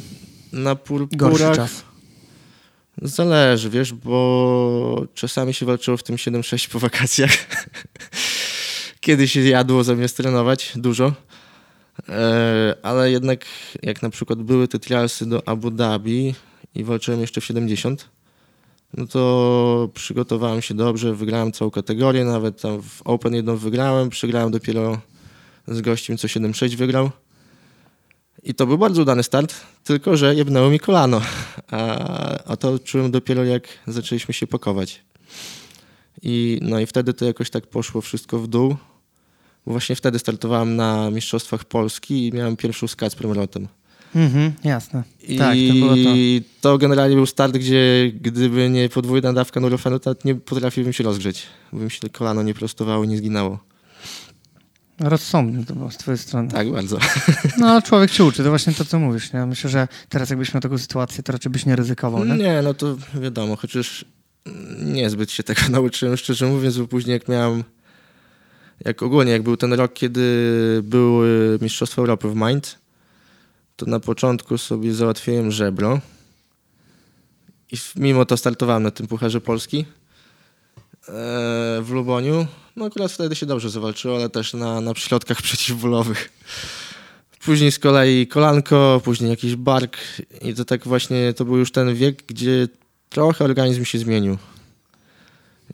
na 0.52 0.74
Gorszy 0.74 1.08
purpurach 1.08 1.56
czas. 1.56 1.84
zależy, 3.02 3.70
wiesz, 3.70 3.92
bo 3.92 5.06
czasami 5.14 5.54
się 5.54 5.66
walczyło 5.66 5.96
w 5.96 6.02
tym 6.02 6.16
7-6 6.16 6.70
po 6.70 6.78
wakacjach. 6.78 7.30
Kiedy 9.00 9.28
się 9.28 9.40
jadło 9.40 9.84
zamiast 9.84 10.16
trenować 10.16 10.72
dużo. 10.76 11.12
E, 12.08 12.74
ale 12.82 13.10
jednak 13.10 13.44
jak 13.82 14.02
na 14.02 14.10
przykład 14.10 14.42
były 14.42 14.68
te 14.68 14.78
trialsy 14.78 15.26
do 15.26 15.48
Abu 15.48 15.70
Dhabi 15.70 16.34
i 16.74 16.84
walczyłem 16.84 17.20
jeszcze 17.20 17.40
w 17.40 17.44
70, 17.44 18.08
no 18.94 19.06
to 19.06 19.90
przygotowałem 19.94 20.62
się 20.62 20.74
dobrze, 20.74 21.14
wygrałem 21.14 21.52
całą 21.52 21.70
kategorię, 21.70 22.24
nawet 22.24 22.60
tam 22.60 22.82
w 22.82 23.02
Open 23.02 23.34
jedną 23.34 23.56
wygrałem, 23.56 24.10
przegrałem 24.10 24.50
dopiero 24.50 25.00
z 25.68 25.80
gościem, 25.80 26.18
co 26.18 26.28
7-6 26.28 26.76
wygrał. 26.76 27.10
I 28.42 28.54
to 28.54 28.66
był 28.66 28.78
bardzo 28.78 29.02
udany 29.02 29.22
start, 29.22 29.54
tylko 29.84 30.16
że 30.16 30.34
jebnęło 30.34 30.70
mi 30.70 30.80
kolano. 30.80 31.20
A, 31.70 31.98
a 32.44 32.56
to 32.56 32.78
czułem 32.78 33.10
dopiero 33.10 33.44
jak 33.44 33.68
zaczęliśmy 33.86 34.34
się 34.34 34.46
pakować. 34.46 35.02
I, 36.22 36.58
no 36.62 36.80
i 36.80 36.86
wtedy 36.86 37.14
to 37.14 37.24
jakoś 37.24 37.50
tak 37.50 37.66
poszło 37.66 38.00
wszystko 38.00 38.38
w 38.38 38.48
dół. 38.48 38.76
Bo 39.66 39.72
właśnie 39.72 39.96
wtedy 39.96 40.18
startowałem 40.18 40.76
na 40.76 41.10
Mistrzostwach 41.10 41.64
Polski 41.64 42.26
i 42.28 42.32
miałem 42.32 42.56
pierwszą 42.56 42.88
skat 42.88 43.12
z 43.12 43.16
premrotem. 43.16 43.68
Mhm, 44.14 44.52
jasne. 44.64 45.02
I 45.28 45.36
Tak, 45.36 45.56
to 45.68 45.74
było 45.74 45.94
to. 45.96 46.10
to 46.60 46.78
generalnie 46.78 47.16
był 47.16 47.26
start, 47.26 47.54
gdzie 47.56 48.12
gdyby 48.20 48.70
nie 48.70 48.88
podwójna 48.88 49.32
dawka 49.32 49.60
Nurofenu, 49.60 49.98
to 49.98 50.14
nie 50.24 50.34
potrafiłbym 50.34 50.92
się 50.92 51.04
rozgrzeć. 51.04 51.46
Bo 51.72 51.78
mi 51.78 51.90
się 51.90 52.08
kolano 52.08 52.42
nie 52.42 52.54
prostowało, 52.54 53.04
nie 53.04 53.16
zginało. 53.16 53.58
Rozsądnie 55.00 55.64
to 55.64 55.74
było 55.74 55.90
z 55.90 55.96
twojej 55.96 56.18
strony. 56.18 56.48
Tak, 56.50 56.70
bardzo. 56.72 56.98
No, 57.58 57.82
człowiek 57.82 58.12
się 58.12 58.24
uczy, 58.24 58.42
to 58.42 58.48
właśnie 58.48 58.72
to, 58.72 58.84
co 58.84 58.98
mówisz. 58.98 59.32
Nie? 59.32 59.46
Myślę, 59.46 59.70
że 59.70 59.88
teraz 60.08 60.30
jakbyś 60.30 60.54
miał 60.54 60.60
taką 60.60 60.78
sytuację, 60.78 61.22
to 61.22 61.32
raczej 61.32 61.52
byś 61.52 61.66
nie 61.66 61.76
ryzykował, 61.76 62.24
nie? 62.24 62.34
Nie, 62.36 62.62
no 62.62 62.74
to 62.74 62.96
wiadomo, 63.20 63.56
chociaż 63.56 64.04
niezbyt 64.82 65.30
się 65.30 65.42
tego 65.42 65.62
nauczyłem, 65.70 66.16
szczerze 66.16 66.46
mówiąc, 66.46 66.78
bo 66.78 66.86
później 66.86 67.12
jak 67.12 67.28
miałem, 67.28 67.64
jak 68.84 69.02
ogólnie, 69.02 69.32
jak 69.32 69.42
był 69.42 69.56
ten 69.56 69.72
rok, 69.72 69.92
kiedy 69.92 70.80
były 70.84 71.58
Mistrzostwa 71.62 72.02
Europy 72.02 72.28
w 72.28 72.34
Mind, 72.34 72.78
to 73.76 73.86
na 73.86 74.00
początku 74.00 74.58
sobie 74.58 74.94
załatwiłem 74.94 75.50
żebro 75.50 76.00
i 77.72 77.76
mimo 77.96 78.24
to 78.24 78.36
startowałem 78.36 78.82
na 78.82 78.90
tym 78.90 79.06
Pucharze 79.06 79.40
Polski 79.40 79.78
e, 79.78 79.84
w 81.82 81.90
Luboniu. 81.90 82.46
No 82.76 82.84
akurat 82.84 83.12
wtedy 83.12 83.36
się 83.36 83.46
dobrze 83.46 83.70
zawalczyło, 83.70 84.16
ale 84.16 84.30
też 84.30 84.54
na, 84.54 84.80
na 84.80 84.94
środkach 84.94 85.42
przeciwbólowych. 85.48 86.32
Później 87.44 87.72
z 87.72 87.78
kolei 87.78 88.26
kolanko, 88.26 89.00
później 89.04 89.30
jakiś 89.30 89.56
bark 89.56 89.96
i 90.42 90.54
to 90.54 90.64
tak 90.64 90.84
właśnie, 90.84 91.34
to 91.34 91.44
był 91.44 91.56
już 91.56 91.72
ten 91.72 91.94
wiek, 91.94 92.22
gdzie 92.26 92.68
trochę 93.08 93.44
organizm 93.44 93.84
się 93.84 93.98
zmienił. 93.98 94.38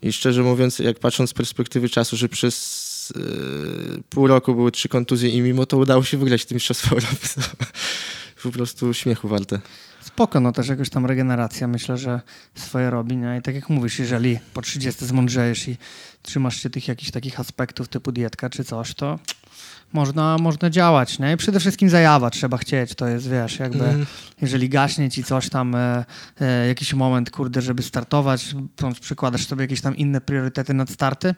I 0.01 0.13
szczerze 0.13 0.43
mówiąc, 0.43 0.79
jak 0.79 0.99
patrząc 0.99 1.29
z 1.29 1.33
perspektywy 1.33 1.89
czasu, 1.89 2.17
że 2.17 2.29
przez 2.29 2.86
yy, 3.15 4.03
pół 4.09 4.27
roku 4.27 4.55
były 4.55 4.71
trzy 4.71 4.89
kontuzje 4.89 5.29
i 5.29 5.41
mimo 5.41 5.65
to 5.65 5.77
udało 5.77 6.03
się 6.03 6.17
wygrać 6.17 6.45
tym 6.45 6.55
mistrzostwo 6.55 6.95
Europy, 6.95 7.27
po 8.43 8.51
prostu 8.51 8.93
śmiechu 8.93 9.27
warte. 9.27 9.59
Spoko, 10.01 10.39
no 10.39 10.51
też 10.51 10.67
jakoś 10.67 10.89
tam 10.89 11.05
regeneracja 11.05 11.67
myślę, 11.67 11.97
że 11.97 12.21
swoje 12.55 12.89
robi, 12.89 13.17
nie? 13.17 13.37
I 13.37 13.41
tak 13.41 13.55
jak 13.55 13.69
mówisz, 13.69 13.99
jeżeli 13.99 14.39
po 14.53 14.61
30 14.61 15.05
zmądrzejesz 15.05 15.67
i 15.67 15.77
trzymasz 16.21 16.63
się 16.63 16.69
tych 16.69 16.87
jakichś 16.87 17.11
takich 17.11 17.39
aspektów 17.39 17.87
typu 17.87 18.11
dietka 18.11 18.49
czy 18.49 18.63
coś, 18.63 18.93
to 18.93 19.19
można, 19.93 20.37
można 20.37 20.69
działać, 20.69 21.19
nie? 21.19 21.33
I 21.33 21.37
przede 21.37 21.59
wszystkim 21.59 21.89
zajawa 21.89 22.29
trzeba 22.29 22.57
chcieć, 22.57 22.95
to 22.95 23.07
jest, 23.07 23.29
wiesz, 23.29 23.59
jakby 23.59 23.85
mm. 23.85 24.05
jeżeli 24.41 24.69
gaśnie 24.69 25.09
ci 25.09 25.23
coś 25.23 25.49
tam, 25.49 25.75
e, 25.75 26.05
e, 26.41 26.67
jakiś 26.67 26.93
moment, 26.93 27.31
kurde, 27.31 27.61
żeby 27.61 27.83
startować, 27.83 28.55
przykładasz 29.01 29.47
sobie 29.47 29.61
jakieś 29.61 29.81
tam 29.81 29.95
inne 29.95 30.21
priorytety 30.21 30.73
nad 30.73 30.89
starty, 30.89 31.35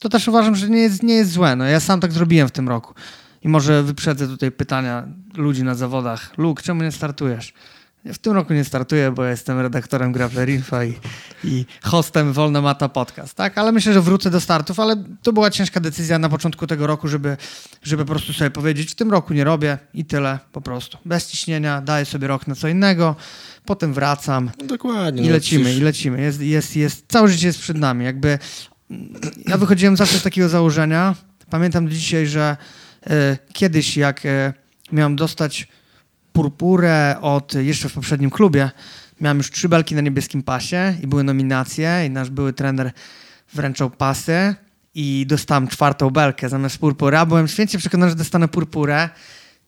to 0.00 0.08
też 0.08 0.28
uważam, 0.28 0.56
że 0.56 0.68
nie 0.68 0.80
jest, 0.80 1.02
nie 1.02 1.14
jest 1.14 1.30
złe. 1.30 1.56
No 1.56 1.64
ja 1.64 1.80
sam 1.80 2.00
tak 2.00 2.12
zrobiłem 2.12 2.48
w 2.48 2.52
tym 2.52 2.68
roku. 2.68 2.94
I 3.42 3.48
może 3.48 3.82
wyprzedzę 3.82 4.26
tutaj 4.26 4.52
pytania 4.52 5.08
ludzi 5.36 5.64
na 5.64 5.74
zawodach. 5.74 6.38
Luke, 6.38 6.62
czemu 6.62 6.82
nie 6.82 6.92
startujesz? 6.92 7.52
Ja 8.04 8.12
w 8.12 8.18
tym 8.18 8.32
roku 8.32 8.54
nie 8.54 8.64
startuję, 8.64 9.10
bo 9.10 9.24
jestem 9.24 9.60
redaktorem 9.60 10.12
Grappler 10.12 10.50
i, 10.50 10.60
i 11.44 11.66
hostem 11.82 12.32
Wolna 12.32 12.60
Mata 12.60 12.88
Podcast, 12.88 13.34
tak? 13.34 13.58
Ale 13.58 13.72
myślę, 13.72 13.92
że 13.92 14.00
wrócę 14.00 14.30
do 14.30 14.40
startów, 14.40 14.80
ale 14.80 15.04
to 15.22 15.32
była 15.32 15.50
ciężka 15.50 15.80
decyzja 15.80 16.18
na 16.18 16.28
początku 16.28 16.66
tego 16.66 16.86
roku, 16.86 17.08
żeby, 17.08 17.36
żeby 17.82 18.04
po 18.04 18.12
prostu 18.12 18.32
sobie 18.32 18.50
powiedzieć, 18.50 18.90
w 18.90 18.94
tym 18.94 19.10
roku 19.10 19.34
nie 19.34 19.44
robię 19.44 19.78
i 19.94 20.04
tyle 20.04 20.38
po 20.52 20.60
prostu. 20.60 20.98
Bez 21.04 21.30
ciśnienia, 21.30 21.80
daję 21.80 22.04
sobie 22.04 22.26
rok 22.26 22.46
na 22.46 22.54
co 22.54 22.68
innego, 22.68 23.16
potem 23.64 23.94
wracam. 23.94 24.50
Dokładnie. 24.64 25.22
I 25.22 25.26
no 25.26 25.32
lecimy, 25.32 25.74
i 25.74 25.80
lecimy. 25.80 26.20
Jest, 26.20 26.40
jest, 26.40 26.76
jest, 26.76 27.04
całe 27.08 27.28
życie 27.28 27.46
jest 27.46 27.60
przed 27.60 27.76
nami. 27.76 28.04
Jakby 28.04 28.38
ja 29.46 29.58
wychodziłem 29.58 29.96
zawsze 29.96 30.18
z 30.18 30.22
takiego 30.22 30.48
założenia, 30.48 31.14
pamiętam 31.50 31.88
dzisiaj, 31.88 32.26
że 32.26 32.56
y, 33.06 33.10
kiedyś 33.52 33.96
jak 33.96 34.26
y, 34.26 34.52
miałem 34.92 35.16
dostać 35.16 35.68
purpurę 36.32 37.16
od 37.20 37.54
jeszcze 37.54 37.88
w 37.88 37.92
poprzednim 37.92 38.30
klubie. 38.30 38.70
Miałem 39.20 39.38
już 39.38 39.50
trzy 39.50 39.68
belki 39.68 39.94
na 39.94 40.00
niebieskim 40.00 40.42
pasie 40.42 40.94
i 41.02 41.06
były 41.06 41.24
nominacje 41.24 42.06
i 42.06 42.10
nasz 42.10 42.30
były 42.30 42.52
trener 42.52 42.92
wręczał 43.54 43.90
pasy 43.90 44.54
i 44.94 45.26
dostałem 45.28 45.68
czwartą 45.68 46.10
belkę 46.10 46.48
zamiast 46.48 46.78
purpury. 46.78 47.18
A 47.18 47.26
byłem 47.26 47.48
święcie 47.48 47.78
przekonany, 47.78 48.10
że 48.10 48.16
dostanę 48.16 48.48
purpurę. 48.48 49.08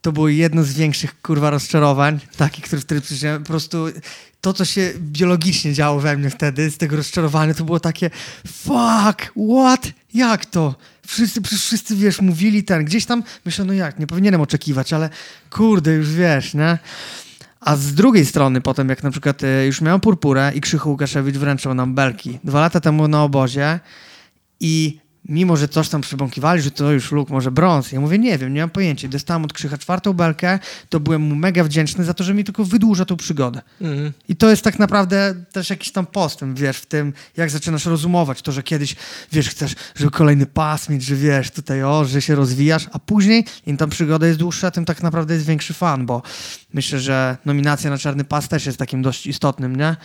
To 0.03 0.13
było 0.13 0.29
jedno 0.29 0.65
z 0.65 0.73
większych 0.73 1.21
kurwa 1.21 1.51
rozczarowań, 1.51 2.21
takich, 2.37 2.65
które 2.65 2.83
wtedy 2.83 3.01
przeżyłem. 3.01 3.43
Po 3.43 3.49
prostu 3.49 3.87
to, 4.41 4.53
co 4.53 4.65
się 4.65 4.93
biologicznie 4.99 5.73
działo 5.73 6.01
we 6.01 6.17
mnie 6.17 6.31
wtedy, 6.31 6.71
z 6.71 6.79
tego 6.79 6.97
rozczarowania, 6.97 7.55
to 7.55 7.65
było 7.65 7.81
takie 7.81 8.11
fuck, 8.47 9.33
what? 9.55 9.93
Jak 10.15 10.47
to? 10.47 10.75
Wszyscy, 11.07 11.41
wszyscy, 11.43 11.97
wiesz, 11.97 12.21
mówili 12.21 12.65
ten, 12.65 12.85
gdzieś 12.85 13.07
tam, 13.07 13.23
myślę, 13.45 13.65
no 13.65 13.73
jak, 13.73 13.99
nie 13.99 14.07
powinienem 14.07 14.41
oczekiwać, 14.41 14.93
ale 14.93 15.11
kurde, 15.51 15.93
już 15.93 16.11
wiesz, 16.11 16.55
nie? 16.55 16.79
A 17.61 17.77
z 17.77 17.95
drugiej 17.95 18.27
strony 18.27 18.61
potem, 18.61 18.89
jak 18.89 19.03
na 19.03 19.11
przykład 19.11 19.45
e, 19.45 19.67
już 19.67 19.81
miałem 19.81 20.01
purpurę 20.01 20.53
i 20.55 20.61
Krzychu 20.61 20.91
Łukaszewicz 20.91 21.37
wręczał 21.37 21.75
nam 21.75 21.95
belki 21.95 22.39
dwa 22.45 22.61
lata 22.61 22.81
temu 22.81 23.09
na 23.09 23.25
obozie 23.25 23.81
i 24.61 25.01
mimo 25.29 25.57
że 25.57 25.69
coś 25.69 25.89
tam 25.89 26.01
przybąkiwali, 26.01 26.63
że 26.63 26.71
to 26.71 26.93
już 26.93 27.13
luk 27.13 27.31
może 27.31 27.51
brąz. 27.51 27.93
Ja 27.93 28.01
mówię, 28.01 28.19
nie 28.19 28.39
wiem, 28.39 28.55
nie 28.55 28.61
mam 28.61 28.71
pojęcia. 28.71 29.09
Dostałem 29.09 29.45
od 29.45 29.53
Krzycha 29.53 29.79
czwartą 29.79 30.13
belkę, 30.13 30.59
to 30.89 31.01
byłem 31.01 31.23
mu 31.23 31.35
mega 31.35 31.65
wdzięczny 31.65 32.05
za 32.05 32.15
to, 32.15 32.25
że 32.25 32.35
mi 32.35 32.45
tylko 32.45 32.65
wydłuża 32.65 33.05
tą 33.05 33.17
przygodę. 33.17 33.63
Mhm. 33.81 34.13
I 34.29 34.37
to 34.37 34.51
jest 34.51 34.63
tak 34.63 34.79
naprawdę 34.79 35.35
też 35.53 35.71
jakiś 35.71 35.93
tam 35.93 36.07
postęp, 36.07 36.59
wiesz, 36.59 36.77
w 36.77 36.87
tym, 36.87 37.13
jak 37.37 37.51
zaczynasz 37.51 37.87
rozumować 37.87 38.43
to, 38.43 38.53
że 38.53 38.63
kiedyś, 38.63 38.97
wiesz, 39.33 39.49
chcesz, 39.49 39.75
żeby 39.95 40.11
kolejny 40.11 40.47
pas 40.47 40.89
mieć, 40.89 41.05
że 41.05 41.17
wiesz, 41.17 41.51
tutaj 41.51 41.83
o, 41.83 42.05
że 42.05 42.23
się 42.23 42.35
rozwijasz, 42.35 42.87
a 42.93 42.99
później 42.99 43.45
im 43.67 43.77
ta 43.77 43.87
przygoda 43.87 44.27
jest 44.27 44.39
dłuższa, 44.39 44.71
tym 44.71 44.85
tak 44.85 45.03
naprawdę 45.03 45.35
jest 45.35 45.47
większy 45.47 45.75
fan, 45.75 46.07
bo 46.07 46.23
myślę, 46.73 47.01
że 47.01 47.37
nominacja 47.45 47.91
na 47.91 47.99
czarny 47.99 48.25
pas 48.25 48.49
też 48.49 48.67
jest 48.67 48.79
takim 48.79 49.03
dość 49.03 49.27
istotnym, 49.27 49.77
nie? 49.77 49.97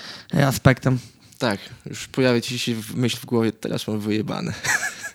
Aspektem. 0.45 0.99
Tak, 1.37 1.59
już 1.85 2.07
pojawia 2.07 2.41
ci 2.41 2.59
się 2.59 2.75
myśl 2.95 3.17
w 3.17 3.25
głowie, 3.25 3.51
teraz 3.51 3.87
mam 3.87 3.99
wyjebane. 3.99 4.53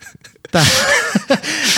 Tak. 0.52 0.66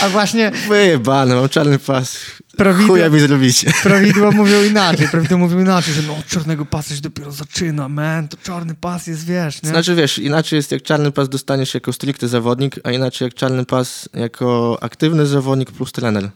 A 0.02 0.08
właśnie... 0.08 0.52
Wyjebane, 0.68 1.34
mam 1.34 1.48
czarny 1.48 1.78
pas. 1.78 2.16
Prawidło, 2.56 2.88
Chuja 2.88 3.08
mi 3.08 3.20
zrobicie. 3.20 3.72
Prawidło 3.82 4.32
mówią 4.42 4.62
inaczej. 4.62 5.08
Prawidło 5.08 5.38
mówią 5.38 5.60
inaczej, 5.60 5.94
że 5.94 6.02
no 6.02 6.16
czarnego 6.28 6.64
pasa 6.64 6.94
się 6.94 7.00
dopiero 7.00 7.32
zaczyna, 7.32 7.88
man. 7.88 8.28
To 8.28 8.36
czarny 8.36 8.74
pas 8.74 9.06
jest, 9.06 9.26
wiesz, 9.26 9.62
nie? 9.62 9.68
Znaczy, 9.68 9.94
wiesz, 9.94 10.18
inaczej 10.18 10.56
jest 10.56 10.72
jak 10.72 10.82
czarny 10.82 11.12
pas 11.12 11.28
dostaniesz 11.28 11.74
jako 11.74 11.92
stricte 11.92 12.28
zawodnik, 12.28 12.80
a 12.84 12.92
inaczej 12.92 13.26
jak 13.26 13.34
czarny 13.34 13.64
pas 13.64 14.08
jako 14.14 14.78
aktywny 14.80 15.26
zawodnik 15.26 15.70
plus 15.70 15.92
trener. 15.92 16.30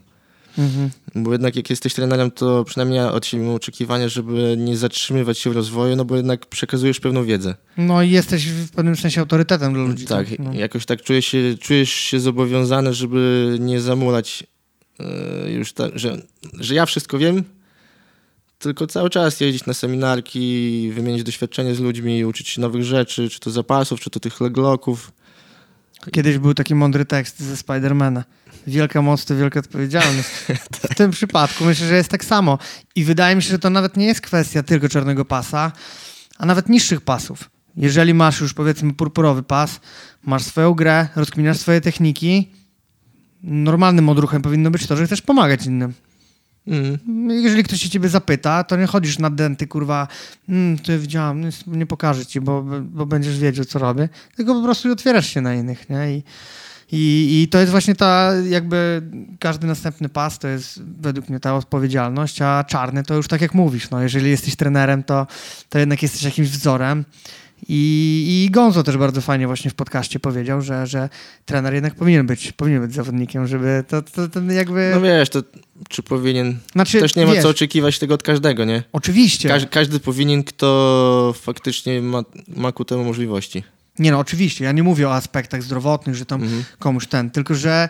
Mhm. 0.59 0.91
Bo 1.15 1.33
jednak 1.33 1.57
jak 1.57 1.71
jesteś 1.71 1.95
trenerem, 1.95 2.31
to 2.31 2.65
przynajmniej 2.65 2.97
ja 2.97 3.13
od 3.13 3.27
siebie 3.27 3.45
mam 3.45 3.55
oczekiwanie, 3.55 4.09
żeby 4.09 4.55
nie 4.59 4.77
zatrzymywać 4.77 5.39
się 5.39 5.51
w 5.51 5.53
rozwoju, 5.53 5.97
no 5.97 6.05
bo 6.05 6.17
jednak 6.17 6.47
przekazujesz 6.47 7.01
pewną 7.01 7.25
wiedzę. 7.25 7.55
No 7.77 8.03
i 8.03 8.11
jesteś 8.11 8.47
w 8.47 8.71
pewnym 8.71 8.97
sensie 8.97 9.21
autorytetem 9.21 9.73
dla 9.73 9.83
ludzi. 9.83 10.07
Tak, 10.07 10.29
tak? 10.29 10.39
No. 10.39 10.53
jakoś 10.53 10.87
tak 10.87 11.03
czujesz 11.03 11.27
się, 11.27 11.59
czujesz 11.61 11.91
się 11.91 12.21
zobowiązany, 12.21 12.95
żeby 12.95 13.57
nie 13.61 13.81
zamulać 13.81 14.45
yy, 14.99 15.53
już 15.53 15.73
ta, 15.73 15.89
że, 15.95 16.23
że 16.61 16.75
ja 16.75 16.87
wszystko 16.87 17.19
wiem, 17.19 17.45
tylko 18.59 18.87
cały 18.87 19.11
czas 19.11 19.41
jeździć 19.41 19.67
na 19.67 19.75
seminarki, 19.75 20.91
wymienić 20.95 21.23
doświadczenie 21.23 21.75
z 21.75 21.81
ludźmi, 21.81 22.25
uczyć 22.25 22.49
się 22.49 22.61
nowych 22.61 22.85
rzeczy, 22.85 23.29
czy 23.29 23.41
to 23.41 23.51
zapasów, 23.51 24.01
czy 24.01 24.11
to 24.11 24.21
tych 24.21 24.41
legloków. 24.41 25.13
Kiedyś 26.13 26.39
był 26.39 26.55
taki 26.55 26.75
mądry 26.75 27.05
tekst 27.05 27.41
ze 27.41 27.57
Spidermana 27.57 28.25
wielka 28.67 29.03
moc 29.03 29.25
to 29.25 29.37
wielka 29.37 29.61
odpowiedzialność. 29.61 30.29
W 30.91 30.95
tym 30.95 31.11
przypadku 31.11 31.65
myślę, 31.65 31.87
że 31.87 31.97
jest 31.97 32.11
tak 32.11 32.25
samo. 32.25 32.59
I 32.95 33.05
wydaje 33.05 33.37
mi 33.37 33.43
się, 33.43 33.51
że 33.51 33.59
to 33.59 33.71
nawet 33.71 33.97
nie 33.97 34.07
jest 34.07 34.21
kwestia 34.21 34.63
tylko 34.63 34.89
czarnego 34.89 35.25
pasa, 35.25 35.73
a 36.39 36.47
nawet 36.47 36.69
niższych 36.69 37.01
pasów. 37.01 37.51
Jeżeli 37.77 38.15
masz 38.15 38.41
już 38.41 38.55
powiedzmy 38.55 38.95
purpurowy 38.95 39.43
pas, 39.43 39.81
masz 40.25 40.43
swoją 40.43 40.75
grę, 40.75 41.09
rozkminiasz 41.17 41.59
swoje 41.59 41.81
techniki, 41.81 42.49
normalnym 43.43 44.09
odruchem 44.09 44.43
powinno 44.43 44.71
być 44.71 44.87
to, 44.87 44.97
że 44.97 45.07
chcesz 45.07 45.23
pomagać 45.23 45.67
innym. 45.67 45.93
Mm. 46.67 47.31
Jeżeli 47.31 47.65
ktoś 47.65 47.83
się 47.83 47.91
ciebie 47.91 48.09
zapyta, 48.09 48.65
to 48.65 48.77
nie 48.77 48.87
chodzisz 48.87 49.19
na 49.19 49.31
denty, 49.31 49.67
kurwa, 49.67 50.09
mm, 50.49 50.79
to 50.79 50.93
ja 50.93 50.99
widziałam, 50.99 51.43
nie 51.67 51.87
pokażę 51.87 52.27
ci, 52.27 52.41
bo, 52.41 52.63
bo 52.83 53.07
będziesz 53.07 53.39
wiedział, 53.39 53.65
co 53.65 53.79
robię, 53.79 54.09
tylko 54.37 54.55
po 54.55 54.63
prostu 54.63 54.93
otwierasz 54.93 55.27
się 55.27 55.41
na 55.41 55.55
innych, 55.55 55.91
nie? 55.91 56.13
I 56.13 56.23
i, 56.93 57.43
I 57.43 57.49
to 57.49 57.59
jest 57.59 57.71
właśnie 57.71 57.95
ta, 57.95 58.33
jakby 58.49 59.03
każdy 59.39 59.67
następny 59.67 60.09
pas 60.09 60.39
to 60.39 60.49
jest 60.49 60.83
według 61.01 61.29
mnie 61.29 61.41
ta 61.41 61.57
odpowiedzialność, 61.57 62.43
a 62.43 62.65
czarny 62.65 63.03
to 63.03 63.15
już 63.15 63.29
tak 63.29 63.41
jak 63.41 63.55
mówisz, 63.55 63.91
no, 63.91 64.03
jeżeli 64.03 64.31
jesteś 64.31 64.57
trenerem, 64.57 65.03
to, 65.03 65.27
to 65.69 65.79
jednak 65.79 66.03
jesteś 66.03 66.23
jakimś 66.23 66.49
wzorem. 66.49 67.05
I, 67.69 68.45
I 68.47 68.51
Gonzo 68.51 68.83
też 68.83 68.97
bardzo 68.97 69.21
fajnie 69.21 69.47
właśnie 69.47 69.71
w 69.71 69.75
podcaście 69.75 70.21
powiedział, 70.21 70.63
że, 70.63 70.87
że 70.87 71.09
trener 71.45 71.75
jednak 71.75 71.95
powinien 71.95 72.27
być, 72.27 72.53
powinien 72.53 72.83
być 72.83 72.95
zawodnikiem, 72.95 73.47
żeby 73.47 73.85
to, 73.89 74.03
to, 74.03 74.29
to 74.29 74.41
jakby... 74.41 74.91
No 74.95 75.01
wiesz, 75.01 75.29
to 75.29 75.43
czy 75.89 76.03
powinien... 76.03 76.59
Znaczy, 76.73 77.01
Też 77.01 77.17
nie 77.17 77.27
ma 77.27 77.33
wiesz, 77.33 77.43
co 77.43 77.49
oczekiwać 77.49 77.99
tego 77.99 78.15
od 78.15 78.23
każdego, 78.23 78.65
nie? 78.65 78.83
Oczywiście. 78.93 79.49
Każ, 79.49 79.67
każdy 79.67 80.01
powinien, 80.01 80.45
kto 80.45 81.35
faktycznie 81.41 82.03
ma, 82.03 82.23
ma 82.49 82.73
ku 82.73 82.85
temu 82.85 83.05
możliwości. 83.05 83.63
Nie 83.99 84.11
no, 84.11 84.19
oczywiście, 84.19 84.65
ja 84.65 84.73
nie 84.73 84.83
mówię 84.83 85.09
o 85.09 85.15
aspektach 85.15 85.63
zdrowotnych, 85.63 86.17
że 86.17 86.27
tam 86.27 86.43
mhm. 86.43 86.65
komuś 86.79 87.07
ten, 87.07 87.31
tylko 87.31 87.55
że 87.55 87.89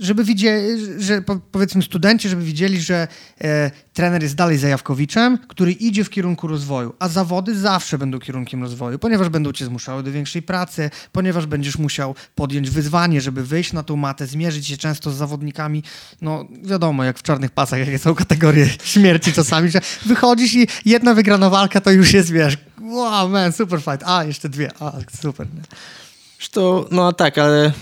żeby 0.00 0.24
widzieli, 0.24 0.68
że 0.98 1.22
powiedzmy 1.52 1.82
studenci, 1.82 2.28
żeby 2.28 2.42
widzieli, 2.42 2.80
że 2.80 3.08
e, 3.40 3.70
trener 3.92 4.22
jest 4.22 4.34
dalej 4.34 4.58
zajawkowiczem, 4.58 5.38
który 5.48 5.72
idzie 5.72 6.04
w 6.04 6.10
kierunku 6.10 6.46
rozwoju, 6.46 6.94
a 6.98 7.08
zawody 7.08 7.58
zawsze 7.58 7.98
będą 7.98 8.18
kierunkiem 8.18 8.62
rozwoju, 8.62 8.98
ponieważ 8.98 9.28
będą 9.28 9.52
cię 9.52 9.64
zmuszały 9.64 10.02
do 10.02 10.12
większej 10.12 10.42
pracy, 10.42 10.90
ponieważ 11.12 11.46
będziesz 11.46 11.78
musiał 11.78 12.14
podjąć 12.34 12.70
wyzwanie, 12.70 13.20
żeby 13.20 13.44
wyjść 13.44 13.72
na 13.72 13.82
tą 13.82 13.96
matę, 13.96 14.26
zmierzyć 14.26 14.66
się 14.66 14.76
często 14.76 15.10
z 15.10 15.16
zawodnikami, 15.16 15.82
no 16.22 16.46
wiadomo, 16.62 17.04
jak 17.04 17.18
w 17.18 17.22
czarnych 17.22 17.50
pasach, 17.50 17.78
jakie 17.78 17.98
są 17.98 18.14
kategorie 18.14 18.68
śmierci 18.84 19.32
czasami, 19.32 19.70
że 19.70 19.80
wychodzisz 20.06 20.54
i 20.54 20.68
jedna 20.84 21.14
wygrana 21.14 21.50
walka 21.50 21.80
to 21.80 21.90
już 21.90 22.12
jest, 22.12 22.30
wiesz, 22.30 22.56
wow, 22.92 23.28
man, 23.28 23.52
super 23.52 23.82
fight, 23.82 24.02
a, 24.06 24.24
jeszcze 24.24 24.48
dwie, 24.48 24.70
a, 24.80 24.92
super. 25.20 25.46
Nie? 25.54 25.62
To, 26.50 26.88
no 26.90 27.12
tak, 27.12 27.38
ale 27.38 27.72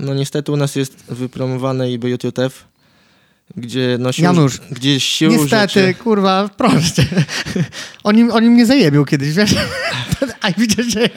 no 0.00 0.14
niestety 0.14 0.52
u 0.52 0.56
nas 0.56 0.76
jest 0.76 1.04
wypromowane 1.08 1.92
i 1.92 1.98
BJJF, 1.98 2.64
gdzie 3.56 3.96
no 4.00 4.12
sił, 4.12 4.24
Janusz, 4.24 4.60
gdzie 4.70 5.00
sił 5.00 5.30
niestety, 5.30 5.80
rzeczy... 5.80 5.94
kurwa, 5.94 6.50
proszę 6.56 7.04
oni, 8.04 8.30
oni 8.30 8.50
mnie 8.50 8.66
zajebią 8.66 9.04
kiedyś, 9.04 9.32
wiesz? 9.32 9.54
I 10.50 10.60
widzisz, 10.60 10.86
że 10.86 11.08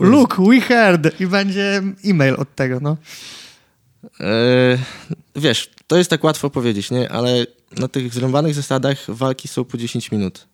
Look, 0.00 0.36
we 0.40 0.60
heard 0.60 1.20
i 1.20 1.26
będzie 1.26 1.82
e-mail 2.04 2.34
od 2.34 2.54
tego, 2.54 2.80
no. 2.80 2.96
E, 4.20 4.78
wiesz, 5.36 5.70
to 5.86 5.96
jest 5.96 6.10
tak 6.10 6.24
łatwo 6.24 6.50
powiedzieć, 6.50 6.90
nie? 6.90 7.12
Ale 7.12 7.46
na 7.78 7.88
tych 7.88 8.14
zrąbanych 8.14 8.54
zasadach 8.54 8.98
walki 9.08 9.48
są 9.48 9.64
po 9.64 9.78
10 9.78 10.12
minut. 10.12 10.46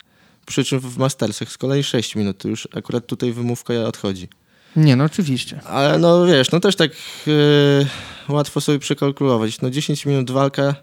Przy 0.47 0.65
czym 0.65 0.81
w 0.81 0.99
Mastersach 0.99 1.53
z 1.53 1.59
kolei 1.59 1.83
6 1.83 2.17
minut. 2.17 2.39
To 2.39 2.49
już 2.49 2.69
akurat 2.77 3.07
tutaj 3.07 3.33
wymówka 3.33 3.75
odchodzi. 3.75 4.29
Nie, 4.77 4.97
no 4.97 5.05
oczywiście. 5.05 5.61
Ale 5.65 5.99
no 5.99 6.27
wiesz, 6.27 6.51
no 6.51 6.61
też 6.61 6.77
tak 6.77 6.91
yy, 7.27 7.87
łatwo 8.29 8.61
sobie 8.61 8.79
przekalkulować. 8.79 9.61
No 9.61 9.71
10 9.71 10.07
minut 10.07 10.31
walka, 10.31 10.75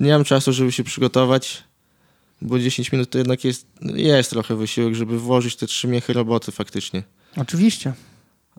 nie 0.00 0.12
mam 0.12 0.24
czasu, 0.24 0.52
żeby 0.52 0.72
się 0.72 0.84
przygotować, 0.84 1.64
bo 2.42 2.58
10 2.58 2.92
minut 2.92 3.10
to 3.10 3.18
jednak 3.18 3.44
jest, 3.44 3.66
jest 3.82 4.30
trochę 4.30 4.56
wysiłek, 4.56 4.94
żeby 4.94 5.18
włożyć 5.18 5.56
te 5.56 5.66
trzy 5.66 5.88
miechy 5.88 6.12
roboty 6.12 6.52
faktycznie. 6.52 7.02
Oczywiście. 7.36 7.92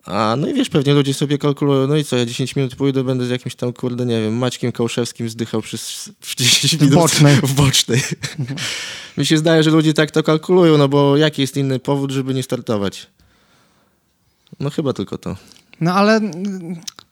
A 0.06 0.36
no 0.38 0.48
i 0.48 0.54
wiesz, 0.54 0.68
pewnie 0.68 0.94
ludzie 0.94 1.14
sobie 1.14 1.38
kalkulują, 1.38 1.86
no 1.86 1.96
i 1.96 2.04
co, 2.04 2.16
ja 2.16 2.26
10 2.26 2.56
minut 2.56 2.76
pójdę, 2.76 3.04
będę 3.04 3.26
z 3.26 3.30
jakimś 3.30 3.54
tam, 3.54 3.72
kurde, 3.72 4.06
nie 4.06 4.20
wiem, 4.20 4.36
Maćkiem 4.36 4.72
Kołszewskim 4.72 5.28
zdychał 5.28 5.62
przez 5.62 6.10
10 6.36 6.72
minut. 6.72 6.90
W 6.90 6.94
bocznej. 6.94 7.36
W 7.36 7.54
bocznej. 7.54 8.02
Mi 9.16 9.26
się 9.26 9.38
zdaje, 9.38 9.62
że 9.62 9.70
ludzie 9.70 9.94
tak 9.94 10.10
to 10.10 10.22
kalkulują, 10.22 10.78
no 10.78 10.88
bo 10.88 11.16
jaki 11.16 11.42
jest 11.42 11.56
inny 11.56 11.78
powód, 11.78 12.10
żeby 12.10 12.34
nie 12.34 12.42
startować? 12.42 13.06
No 14.60 14.70
chyba 14.70 14.92
tylko 14.92 15.18
to. 15.18 15.36
No 15.80 15.94
ale 15.94 16.20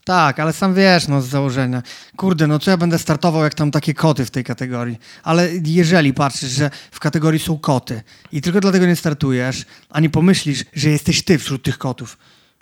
tak, 0.05 0.41
ale 0.41 0.53
sam 0.53 0.74
wiesz, 0.74 1.09
no 1.09 1.22
z 1.22 1.26
założenia. 1.26 1.82
Kurde, 2.16 2.47
no 2.47 2.59
co 2.59 2.70
ja 2.70 2.76
będę 2.76 2.99
startował, 2.99 3.43
jak 3.43 3.55
tam 3.55 3.70
takie 3.70 3.95
koty 3.95 4.24
w 4.24 4.30
tej 4.30 4.45
kategorii. 4.45 4.99
Ale 5.22 5.49
jeżeli 5.64 6.14
patrzysz, 6.14 6.51
że 6.51 6.70
w 6.91 7.01
kategorii 7.01 7.41
są 7.41 7.59
koty 7.59 8.03
i 8.32 8.41
tylko 8.43 8.61
dlatego 8.61 8.86
nie 8.86 8.97
startujesz, 8.97 9.64
a 9.91 10.01
nie 10.01 10.11
pomyślisz, 10.11 10.64
że 10.74 10.91
jesteś 10.91 11.24
ty 11.24 11.38
wśród 11.38 11.62
tych 11.62 11.78
kotów, 11.78 12.16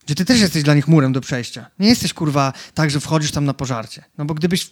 że 0.08 0.14
ty 0.14 0.24
też 0.24 0.40
jesteś 0.40 0.62
dla 0.62 0.74
nich 0.74 0.88
murem 0.88 1.12
do 1.12 1.20
przejścia. 1.20 1.70
Nie 1.78 1.88
jesteś, 1.88 2.14
kurwa, 2.14 2.52
tak, 2.74 2.90
że 2.90 3.00
wchodzisz 3.00 3.30
tam 3.30 3.44
na 3.44 3.54
pożarcie. 3.54 4.04
No 4.18 4.24
bo 4.24 4.34
gdybyś 4.34 4.70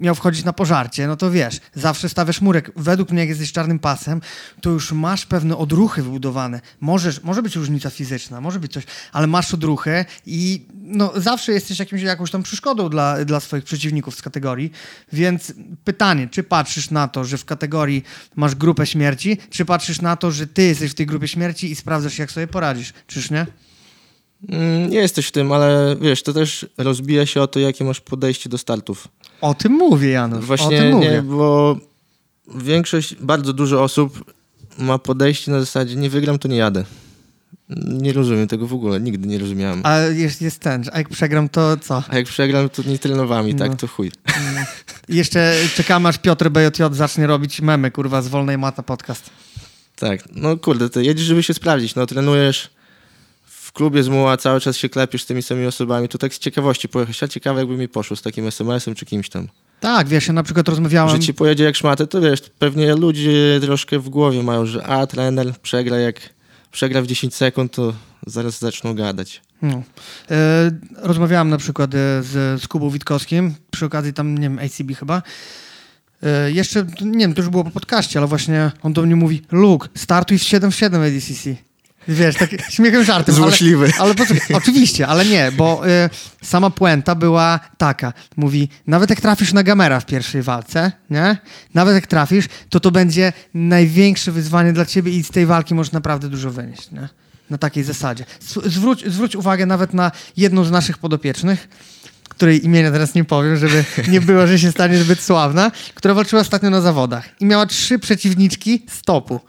miał 0.00 0.14
wchodzić 0.14 0.44
na 0.44 0.52
pożarcie, 0.52 1.06
no 1.06 1.16
to 1.16 1.30
wiesz, 1.30 1.60
zawsze 1.74 2.08
stawiasz 2.08 2.40
murek. 2.40 2.70
Według 2.76 3.10
mnie, 3.10 3.20
jak 3.20 3.28
jesteś 3.28 3.52
czarnym 3.52 3.78
pasem, 3.78 4.20
to 4.60 4.70
już 4.70 4.92
masz 4.92 5.26
pewne 5.26 5.56
odruchy 5.56 6.02
wybudowane. 6.02 6.60
Możesz, 6.80 7.22
może 7.22 7.42
być 7.42 7.56
różnica 7.56 7.90
fizyczna, 7.90 8.40
może 8.40 8.60
być 8.60 8.72
coś, 8.72 8.84
ale 9.12 9.26
masz 9.26 9.54
odruchy 9.54 10.04
i 10.26 10.66
no, 10.74 11.12
zawsze 11.16 11.52
jesteś 11.52 11.78
jakimś, 11.78 12.02
jakąś 12.02 12.30
tam 12.30 12.42
przeszkodą 12.42 12.88
dla, 12.88 13.24
dla 13.24 13.40
swoich 13.40 13.64
przeciwników 13.64 14.14
z 14.14 14.22
kategorii. 14.22 14.72
Więc 15.12 15.52
pytanie, 15.84 16.28
czy 16.30 16.42
patrzysz 16.42 16.90
na 16.90 17.08
to, 17.08 17.24
że 17.24 17.38
w 17.38 17.44
kategorii 17.44 18.04
masz 18.36 18.54
grupę 18.54 18.86
śmierci, 18.86 19.38
czy 19.50 19.64
patrzysz 19.64 20.00
na 20.00 20.16
to, 20.16 20.30
że 20.30 20.46
ty 20.46 20.62
jesteś 20.62 20.90
w 20.90 20.94
tej 20.94 21.06
grupie 21.06 21.28
śmierci 21.28 21.70
i 21.70 21.76
sprawdzasz, 21.76 22.18
jak 22.18 22.32
sobie 22.32 22.46
poradzisz? 22.46 22.92
Czyż 23.06 23.30
nie? 23.30 23.46
Mm, 24.48 24.90
Nie 24.90 24.98
jesteś 24.98 25.26
w 25.26 25.32
tym, 25.32 25.52
ale 25.52 25.96
wiesz, 26.00 26.22
to 26.22 26.32
też 26.32 26.66
rozbija 26.78 27.26
się 27.26 27.42
o 27.42 27.46
to, 27.46 27.60
jakie 27.60 27.84
masz 27.84 28.00
podejście 28.00 28.48
do 28.50 28.58
startów. 28.58 29.08
O 29.40 29.54
tym 29.54 29.72
mówię, 29.72 30.08
Janusz. 30.10 30.38
o 30.44 30.46
Właśnie 30.46 30.78
tym 30.78 30.90
mówię. 30.94 31.10
nie, 31.10 31.22
bo 31.22 31.76
większość, 32.54 33.14
bardzo 33.14 33.52
dużo 33.52 33.82
osób 33.82 34.32
ma 34.78 34.98
podejście 34.98 35.50
na 35.50 35.60
zasadzie 35.60 35.96
nie 35.96 36.10
wygram, 36.10 36.38
to 36.38 36.48
nie 36.48 36.56
jadę. 36.56 36.84
Nie 37.86 38.12
rozumiem 38.12 38.48
tego 38.48 38.66
w 38.66 38.74
ogóle, 38.74 39.00
nigdy 39.00 39.28
nie 39.28 39.38
rozumiałem. 39.38 39.80
A 39.84 39.98
jest, 39.98 40.42
jest 40.42 40.58
ten, 40.60 40.84
a 40.92 40.98
jak 40.98 41.08
przegram, 41.08 41.48
to 41.48 41.76
co? 41.76 42.02
A 42.08 42.16
jak 42.16 42.26
przegram, 42.26 42.68
to 42.68 42.82
nie 42.82 42.98
trenowami, 42.98 43.54
No. 43.54 43.58
tak, 43.68 43.76
to 43.80 43.86
chuj. 43.86 44.12
I 45.08 45.16
jeszcze 45.16 45.54
czekamy, 45.76 46.08
aż 46.08 46.18
Piotr 46.18 46.50
BJJ 46.50 46.82
zacznie 46.92 47.26
robić 47.26 47.60
memy, 47.60 47.90
kurwa, 47.90 48.22
z 48.22 48.28
Wolnej 48.28 48.58
Mata 48.58 48.82
podcast. 48.82 49.30
Tak, 49.96 50.20
no 50.34 50.56
kurde, 50.56 50.90
ty 50.90 51.04
jedziesz, 51.04 51.26
żeby 51.26 51.42
się 51.42 51.54
sprawdzić, 51.54 51.94
no 51.94 52.06
trenujesz 52.06 52.70
w 53.72 53.74
klubie 53.74 54.02
z 54.02 54.08
muła, 54.08 54.36
cały 54.36 54.60
czas 54.60 54.76
się 54.76 54.88
klepisz 54.88 55.22
z 55.22 55.26
tymi 55.26 55.42
samymi 55.42 55.66
osobami, 55.66 56.08
to 56.08 56.18
tak 56.18 56.34
z 56.34 56.38
ciekawości 56.38 56.88
pojechać, 56.88 57.22
a 57.22 57.28
ciekawe 57.28 57.60
jakby 57.60 57.76
mi 57.76 57.88
poszło 57.88 58.16
z 58.16 58.22
takim 58.22 58.46
SMS-em 58.46 58.94
czy 58.94 59.06
kimś 59.06 59.28
tam. 59.28 59.48
Tak, 59.80 60.08
wiesz, 60.08 60.26
ja 60.26 60.32
na 60.32 60.42
przykład 60.42 60.68
rozmawiałem... 60.68 61.10
Że 61.10 61.18
ci 61.18 61.34
pojedzie 61.34 61.64
jak 61.64 61.76
szmatę, 61.76 62.06
to 62.06 62.20
wiesz, 62.20 62.40
pewnie 62.58 62.94
ludzie 62.94 63.60
troszkę 63.60 63.98
w 63.98 64.08
głowie 64.08 64.42
mają, 64.42 64.66
że 64.66 64.86
a, 64.86 65.06
trener 65.06 65.52
przegra 65.62 65.98
jak 65.98 66.20
przegra 66.70 67.02
w 67.02 67.06
10 67.06 67.34
sekund, 67.34 67.72
to 67.72 67.94
zaraz 68.26 68.58
zaczną 68.58 68.94
gadać. 68.94 69.42
No. 69.62 69.82
E, 70.30 70.70
rozmawiałem 70.96 71.48
na 71.48 71.58
przykład 71.58 71.94
e, 71.94 72.22
z, 72.22 72.62
z 72.62 72.68
Kubą 72.68 72.90
Witkowskim, 72.90 73.54
przy 73.70 73.86
okazji 73.86 74.12
tam, 74.12 74.38
nie 74.38 74.48
wiem, 74.48 74.58
ACB 74.58 74.98
chyba. 74.98 75.22
E, 76.22 76.52
jeszcze, 76.52 76.86
nie 77.00 77.18
wiem, 77.18 77.34
to 77.34 77.40
już 77.40 77.50
było 77.50 77.64
po 77.64 77.70
podcaście, 77.70 78.18
ale 78.18 78.28
właśnie 78.28 78.70
on 78.82 78.92
do 78.92 79.02
mnie 79.02 79.16
mówi, 79.16 79.42
Luke, 79.52 79.88
startuj 79.94 80.38
w 80.38 80.42
7 80.42 80.70
w 80.70 80.74
7 80.74 81.02
ADCC. 81.02 81.71
Wiesz, 82.08 82.36
tak 82.36 82.50
śmiechem 82.70 83.04
żartem. 83.04 83.34
Złośliwy. 83.34 83.84
Ale, 83.84 83.94
ale 83.98 84.14
poczekaj, 84.14 84.56
oczywiście, 84.56 85.06
ale 85.06 85.24
nie, 85.24 85.52
bo 85.52 85.88
e, 85.88 86.10
sama 86.42 86.70
puenta 86.70 87.14
była 87.14 87.60
taka. 87.78 88.12
Mówi, 88.36 88.68
nawet 88.86 89.10
jak 89.10 89.20
trafisz 89.20 89.52
na 89.52 89.62
Gamera 89.62 90.00
w 90.00 90.06
pierwszej 90.06 90.42
walce, 90.42 90.92
nie? 91.10 91.36
Nawet 91.74 91.94
jak 91.94 92.06
trafisz, 92.06 92.46
to 92.70 92.80
to 92.80 92.90
będzie 92.90 93.32
największe 93.54 94.32
wyzwanie 94.32 94.72
dla 94.72 94.86
ciebie 94.86 95.12
i 95.12 95.22
z 95.22 95.30
tej 95.30 95.46
walki 95.46 95.74
możesz 95.74 95.92
naprawdę 95.92 96.28
dużo 96.28 96.50
wynieść, 96.50 96.90
nie? 96.90 97.08
Na 97.50 97.58
takiej 97.58 97.84
zasadzie. 97.84 98.24
Zwróć, 98.64 99.04
zwróć 99.06 99.36
uwagę 99.36 99.66
nawet 99.66 99.94
na 99.94 100.12
jedną 100.36 100.64
z 100.64 100.70
naszych 100.70 100.98
podopiecznych, 100.98 101.68
której 102.28 102.64
imienia 102.64 102.90
teraz 102.90 103.14
nie 103.14 103.24
powiem, 103.24 103.56
żeby 103.56 103.84
nie 104.08 104.20
było, 104.20 104.46
że 104.46 104.58
się 104.58 104.72
stanie 104.72 104.98
zbyt 104.98 105.20
sławna, 105.20 105.70
która 105.94 106.14
walczyła 106.14 106.42
ostatnio 106.42 106.70
na 106.70 106.80
zawodach 106.80 107.28
i 107.40 107.44
miała 107.44 107.66
trzy 107.66 107.98
przeciwniczki 107.98 108.82
z 108.90 109.02
topu. 109.02 109.40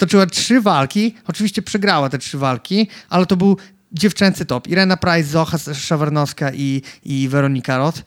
Stoczyła 0.00 0.26
trzy 0.26 0.60
walki, 0.60 1.14
oczywiście 1.26 1.62
przegrała 1.62 2.08
te 2.08 2.18
trzy 2.18 2.38
walki, 2.38 2.88
ale 3.08 3.26
to 3.26 3.36
był 3.36 3.56
dziewczęcy 3.92 4.44
top. 4.46 4.68
Irena 4.68 4.96
Price, 4.96 5.24
Zocha 5.24 5.58
Szawarnowska 5.74 6.52
i, 6.54 6.82
i 7.04 7.28
Weronika 7.28 7.78
Roth. 7.78 8.02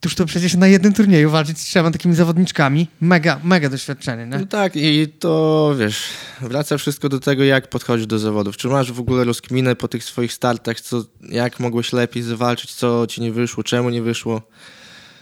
Tuż 0.00 0.14
to 0.14 0.26
przecież 0.26 0.54
na 0.54 0.66
jednym 0.66 0.92
turnieju 0.92 1.30
walczyć 1.30 1.58
z 1.58 1.64
trzema 1.64 1.90
takimi 1.90 2.14
zawodniczkami. 2.14 2.88
Mega, 3.00 3.40
mega 3.44 3.68
doświadczenie, 3.68 4.26
nie? 4.26 4.38
No 4.38 4.46
tak, 4.46 4.76
i 4.76 5.08
to 5.18 5.74
wiesz, 5.78 6.02
wraca 6.40 6.78
wszystko 6.78 7.08
do 7.08 7.20
tego, 7.20 7.44
jak 7.44 7.70
podchodzisz 7.70 8.06
do 8.06 8.18
zawodów. 8.18 8.56
Czy 8.56 8.68
masz 8.68 8.92
w 8.92 9.00
ogóle 9.00 9.24
rozkminę 9.24 9.76
po 9.76 9.88
tych 9.88 10.04
swoich 10.04 10.32
startach, 10.32 10.80
co, 10.80 11.04
jak 11.28 11.60
mogłeś 11.60 11.92
lepiej 11.92 12.22
zawalczyć, 12.22 12.74
co 12.74 13.06
ci 13.06 13.20
nie 13.20 13.32
wyszło, 13.32 13.64
czemu 13.64 13.90
nie 13.90 14.02
wyszło. 14.02 14.42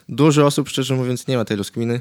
Dużo 0.08 0.46
osób, 0.46 0.68
szczerze 0.68 0.94
mówiąc, 0.94 1.26
nie 1.26 1.36
ma 1.36 1.44
tej 1.44 1.56
rozkminy. 1.56 2.00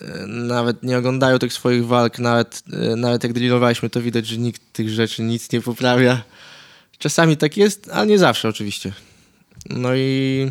E, 0.00 0.26
Nawet 0.26 0.82
nie 0.82 0.98
oglądają 0.98 1.38
tych 1.38 1.52
swoich 1.52 1.86
walk, 1.86 2.18
nawet, 2.18 2.62
e, 2.72 2.96
nawet 2.96 3.22
jak 3.24 3.32
drillowaliśmy, 3.32 3.90
to 3.90 4.02
widać, 4.02 4.26
że 4.26 4.36
nikt 4.36 4.62
tych 4.72 4.88
rzeczy 4.90 5.22
nic 5.22 5.52
nie 5.52 5.60
poprawia. 5.60 6.22
Czasami 6.98 7.36
tak 7.36 7.56
jest, 7.56 7.90
ale 7.92 8.06
nie 8.06 8.18
zawsze 8.18 8.48
oczywiście. 8.48 8.92
No 9.70 9.94
i 9.94 10.50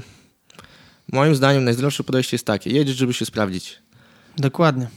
moim 1.11 1.35
zdaniem 1.35 1.63
najzdrowsze 1.63 2.03
podejście 2.03 2.35
jest 2.35 2.45
takie, 2.45 2.69
jedziesz, 2.69 2.95
żeby 2.95 3.13
się 3.13 3.25
sprawdzić 3.25 3.79
Dokładnie. 4.37 4.87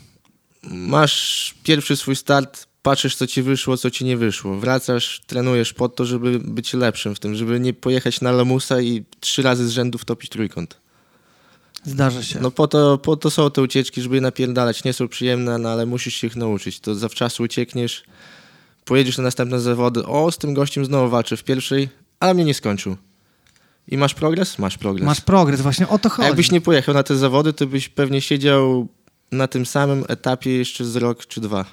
masz 0.62 1.54
pierwszy 1.62 1.96
swój 1.96 2.16
start, 2.16 2.66
patrzysz 2.82 3.16
co 3.16 3.26
ci 3.26 3.42
wyszło, 3.42 3.76
co 3.76 3.90
ci 3.90 4.04
nie 4.04 4.16
wyszło. 4.16 4.56
Wracasz, 4.56 5.20
trenujesz 5.26 5.72
po 5.72 5.88
to, 5.88 6.04
żeby 6.04 6.38
być 6.38 6.74
lepszym 6.74 7.14
w 7.14 7.20
tym, 7.20 7.34
żeby 7.34 7.60
nie 7.60 7.72
pojechać 7.74 8.20
na 8.20 8.32
lamusa 8.32 8.80
i 8.80 9.04
trzy 9.20 9.42
razy 9.42 9.68
z 9.68 9.70
rzędu 9.70 9.98
wtopić 9.98 10.30
trójkąt. 10.30 10.76
Zdarza 11.86 12.22
się. 12.22 12.40
No 12.40 12.50
po 12.50 12.68
to, 12.68 12.98
po 12.98 13.16
to 13.16 13.30
są 13.30 13.50
te 13.50 13.62
ucieczki, 13.62 14.02
żeby 14.02 14.14
je 14.14 14.20
napierdalać. 14.20 14.84
Nie 14.84 14.92
są 14.92 15.08
przyjemne, 15.08 15.58
no 15.58 15.68
ale 15.68 15.86
musisz 15.86 16.14
się 16.14 16.26
ich 16.26 16.36
nauczyć. 16.36 16.80
To 16.80 16.94
zawczasu 16.94 17.42
uciekniesz, 17.42 18.04
pojedziesz 18.84 19.18
na 19.18 19.24
następne 19.24 19.60
zawody. 19.60 20.06
O, 20.06 20.32
z 20.32 20.38
tym 20.38 20.54
gościem 20.54 20.84
znowu 20.84 21.08
walczę 21.10 21.36
w 21.36 21.44
pierwszej, 21.44 21.88
ale 22.20 22.34
mnie 22.34 22.44
nie 22.44 22.54
skończył. 22.54 22.96
I 23.88 23.96
masz 23.98 24.14
progres? 24.14 24.58
Masz 24.58 24.78
progres. 24.78 25.06
Masz 25.06 25.20
progres, 25.20 25.60
właśnie 25.60 25.88
o 25.88 25.98
to 25.98 26.08
A 26.08 26.12
chodzi. 26.12 26.26
jakbyś 26.26 26.50
nie 26.50 26.60
pojechał 26.60 26.94
na 26.94 27.02
te 27.02 27.16
zawody, 27.16 27.52
to 27.52 27.66
byś 27.66 27.88
pewnie 27.88 28.20
siedział 28.20 28.88
na 29.32 29.48
tym 29.48 29.66
samym 29.66 30.04
etapie 30.08 30.50
jeszcze 30.56 30.84
z 30.84 30.96
rok 30.96 31.26
czy 31.26 31.40
dwa. 31.40 31.64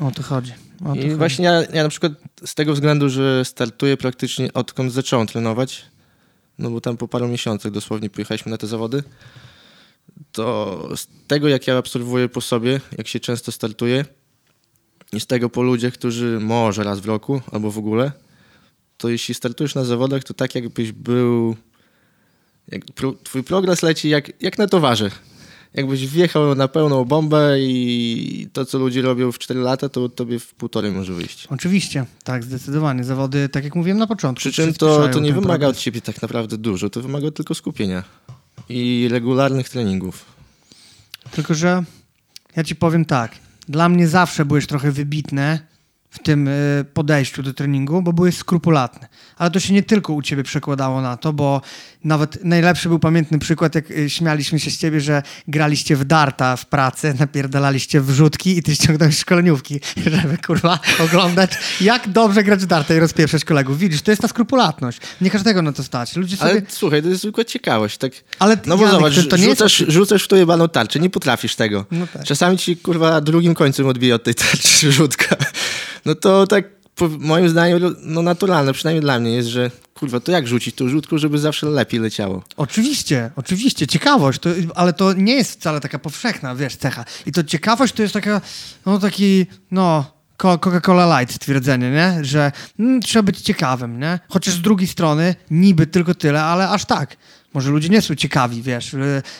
O 0.00 0.10
to 0.10 0.22
chodzi. 0.22 0.52
O 0.80 0.84
to 0.88 0.94
I 0.94 1.02
chodzi. 1.02 1.14
właśnie 1.14 1.44
ja, 1.44 1.62
ja 1.72 1.82
na 1.82 1.88
przykład 1.88 2.12
z 2.44 2.54
tego 2.54 2.72
względu, 2.74 3.08
że 3.08 3.44
startuję 3.44 3.96
praktycznie 3.96 4.52
odkąd 4.52 4.92
zacząłem 4.92 5.26
trenować, 5.26 5.84
no 6.58 6.70
bo 6.70 6.80
tam 6.80 6.96
po 6.96 7.08
paru 7.08 7.28
miesiącach 7.28 7.72
dosłownie 7.72 8.10
pojechaliśmy 8.10 8.50
na 8.50 8.58
te 8.58 8.66
zawody, 8.66 9.02
to 10.32 10.88
z 10.96 11.06
tego 11.26 11.48
jak 11.48 11.66
ja 11.66 11.78
obserwuję 11.78 12.28
po 12.28 12.40
sobie, 12.40 12.80
jak 12.98 13.08
się 13.08 13.20
często 13.20 13.52
startuję 13.52 14.04
i 15.12 15.20
z 15.20 15.26
tego 15.26 15.50
po 15.50 15.62
ludziach, 15.62 15.94
którzy 15.94 16.40
może 16.40 16.84
raz 16.84 17.00
w 17.00 17.06
roku 17.06 17.40
albo 17.52 17.70
w 17.70 17.78
ogóle, 17.78 18.12
to 18.96 19.08
jeśli 19.08 19.34
startujesz 19.34 19.74
na 19.74 19.84
zawodach, 19.84 20.24
to 20.24 20.34
tak 20.34 20.54
jakbyś 20.54 20.92
był, 20.92 21.56
jak 22.68 22.84
pro, 22.84 23.12
twój 23.12 23.42
progres 23.42 23.82
leci 23.82 24.08
jak, 24.08 24.42
jak 24.42 24.58
na 24.58 24.66
towarze. 24.66 25.10
Jakbyś 25.74 26.06
wjechał 26.06 26.54
na 26.54 26.68
pełną 26.68 27.04
bombę 27.04 27.60
i 27.60 28.48
to, 28.52 28.64
co 28.64 28.78
ludzie 28.78 29.02
robią 29.02 29.32
w 29.32 29.38
4 29.38 29.60
lata, 29.60 29.88
to 29.88 30.08
tobie 30.08 30.38
w 30.38 30.54
półtorej 30.54 30.92
może 30.92 31.12
wyjść. 31.12 31.46
Oczywiście, 31.50 32.06
tak, 32.24 32.44
zdecydowanie. 32.44 33.04
Zawody, 33.04 33.48
tak 33.48 33.64
jak 33.64 33.74
mówiłem 33.74 33.98
na 33.98 34.06
początku. 34.06 34.40
Przy 34.40 34.52
czym 34.52 34.74
to, 34.74 35.08
to 35.08 35.20
nie 35.20 35.32
wymaga 35.32 35.52
od 35.52 35.58
progres. 35.60 35.78
ciebie 35.78 36.00
tak 36.00 36.22
naprawdę 36.22 36.58
dużo, 36.58 36.90
to 36.90 37.00
wymaga 37.00 37.30
tylko 37.30 37.54
skupienia 37.54 38.04
i 38.68 39.08
regularnych 39.10 39.68
treningów. 39.68 40.24
Tylko, 41.30 41.54
że 41.54 41.84
ja 42.56 42.64
ci 42.64 42.76
powiem 42.76 43.04
tak. 43.04 43.32
Dla 43.68 43.88
mnie 43.88 44.08
zawsze 44.08 44.44
byłeś 44.44 44.66
trochę 44.66 44.92
wybitny 44.92 45.58
w 46.12 46.18
tym 46.18 46.48
y, 46.48 46.84
podejściu 46.94 47.42
do 47.42 47.54
treningu, 47.54 48.02
bo 48.02 48.12
byłeś 48.12 48.36
skrupulatny. 48.36 49.08
Ale 49.36 49.50
to 49.50 49.60
się 49.60 49.74
nie 49.74 49.82
tylko 49.82 50.12
u 50.12 50.22
ciebie 50.22 50.42
przekładało 50.42 51.00
na 51.00 51.16
to, 51.16 51.32
bo 51.32 51.60
nawet 52.04 52.44
najlepszy 52.44 52.88
był 52.88 52.98
pamiętny 52.98 53.38
przykład, 53.38 53.74
jak 53.74 53.90
y, 53.90 54.10
śmialiśmy 54.10 54.60
się 54.60 54.70
z 54.70 54.78
ciebie, 54.78 55.00
że 55.00 55.22
graliście 55.48 55.96
w 55.96 56.04
darta 56.04 56.56
w 56.56 56.66
pracy, 56.66 57.14
napierdalaliście 57.20 58.00
wrzutki 58.00 58.58
i 58.58 58.62
ty 58.62 58.74
ściągnąłeś 58.74 59.18
szkoleniówki, 59.18 59.80
żeby 60.22 60.38
kurwa 60.38 60.78
oglądać, 60.98 61.52
jak 61.80 62.08
dobrze 62.08 62.44
grać 62.44 62.60
w 62.60 62.66
darta 62.66 62.94
i 62.94 62.98
rozpieprzać 62.98 63.44
kolegów. 63.44 63.78
Widzisz, 63.78 64.02
to 64.02 64.10
jest 64.10 64.22
ta 64.22 64.28
skrupulatność. 64.28 65.00
Nie 65.20 65.30
każdego 65.30 65.62
na 65.62 65.72
to 65.72 65.84
stać. 65.84 66.16
Ludzie 66.16 66.36
sobie... 66.36 66.50
Ale 66.50 66.62
słuchaj, 66.68 67.02
to 67.02 67.08
jest 67.08 67.20
zwykła 67.20 67.44
ciekawość. 67.44 67.98
Tak? 67.98 68.12
Ale 68.38 68.58
no 68.66 68.76
bo 68.76 68.84
Janek, 68.84 69.00
zobacz, 69.00 69.14
to, 69.14 69.22
to 69.22 69.36
nie 69.36 69.44
rzucasz, 69.44 69.80
jest... 69.80 69.92
rzucasz 69.92 70.24
w 70.24 70.28
to 70.28 70.36
jebaną 70.36 70.68
tarczę, 70.68 71.00
nie 71.00 71.10
potrafisz 71.10 71.56
tego. 71.56 71.86
No 71.90 72.06
tak. 72.06 72.24
Czasami 72.24 72.58
ci 72.58 72.76
kurwa 72.76 73.20
drugim 73.20 73.54
końcem 73.54 73.86
odbije 73.86 74.14
od 74.14 74.24
tej 74.24 74.34
tarczy 74.34 74.92
rzutka. 74.98 75.36
No 76.04 76.14
to 76.14 76.46
tak 76.46 76.64
po, 76.94 77.08
moim 77.08 77.48
zdaniem 77.48 77.96
no 78.02 78.22
naturalne, 78.22 78.72
przynajmniej 78.72 79.00
dla 79.02 79.20
mnie 79.20 79.32
jest, 79.32 79.48
że 79.48 79.70
kurwa, 79.94 80.20
to 80.20 80.32
jak 80.32 80.46
rzucić 80.46 80.74
tą 80.74 80.88
rzutką, 80.88 81.18
żeby 81.18 81.38
zawsze 81.38 81.66
lepiej 81.66 82.00
leciało? 82.00 82.42
Oczywiście, 82.56 83.30
oczywiście, 83.36 83.86
ciekawość, 83.86 84.40
to, 84.40 84.50
ale 84.74 84.92
to 84.92 85.12
nie 85.12 85.34
jest 85.34 85.52
wcale 85.52 85.80
taka 85.80 85.98
powszechna, 85.98 86.54
wiesz, 86.54 86.76
cecha. 86.76 87.04
I 87.26 87.32
to 87.32 87.44
ciekawość 87.44 87.94
to 87.94 88.02
jest 88.02 88.14
taka, 88.14 88.40
no 88.86 88.98
taki, 88.98 89.46
no, 89.70 90.04
Coca-Cola 90.38 91.20
Light 91.20 91.34
stwierdzenie, 91.34 91.90
nie? 91.90 92.24
Że 92.24 92.52
mm, 92.78 93.02
trzeba 93.02 93.22
być 93.22 93.40
ciekawym, 93.40 94.00
nie? 94.00 94.18
Chociaż 94.28 94.54
z 94.54 94.60
drugiej 94.60 94.88
strony 94.88 95.34
niby 95.50 95.86
tylko 95.86 96.14
tyle, 96.14 96.42
ale 96.42 96.68
aż 96.68 96.84
tak. 96.84 97.16
Może 97.54 97.70
ludzie 97.70 97.88
nie 97.88 98.02
są 98.02 98.14
ciekawi, 98.14 98.62
wiesz, 98.62 98.96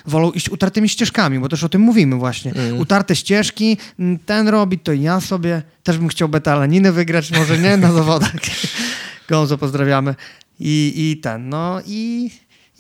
wolą 0.07 0.31
iść 0.31 0.49
utartymi 0.51 0.89
ścieżkami, 0.89 1.39
bo 1.39 1.49
też 1.49 1.65
o 1.65 1.69
tym 1.69 1.81
mówimy 1.81 2.17
właśnie. 2.17 2.53
Mm. 2.55 2.81
Utarte 2.81 3.17
ścieżki, 3.17 3.77
mm, 3.99 4.19
ten 4.19 4.49
robi, 4.49 4.79
to 4.79 4.93
ja 4.93 5.21
sobie 5.21 5.63
też 5.83 5.99
bym 5.99 6.09
chciał 6.09 6.29
betalaninę 6.29 6.93
wygrać, 6.93 7.31
może 7.31 7.59
nie 7.59 7.77
na 7.77 7.93
zawodach. 7.93 8.33
Gonzo, 9.29 9.59
pozdrawiamy. 9.59 10.15
I, 10.61 10.93
i 10.97 11.17
ten, 11.21 11.49
no 11.49 11.81
i, 11.87 12.31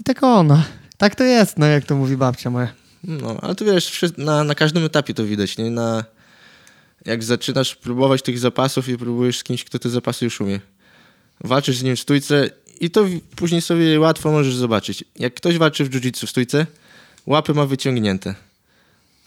i 0.00 0.04
tak 0.04 0.22
ono. 0.22 0.62
Tak 0.96 1.14
to 1.14 1.24
jest, 1.24 1.58
no 1.58 1.66
jak 1.66 1.84
to 1.84 1.96
mówi 1.96 2.16
babcia 2.16 2.50
moja. 2.50 2.72
No, 3.04 3.36
ale 3.42 3.54
to 3.54 3.64
wiesz, 3.64 4.00
na, 4.18 4.44
na 4.44 4.54
każdym 4.54 4.84
etapie 4.84 5.14
to 5.14 5.24
widać, 5.24 5.58
nie? 5.58 5.70
Na, 5.70 6.04
jak 7.04 7.24
zaczynasz 7.24 7.76
próbować 7.76 8.22
tych 8.22 8.38
zapasów 8.38 8.88
i 8.88 8.98
próbujesz 8.98 9.38
z 9.38 9.44
kimś, 9.44 9.64
kto 9.64 9.78
te 9.78 9.88
zapasy 9.88 10.24
już 10.24 10.40
umie. 10.40 10.60
Walczysz 11.44 11.76
z 11.76 11.82
nim 11.82 11.96
w 11.96 12.00
stójce 12.00 12.50
i 12.82 12.90
to 12.90 13.06
później 13.36 13.62
sobie 13.62 14.00
łatwo 14.00 14.32
możesz 14.32 14.54
zobaczyć. 14.54 15.04
Jak 15.18 15.34
ktoś 15.34 15.58
walczy 15.58 15.84
w 15.84 15.90
jiu-jitsu 15.90 16.26
w 16.26 16.30
stójce, 16.30 16.66
łapy 17.26 17.54
ma 17.54 17.66
wyciągnięte. 17.66 18.34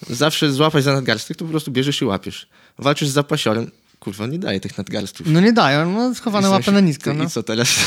Zawsze 0.09 0.51
złapać 0.51 0.83
za 0.83 0.93
nadgarstek, 0.93 1.37
to 1.37 1.45
po 1.45 1.51
prostu 1.51 1.71
bierzesz 1.71 2.01
i 2.01 2.05
łapiesz. 2.05 2.47
Walczysz 2.79 3.09
z 3.09 3.11
zapasiorem, 3.11 3.71
kurwa, 3.99 4.27
nie 4.27 4.39
daje 4.39 4.59
tych 4.59 4.77
nadgarstków. 4.77 5.27
No 5.27 5.41
nie 5.41 5.53
dają, 5.53 5.91
no 5.91 6.15
schowane 6.15 6.49
łapy 6.49 6.71
na 6.71 6.79
nisko. 6.79 7.13
No. 7.13 7.23
I 7.23 7.29
co 7.29 7.43
teraz? 7.43 7.69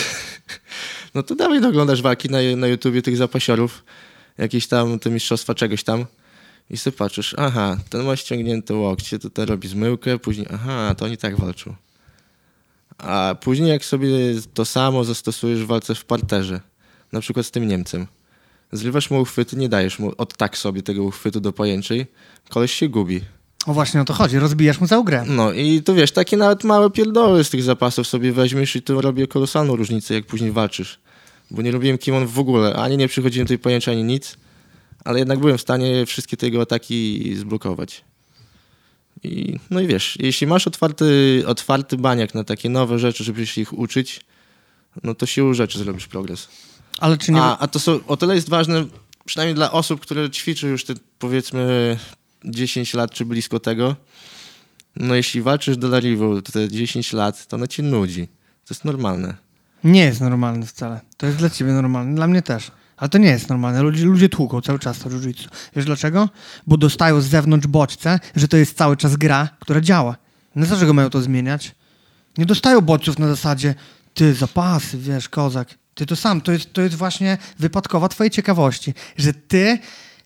No 1.14 1.22
to 1.22 1.34
dawaj 1.34 1.64
oglądasz 1.64 2.02
walki 2.02 2.28
na, 2.28 2.38
na 2.56 2.66
YouTubie 2.66 3.02
tych 3.02 3.16
zapasiorów, 3.16 3.84
jakieś 4.38 4.66
tam 4.66 4.98
te 4.98 5.10
mistrzostwa 5.10 5.54
czegoś 5.54 5.84
tam 5.84 6.06
i 6.70 6.76
sobie 6.76 6.96
patrzysz, 6.96 7.34
aha, 7.38 7.76
ten 7.90 8.04
ma 8.04 8.16
ściągnięte 8.16 8.74
łokcie, 8.74 9.18
to 9.18 9.30
ten 9.30 9.48
robi 9.48 9.68
zmyłkę, 9.68 10.18
później, 10.18 10.46
aha, 10.54 10.94
to 10.94 11.04
oni 11.04 11.16
tak 11.16 11.36
walczą. 11.36 11.74
A 12.98 13.34
później 13.40 13.68
jak 13.68 13.84
sobie 13.84 14.08
to 14.54 14.64
samo 14.64 15.04
zastosujesz 15.04 15.64
w 15.64 15.66
walce 15.66 15.94
w 15.94 16.04
parterze, 16.04 16.60
na 17.12 17.20
przykład 17.20 17.46
z 17.46 17.50
tym 17.50 17.68
Niemcem, 17.68 18.06
zrywasz 18.72 19.10
mu 19.10 19.20
uchwyty, 19.20 19.56
nie 19.56 19.68
dajesz 19.68 19.98
mu 19.98 20.12
od 20.18 20.36
tak 20.36 20.58
sobie 20.58 20.82
tego 20.82 21.02
uchwytu 21.02 21.40
do 21.40 21.52
pojęczej, 21.52 22.06
koleś 22.48 22.72
się 22.72 22.88
gubi. 22.88 23.20
O 23.66 23.74
właśnie 23.74 24.00
o 24.00 24.04
to 24.04 24.14
chodzi, 24.14 24.38
rozbijasz 24.38 24.80
mu 24.80 24.86
całą 24.86 25.02
grę. 25.02 25.24
No 25.26 25.52
i 25.52 25.82
to 25.82 25.94
wiesz, 25.94 26.12
takie 26.12 26.36
nawet 26.36 26.64
małe 26.64 26.90
pierdoły 26.90 27.44
z 27.44 27.50
tych 27.50 27.62
zapasów 27.62 28.06
sobie 28.06 28.32
weźmiesz 28.32 28.76
i 28.76 28.82
to 28.82 29.00
robi 29.00 29.28
kolosalną 29.28 29.76
różnicę, 29.76 30.14
jak 30.14 30.26
później 30.26 30.52
walczysz. 30.52 30.98
Bo 31.50 31.62
nie 31.62 31.70
robiłem 31.70 31.98
kimon 31.98 32.26
w 32.26 32.38
ogóle, 32.38 32.76
ani 32.76 32.96
nie 32.96 33.08
przychodziłem 33.08 33.46
do 33.46 33.48
tej 33.48 33.58
pojęcia, 33.58 33.92
ani 33.92 34.04
nic, 34.04 34.36
ale 35.04 35.18
jednak 35.18 35.38
byłem 35.38 35.58
w 35.58 35.60
stanie 35.60 36.06
wszystkie 36.06 36.36
te 36.36 36.46
jego 36.46 36.60
ataki 36.60 37.32
zblokować. 37.36 38.04
I, 39.22 39.58
no 39.70 39.80
i 39.80 39.86
wiesz, 39.86 40.16
jeśli 40.20 40.46
masz 40.46 40.66
otwarty, 40.66 41.42
otwarty 41.46 41.96
baniak 41.96 42.34
na 42.34 42.44
takie 42.44 42.68
nowe 42.68 42.98
rzeczy, 42.98 43.24
żeby 43.24 43.46
się 43.46 43.60
ich 43.60 43.78
uczyć, 43.78 44.20
no 45.02 45.14
to 45.14 45.26
siłą 45.26 45.54
rzeczy 45.54 45.78
zrobisz 45.78 46.06
progres. 46.06 46.48
Ale 46.98 47.18
czy 47.18 47.32
nie... 47.32 47.42
A, 47.42 47.58
a 47.58 47.68
to 47.68 47.78
są, 47.78 48.00
o 48.06 48.16
tyle 48.16 48.34
jest 48.34 48.48
ważne, 48.48 48.86
przynajmniej 49.24 49.54
dla 49.54 49.72
osób, 49.72 50.00
które 50.00 50.30
ćwiczą 50.30 50.66
już 50.66 50.84
te 50.84 50.94
powiedzmy 51.18 51.98
10 52.44 52.94
lat 52.94 53.10
czy 53.10 53.24
blisko 53.24 53.60
tego, 53.60 53.96
no 54.96 55.14
jeśli 55.14 55.42
walczysz 55.42 55.76
do 55.76 55.88
Larivu 55.88 56.42
te 56.42 56.68
10 56.68 57.12
lat, 57.12 57.46
to 57.46 57.56
ono 57.56 57.66
cię 57.66 57.82
nudzi. 57.82 58.26
To 58.64 58.74
jest 58.74 58.84
normalne. 58.84 59.34
Nie 59.84 60.00
jest 60.00 60.20
normalne 60.20 60.66
wcale. 60.66 61.00
To 61.16 61.26
jest 61.26 61.38
dla 61.38 61.50
ciebie 61.50 61.72
normalne, 61.72 62.14
dla 62.14 62.26
mnie 62.26 62.42
też. 62.42 62.70
Ale 62.98 63.08
to 63.08 63.18
nie 63.18 63.28
jest 63.28 63.48
normalne. 63.48 63.82
Ludzie, 63.82 64.04
ludzie 64.04 64.28
tłuką 64.28 64.60
cały 64.60 64.78
czas 64.78 64.98
to 64.98 65.10
jiu-jitsu. 65.10 65.48
Wiesz 65.76 65.84
dlaczego? 65.84 66.28
Bo 66.66 66.76
dostają 66.76 67.20
z 67.20 67.26
zewnątrz 67.26 67.66
bodźce, 67.66 68.20
że 68.36 68.48
to 68.48 68.56
jest 68.56 68.76
cały 68.76 68.96
czas 68.96 69.16
gra, 69.16 69.48
która 69.60 69.80
działa. 69.80 70.16
No 70.56 70.66
dlaczego 70.66 70.94
mają 70.94 71.10
to 71.10 71.22
zmieniać? 71.22 71.74
Nie 72.38 72.46
dostają 72.46 72.80
bodźców 72.80 73.18
na 73.18 73.28
zasadzie 73.28 73.74
ty, 74.14 74.34
zapasy, 74.34 74.98
wiesz, 74.98 75.28
kozak. 75.28 75.68
Ty 75.94 76.06
to 76.06 76.16
sam. 76.16 76.40
To 76.40 76.52
jest, 76.52 76.72
to 76.72 76.82
jest 76.82 76.94
właśnie 76.94 77.38
wypadkowa 77.58 78.08
twojej 78.08 78.30
ciekawości, 78.30 78.94
że 79.16 79.32
ty 79.32 79.78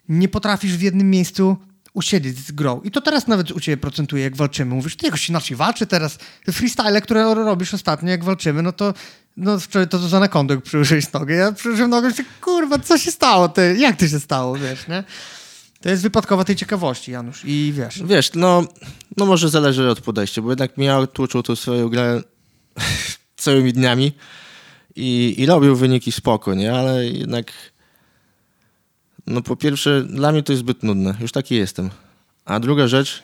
nie 0.09 0.29
potrafisz 0.29 0.77
w 0.77 0.81
jednym 0.81 1.11
miejscu 1.11 1.57
usiedzieć 1.93 2.39
z 2.39 2.53
grą. 2.53 2.81
I 2.85 2.91
to 2.91 3.01
teraz 3.01 3.27
nawet 3.27 3.51
u 3.51 3.61
ciebie 3.61 3.77
procentuje, 3.77 4.23
jak 4.23 4.37
walczymy. 4.37 4.75
Mówisz, 4.75 4.97
ty 4.97 5.07
jakoś 5.07 5.29
inaczej 5.29 5.57
walczy 5.57 5.87
teraz. 5.87 6.19
Te 6.45 6.53
freestyle, 6.53 7.01
które 7.01 7.35
robisz 7.35 7.75
ostatnio, 7.75 8.11
jak 8.11 8.25
walczymy, 8.25 8.63
no 8.63 8.73
to 8.73 8.95
no 9.37 9.59
wczoraj 9.59 9.89
to, 9.89 9.99
za 9.99 10.21
nakondę 10.21 10.61
przyłożyłeś 10.61 11.13
nogę. 11.13 11.35
Ja 11.35 11.53
przyłożyłem 11.53 11.91
nogę 11.91 12.09
i 12.09 12.41
kurwa, 12.41 12.79
co 12.79 12.99
się 12.99 13.11
stało? 13.11 13.49
Ty? 13.49 13.77
Jak 13.79 13.97
to 13.97 14.09
się 14.09 14.21
stało, 14.21 14.57
wiesz, 14.57 14.89
nie? 14.89 15.05
To 15.81 15.89
jest 15.89 16.03
wypadkowa 16.03 16.45
tej 16.45 16.57
ciekawości, 16.57 17.13
Janusz, 17.13 17.43
i 17.45 17.73
wiesz. 17.77 18.03
Wiesz, 18.05 18.31
no, 18.35 18.65
no 19.17 19.27
może 19.27 19.49
zależy 19.49 19.91
od 19.91 20.01
podejścia, 20.01 20.43
bo 20.43 20.51
jednak 20.51 20.79
miał 20.79 21.07
tłuczył 21.07 21.43
tu 21.43 21.57
swoją 21.57 21.89
grę 21.89 22.23
całymi 23.37 23.73
dniami 23.73 24.13
i, 24.97 25.35
i 25.39 25.47
robił 25.47 25.77
wyniki 25.77 26.13
spoko, 26.13 26.55
nie? 26.55 26.75
Ale 26.75 27.07
jednak 27.07 27.53
no 29.27 29.43
po 29.43 29.57
pierwsze, 29.57 30.03
dla 30.03 30.33
mnie 30.33 30.43
to 30.43 30.53
jest 30.53 30.61
zbyt 30.61 30.83
nudne. 30.83 31.15
Już 31.21 31.33
taki 31.33 31.55
jestem. 31.55 31.91
A 32.45 32.61
druga 32.61 32.89
rzecz, 32.89 33.23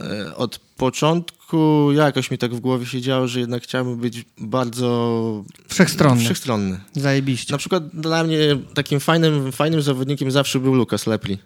e, 0.00 0.36
od 0.36 0.58
początku 0.58 1.92
jakoś 1.92 2.30
mi 2.30 2.38
tak 2.38 2.54
w 2.54 2.60
głowie 2.60 2.86
się 2.86 3.00
działo, 3.00 3.28
że 3.28 3.40
jednak 3.40 3.62
chciałbym 3.62 3.96
być 3.96 4.24
bardzo 4.38 5.44
wszechstronny. 5.68 6.24
wszechstronny. 6.24 6.80
Zajebiście. 6.92 7.52
Na 7.52 7.58
przykład 7.58 7.88
dla 7.88 8.24
mnie 8.24 8.38
takim 8.74 9.00
fajnym, 9.00 9.52
fajnym 9.52 9.82
zawodnikiem 9.82 10.30
zawsze 10.30 10.60
był 10.60 10.74
Lukas 10.74 11.06
Lepli. 11.06 11.38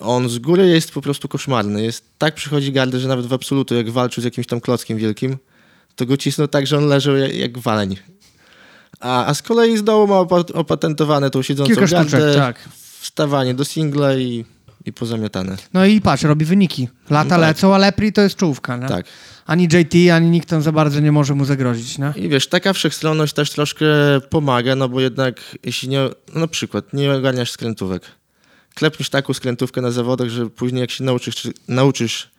On 0.00 0.28
z 0.28 0.38
góry 0.38 0.68
jest 0.68 0.92
po 0.92 1.02
prostu 1.02 1.28
koszmarny. 1.28 1.82
Jest, 1.82 2.04
tak 2.18 2.34
przychodzi 2.34 2.72
gardę, 2.72 3.00
że 3.00 3.08
nawet 3.08 3.26
w 3.26 3.32
absolutu, 3.32 3.74
jak 3.74 3.90
walczył 3.90 4.22
z 4.22 4.24
jakimś 4.24 4.46
tam 4.46 4.60
klockiem 4.60 4.98
wielkim, 4.98 5.36
to 5.96 6.06
go 6.06 6.16
cisnął 6.16 6.48
tak, 6.48 6.66
że 6.66 6.78
on 6.78 6.86
leżał 6.86 7.16
jak, 7.16 7.34
jak 7.34 7.58
waleń. 7.58 7.96
A, 9.00 9.26
a 9.26 9.34
z 9.34 9.42
kolei 9.42 9.76
z 9.76 9.84
dołu 9.84 10.06
ma 10.06 10.18
opatentowane 10.54 11.30
tą 11.30 11.42
siedzącą 11.42 11.74
Kilka 11.74 11.86
gardę, 11.86 12.08
sztuczek, 12.08 12.36
tak. 12.36 12.68
wstawanie 13.00 13.54
do 13.54 13.64
singla 13.64 14.14
i, 14.14 14.44
i 14.84 14.92
pozamiatane. 14.92 15.56
No 15.72 15.86
i 15.86 16.00
patrz, 16.00 16.22
robi 16.22 16.44
wyniki. 16.44 16.88
Lata 17.10 17.24
no 17.24 17.30
tak. 17.30 17.40
lecą, 17.40 17.74
a 17.74 17.78
Lepri 17.78 18.12
to 18.12 18.22
jest 18.22 18.36
czołówka, 18.36 18.76
nie? 18.76 18.88
Tak. 18.88 19.06
Ani 19.46 19.64
JT, 19.64 19.94
ani 20.12 20.30
nikt 20.30 20.48
tam 20.48 20.62
za 20.62 20.72
bardzo 20.72 21.00
nie 21.00 21.12
może 21.12 21.34
mu 21.34 21.44
zagrozić, 21.44 21.98
nie? 21.98 22.12
I 22.16 22.28
wiesz, 22.28 22.46
taka 22.48 22.72
wszechstronność 22.72 23.34
też 23.34 23.50
troszkę 23.50 23.86
pomaga, 24.30 24.76
no 24.76 24.88
bo 24.88 25.00
jednak 25.00 25.40
jeśli 25.64 25.88
nie, 25.88 26.08
no 26.34 26.40
na 26.40 26.48
przykład 26.48 26.92
nie 26.92 27.12
ogarniasz 27.12 27.50
skrętówek, 27.50 28.02
klepniesz 28.74 29.10
taką 29.10 29.34
skrętówkę 29.34 29.80
na 29.80 29.90
zawodach, 29.90 30.28
że 30.28 30.50
później 30.50 30.80
jak 30.80 30.90
się 30.90 31.04
nauczysz, 31.04 31.48
nauczysz 31.68 32.30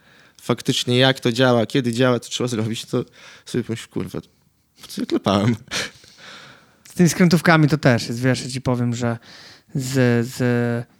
faktycznie 0.41 0.97
jak 0.97 1.19
to 1.19 1.31
działa, 1.31 1.65
kiedy 1.65 1.93
działa, 1.93 2.19
co 2.19 2.29
trzeba 2.29 2.47
zrobić, 2.47 2.85
to 2.85 3.05
sobie 3.45 3.63
pomyślisz, 3.63 3.87
kurwa, 3.87 4.19
co 4.87 5.01
ja 5.01 5.05
klepałem? 5.05 5.55
Tymi 6.97 7.09
skrętówkami 7.09 7.67
to 7.67 7.77
też 7.77 8.07
jest, 8.07 8.21
wiesz, 8.21 8.43
ja 8.43 8.49
ci 8.49 8.61
powiem, 8.61 8.95
że 8.95 9.17
z, 9.75 10.27
z... 10.27 10.37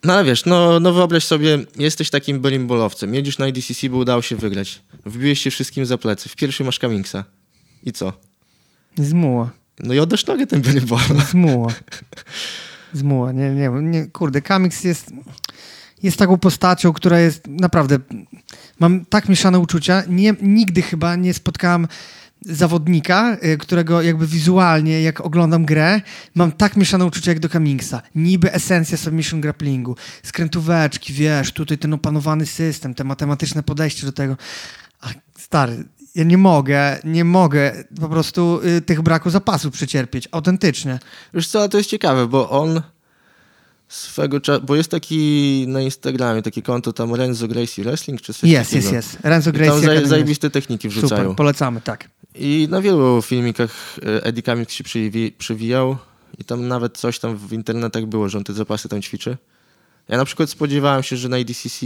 No 0.04 0.14
ale 0.14 0.24
wiesz, 0.24 0.46
no, 0.46 0.80
no 0.80 0.94
wyobraź 0.94 1.24
sobie, 1.24 1.60
jesteś 1.76 2.10
takim 2.10 2.40
belimbolowcem, 2.40 3.16
jedziesz 3.16 3.38
na 3.38 3.48
IDCC, 3.48 3.90
bo 3.90 3.98
udało 3.98 4.22
się 4.22 4.36
wygrać. 4.36 4.82
Wbiłeś 5.06 5.42
się 5.42 5.52
wszystkim 5.52 5.86
za 5.86 5.98
plecy. 5.98 6.30
W 6.30 6.36
pierwszym 6.36 6.66
masz 6.66 6.80
Kamingsa. 6.80 7.24
I 7.84 7.94
co? 7.94 8.14
Zmuła. 8.98 9.50
No 9.80 9.94
i 9.94 10.00
oddasz 10.00 10.26
nogę 10.26 10.48
ten 10.48 10.62
berimbol. 10.62 11.00
Zmuła. 11.32 11.74
Zmuła. 12.94 13.32
Nie, 13.32 13.50
nie, 13.50 13.70
nie, 13.70 14.06
kurde, 14.08 14.42
Kamix 14.42 14.84
jest, 14.84 15.12
jest 16.04 16.18
taką 16.18 16.38
postacią, 16.38 16.94
która 16.94 17.20
jest 17.20 17.48
naprawdę... 17.48 18.00
Mam 18.80 19.06
tak 19.06 19.30
mieszane 19.30 19.60
uczucia. 19.60 20.04
Nie, 20.08 20.36
nigdy 20.42 20.82
chyba 20.82 21.16
nie 21.16 21.34
spotkałam 21.34 21.88
zawodnika, 22.42 23.38
y, 23.44 23.58
którego 23.58 24.02
jakby 24.02 24.28
wizualnie, 24.28 25.02
jak 25.02 25.22
oglądam 25.22 25.66
grę, 25.66 26.02
mam 26.36 26.52
tak 26.52 26.78
mieszane 26.78 27.06
uczucia 27.06 27.32
jak 27.32 27.40
do 27.40 27.50
Cummingsa. 27.50 28.02
Niby 28.16 28.54
esencja 28.54 28.98
submission 28.98 29.42
grapplingu, 29.42 29.96
skrętóweczki, 30.24 31.14
wiesz, 31.14 31.52
tutaj 31.52 31.78
ten 31.78 31.94
opanowany 31.94 32.46
system, 32.46 32.94
te 32.94 33.04
matematyczne 33.04 33.64
podejście 33.64 34.06
do 34.06 34.12
tego. 34.12 34.38
A 35.02 35.08
stary, 35.40 35.84
ja 36.16 36.24
nie 36.24 36.38
mogę, 36.38 37.00
nie 37.04 37.26
mogę 37.26 37.84
po 38.02 38.10
prostu 38.10 38.62
y, 38.78 38.82
tych 38.82 39.02
braku 39.02 39.30
zapasów 39.30 39.74
przecierpieć, 39.74 40.28
autentycznie. 40.32 41.00
Wiesz 41.34 41.48
co, 41.48 41.70
to 41.70 41.78
jest 41.78 41.90
ciekawe, 41.90 42.28
bo 42.28 42.50
on 42.50 42.82
swego 43.88 44.40
czasu, 44.42 44.66
bo 44.66 44.76
jest 44.76 44.92
taki 44.92 45.66
na 45.68 45.82
Instagramie, 45.82 46.42
takie 46.42 46.62
konto 46.62 46.94
tam 46.94 47.16
Renzo 47.16 47.48
Gracie 47.48 47.84
Wrestling, 47.84 48.22
czy 48.22 48.34
coś 48.34 48.50
Jest, 48.50 48.74
jest, 48.74 48.92
jest. 48.92 49.18
Renzo 49.24 49.52
Gracie 49.52 49.72
tam 49.72 49.82
zaj, 49.82 50.08
zajebiste 50.08 50.50
techniki 50.50 50.90
wrzucają. 50.90 51.22
Super, 51.22 51.36
polecamy, 51.36 51.82
tak. 51.82 52.10
I 52.40 52.68
na 52.72 52.82
wielu 52.82 53.22
filmikach 53.22 53.72
e, 54.06 54.24
Eddie 54.26 54.44
Cummings 54.44 54.74
się 54.74 54.84
przywi- 54.84 55.32
przywijał 55.38 55.98
i 56.40 56.44
tam 56.44 56.68
nawet 56.68 56.98
coś 56.98 57.20
tam 57.20 57.38
w 57.38 57.54
internetach 57.54 58.06
było, 58.06 58.30
że 58.30 58.38
on 58.38 58.44
te 58.44 58.54
zapasy 58.54 58.90
tam 58.90 59.02
ćwiczy. 59.02 59.38
Ja 60.08 60.18
na 60.18 60.26
przykład 60.26 60.50
spodziewałem 60.50 61.04
się, 61.04 61.18
że 61.18 61.30
na 61.30 61.38
ADCC 61.38 61.86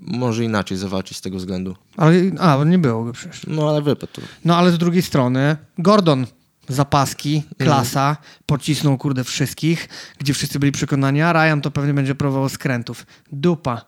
może 0.00 0.44
inaczej 0.44 0.76
zawalczyć 0.76 1.16
z 1.16 1.20
tego 1.20 1.36
względu. 1.36 1.76
Ale, 1.96 2.12
a, 2.38 2.64
nie 2.64 2.78
było 2.78 3.04
go 3.04 3.12
przecież. 3.12 3.42
No 3.46 3.68
ale 3.70 3.82
wypadł. 3.82 4.20
No 4.44 4.56
ale 4.56 4.72
z 4.72 4.78
drugiej 4.78 5.02
strony 5.02 5.56
Gordon 5.78 6.26
zapaski, 6.68 7.42
klasa, 7.58 8.16
pocisnął 8.46 8.98
kurde 8.98 9.24
wszystkich, 9.24 9.88
gdzie 10.18 10.34
wszyscy 10.34 10.58
byli 10.58 10.72
przekonani, 10.72 11.22
a 11.22 11.32
Ryan 11.32 11.60
to 11.60 11.70
pewnie 11.70 11.94
będzie 11.94 12.14
próbował 12.14 12.48
skrętów. 12.48 13.06
Dupa. 13.32 13.84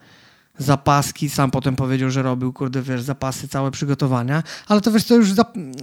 Zapaski, 0.58 1.30
sam 1.30 1.50
potem 1.50 1.76
powiedział, 1.76 2.10
że 2.10 2.22
robił, 2.22 2.52
kurde, 2.52 2.82
wiesz, 2.82 3.02
zapasy, 3.02 3.48
całe 3.48 3.70
przygotowania, 3.70 4.42
ale 4.66 4.80
to 4.80 4.92
wiesz, 4.92 5.04
to 5.04 5.14
już 5.14 5.32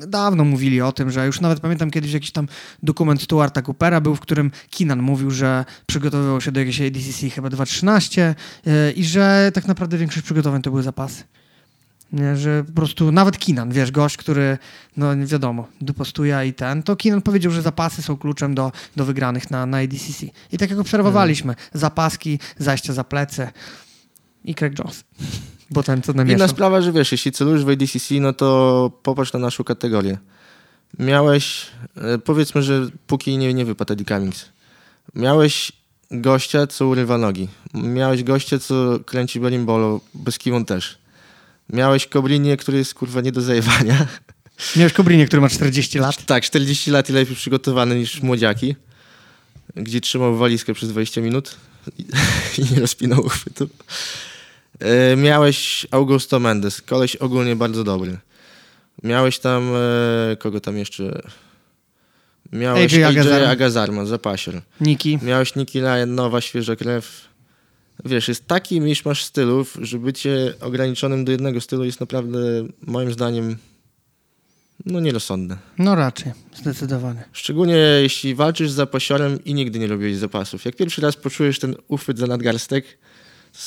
dawno 0.08 0.46
mówili 0.46 0.82
o 0.82 0.92
tym, 0.92 1.12
że 1.12 1.26
już 1.26 1.42
nawet 1.42 1.60
pamiętam 1.60 1.92
kiedyś 1.92 2.12
jakiś 2.12 2.32
tam 2.32 2.48
dokument 2.84 3.22
Stuarta 3.22 3.62
Coopera 3.62 4.02
był, 4.02 4.16
w 4.16 4.20
którym 4.20 4.52
Kinan 4.70 5.02
mówił, 5.02 5.32
że 5.32 5.66
przygotowywał 5.86 6.42
się 6.42 6.52
do 6.52 6.60
jakiejś 6.60 6.82
ADCC 6.82 7.30
chyba 7.30 7.48
2.13 7.48 8.34
yy, 8.66 8.92
i 8.92 9.06
że 9.06 9.52
tak 9.54 9.68
naprawdę 9.68 9.98
większość 9.98 10.26
przygotowań 10.26 10.62
to 10.62 10.70
były 10.70 10.84
zapasy. 10.84 11.24
Nie, 12.14 12.36
że 12.36 12.64
po 12.64 12.72
prostu 12.72 13.12
nawet 13.12 13.38
Kinan, 13.40 13.72
wiesz, 13.72 13.92
gość, 13.92 14.18
który, 14.18 14.58
no 14.98 15.16
nie 15.16 15.26
wiadomo, 15.26 15.68
dupostuja 15.82 16.44
i 16.44 16.54
ten, 16.54 16.84
to 16.84 16.96
Kinan 16.96 17.22
powiedział, 17.22 17.52
że 17.52 17.62
zapasy 17.62 18.02
są 18.02 18.18
kluczem 18.18 18.56
do, 18.56 18.72
do 18.96 19.06
wygranych 19.06 19.52
na, 19.52 19.66
na 19.66 19.78
ADCC. 19.78 20.26
I 20.52 20.58
tak 20.58 20.70
jak 20.70 20.80
obserwowaliśmy, 20.80 21.56
zapaski, 21.74 22.40
zajścia 22.58 22.94
za 22.94 23.04
plecy 23.04 23.48
i 24.46 24.56
Craig 24.56 24.80
Jones. 24.80 25.04
Bo 25.72 25.84
ten 25.84 26.02
co 26.02 26.12
Inna 26.12 26.24
namieszał. 26.24 26.48
sprawa, 26.48 26.82
że 26.82 26.92
wiesz, 26.92 27.12
jeśli 27.12 27.32
celujesz 27.32 27.66
w 27.66 27.70
ADCC, 27.70 28.16
no 28.20 28.34
to 28.34 28.92
popatrz 29.04 29.34
na 29.34 29.40
naszą 29.40 29.64
kategorię. 29.64 30.18
Miałeś, 31.00 31.68
e, 31.96 32.18
powiedzmy, 32.18 32.64
że 32.64 32.88
póki 33.08 33.38
nie, 33.38 33.54
nie 33.54 33.66
wypadł 33.66 33.94
Eddie 33.94 34.06
Cummings, 34.06 34.46
miałeś 35.16 35.72
gościa, 36.12 36.68
co 36.68 36.88
urywa 36.88 37.18
nogi. 37.18 37.48
Miałeś 37.74 38.24
gościa, 38.24 38.60
co 38.60 39.00
kręci 39.06 39.40
berimbolo, 39.40 40.02
bez 40.14 40.38
kiwon 40.38 40.66
też. 40.66 40.98
Miałeś 41.70 42.08
Kobrinie, 42.08 42.58
który 42.58 42.78
jest 42.78 42.94
kurwa 42.94 43.22
nie 43.22 43.32
do 43.32 43.42
zajebania. 43.42 44.08
Miałeś 44.76 44.94
Kobrinie, 44.94 45.28
który 45.28 45.42
ma 45.42 45.50
40 45.50 46.00
lat. 46.00 46.26
Tak, 46.26 46.44
40 46.44 46.92
lat 46.92 47.10
i 47.10 47.14
lepiej 47.14 47.36
przygotowany 47.36 48.00
niż 48.00 48.22
młodziaki, 48.22 48.76
gdzie 49.76 50.02
trzymał 50.02 50.38
walizkę 50.38 50.74
przez 50.74 50.90
20 50.90 51.22
minut 51.22 51.56
i, 51.98 52.06
i 52.62 52.74
nie 52.74 52.80
rozpinał 52.80 53.20
uchwytu. 53.26 53.70
E, 54.80 55.16
miałeś 55.16 55.88
Augusto 55.92 56.40
Mendes, 56.40 56.82
koleś 56.82 57.16
ogólnie 57.16 57.56
bardzo 57.56 57.84
dobry. 57.84 58.18
Miałeś 59.04 59.40
tam, 59.40 59.72
e, 60.32 60.36
kogo 60.36 60.60
tam 60.60 60.78
jeszcze? 60.78 61.22
Miałeś 62.52 62.94
AJ 62.94 63.04
Agazarma. 63.04 63.48
Agazarma, 63.48 64.06
zapasier. 64.06 64.62
Niki. 64.82 65.20
Miałeś 65.22 65.56
Nicky 65.56 65.82
Ryan, 65.82 66.16
nowa, 66.16 66.42
świeża 66.42 66.76
krew. 66.76 67.28
Wiesz, 68.06 68.28
jest 68.28 68.48
taki 68.48 68.82
miszmasz 68.82 69.24
stylów, 69.24 69.78
że 69.82 70.00
bycie 70.00 70.54
ograniczonym 70.62 71.26
do 71.26 71.32
jednego 71.32 71.62
stylu 71.62 71.84
jest 71.84 72.00
naprawdę, 72.00 72.40
moim 72.82 73.12
zdaniem, 73.12 73.58
no 74.86 75.00
nierozsądne. 75.00 75.58
No 75.78 75.96
raczej, 75.96 76.32
zdecydowanie. 76.56 77.24
Szczególnie 77.34 77.76
jeśli 78.02 78.36
walczysz 78.36 78.72
z 78.72 78.74
zapasiorem 78.74 79.44
i 79.44 79.54
nigdy 79.54 79.80
nie 79.80 79.88
robiłeś 79.88 80.16
zapasów. 80.16 80.66
Jak 80.66 80.76
pierwszy 80.76 81.02
raz 81.02 81.16
poczujesz 81.16 81.60
ten 81.60 81.76
uchwyt 81.88 82.18
za 82.18 82.28
nadgarstek, 82.28 82.86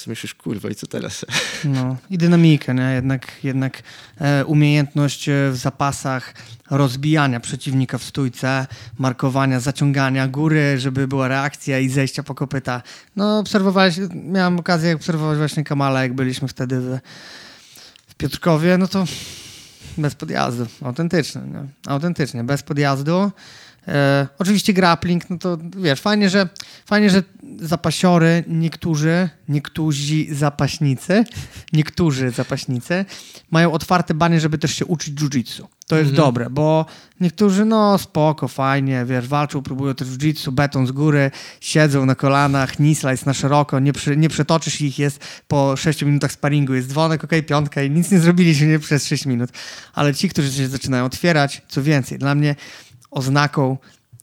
myślisz, 0.07 0.35
kurwa, 0.35 0.69
i 0.69 0.75
co 0.75 0.87
teraz? 0.87 1.27
No 1.65 1.97
i 2.11 2.19
dynamikę, 2.19 2.75
nie? 2.75 2.93
Jednak, 2.93 3.33
jednak 3.45 3.83
e, 4.21 4.45
umiejętność 4.45 5.29
e, 5.29 5.51
w 5.53 5.57
zapasach 5.57 6.35
rozbijania 6.71 7.41
przeciwnika 7.41 7.99
w 7.99 8.05
stójce, 8.05 8.67
markowania, 8.99 9.61
zaciągania 9.61 10.29
góry, 10.29 10.79
żeby 10.79 11.09
była 11.09 11.29
reakcja 11.29 11.79
i 11.79 11.89
zejścia 11.89 12.23
po 12.23 12.35
kopyta. 12.35 12.83
No 13.17 13.39
obserwowałeś, 13.39 13.97
miałem 14.15 14.59
okazję 14.59 14.95
obserwować 14.95 15.39
właśnie 15.39 15.65
Kamala, 15.65 16.03
jak 16.03 16.15
byliśmy 16.15 16.49
wtedy 16.49 16.81
w, 16.81 16.99
w 18.09 18.15
Piotrkowie, 18.15 18.79
no 18.79 18.89
to 18.89 19.05
bez 19.99 20.15
podjazdu, 20.15 20.67
autentycznie, 20.83 21.41
nie? 21.41 21.65
autentycznie, 21.87 22.45
bez 22.45 22.63
podjazdu. 22.63 23.33
E, 23.89 24.29
oczywiście 24.39 24.73
grappling, 24.73 25.31
no 25.31 25.39
to 25.39 25.59
wiesz, 25.77 26.01
fajnie, 26.01 26.31
że 26.31 26.49
fajnie, 26.87 27.11
że 27.11 27.23
zapasiory, 27.61 28.45
niektórzy, 28.49 29.29
niektórzy 29.49 30.35
zapaśnicy, 30.35 31.25
niektórzy 31.73 32.31
zapaśnicy 32.31 33.05
mają 33.51 33.73
otwarte 33.73 34.15
banie, 34.15 34.41
żeby 34.41 34.59
też 34.59 34.75
się 34.75 34.87
uczyć 34.87 35.15
jiu-jitsu. 35.21 35.63
To 35.87 35.97
jest 35.97 36.11
Mhm. 36.11 36.27
dobre, 36.27 36.51
bo 36.51 36.87
niektórzy, 37.21 37.65
no 37.65 37.99
spoko, 37.99 38.49
fajnie, 38.49 39.05
wiesz, 39.05 39.29
walczą, 39.29 39.63
próbują 39.63 39.95
też 39.95 40.09
jiu-jitsu, 40.09 40.51
beton 40.53 40.87
z 40.87 40.93
góry, 40.93 41.31
siedzą 41.61 42.07
na 42.07 42.15
kolanach, 42.15 42.73
knee 42.77 42.95
slice 42.95 43.23
na 43.27 43.35
szeroko, 43.35 43.81
nie, 43.81 43.93
przy, 43.93 44.17
nie 44.17 44.29
przetoczysz 44.29 44.81
ich, 44.81 44.99
jest 44.99 45.25
po 45.49 45.77
6 45.77 46.03
minutach 46.03 46.33
sparingu, 46.33 46.75
jest 46.75 46.89
dzwonek, 46.89 47.25
okej, 47.25 47.43
piątka 47.43 47.83
i 47.83 47.91
nic 47.91 48.11
nie 48.11 48.19
zrobiliśmy 48.21 48.67
nie 48.67 48.79
przez 48.79 49.07
6 49.07 49.27
minut. 49.27 49.51
Ale 49.95 50.15
ci, 50.15 50.29
którzy 50.29 50.53
się 50.53 50.69
zaczynają 50.69 51.05
otwierać, 51.05 51.63
co 51.69 51.83
więcej, 51.83 52.19
dla 52.19 52.35
mnie 52.35 52.57
oznaką 53.11 53.77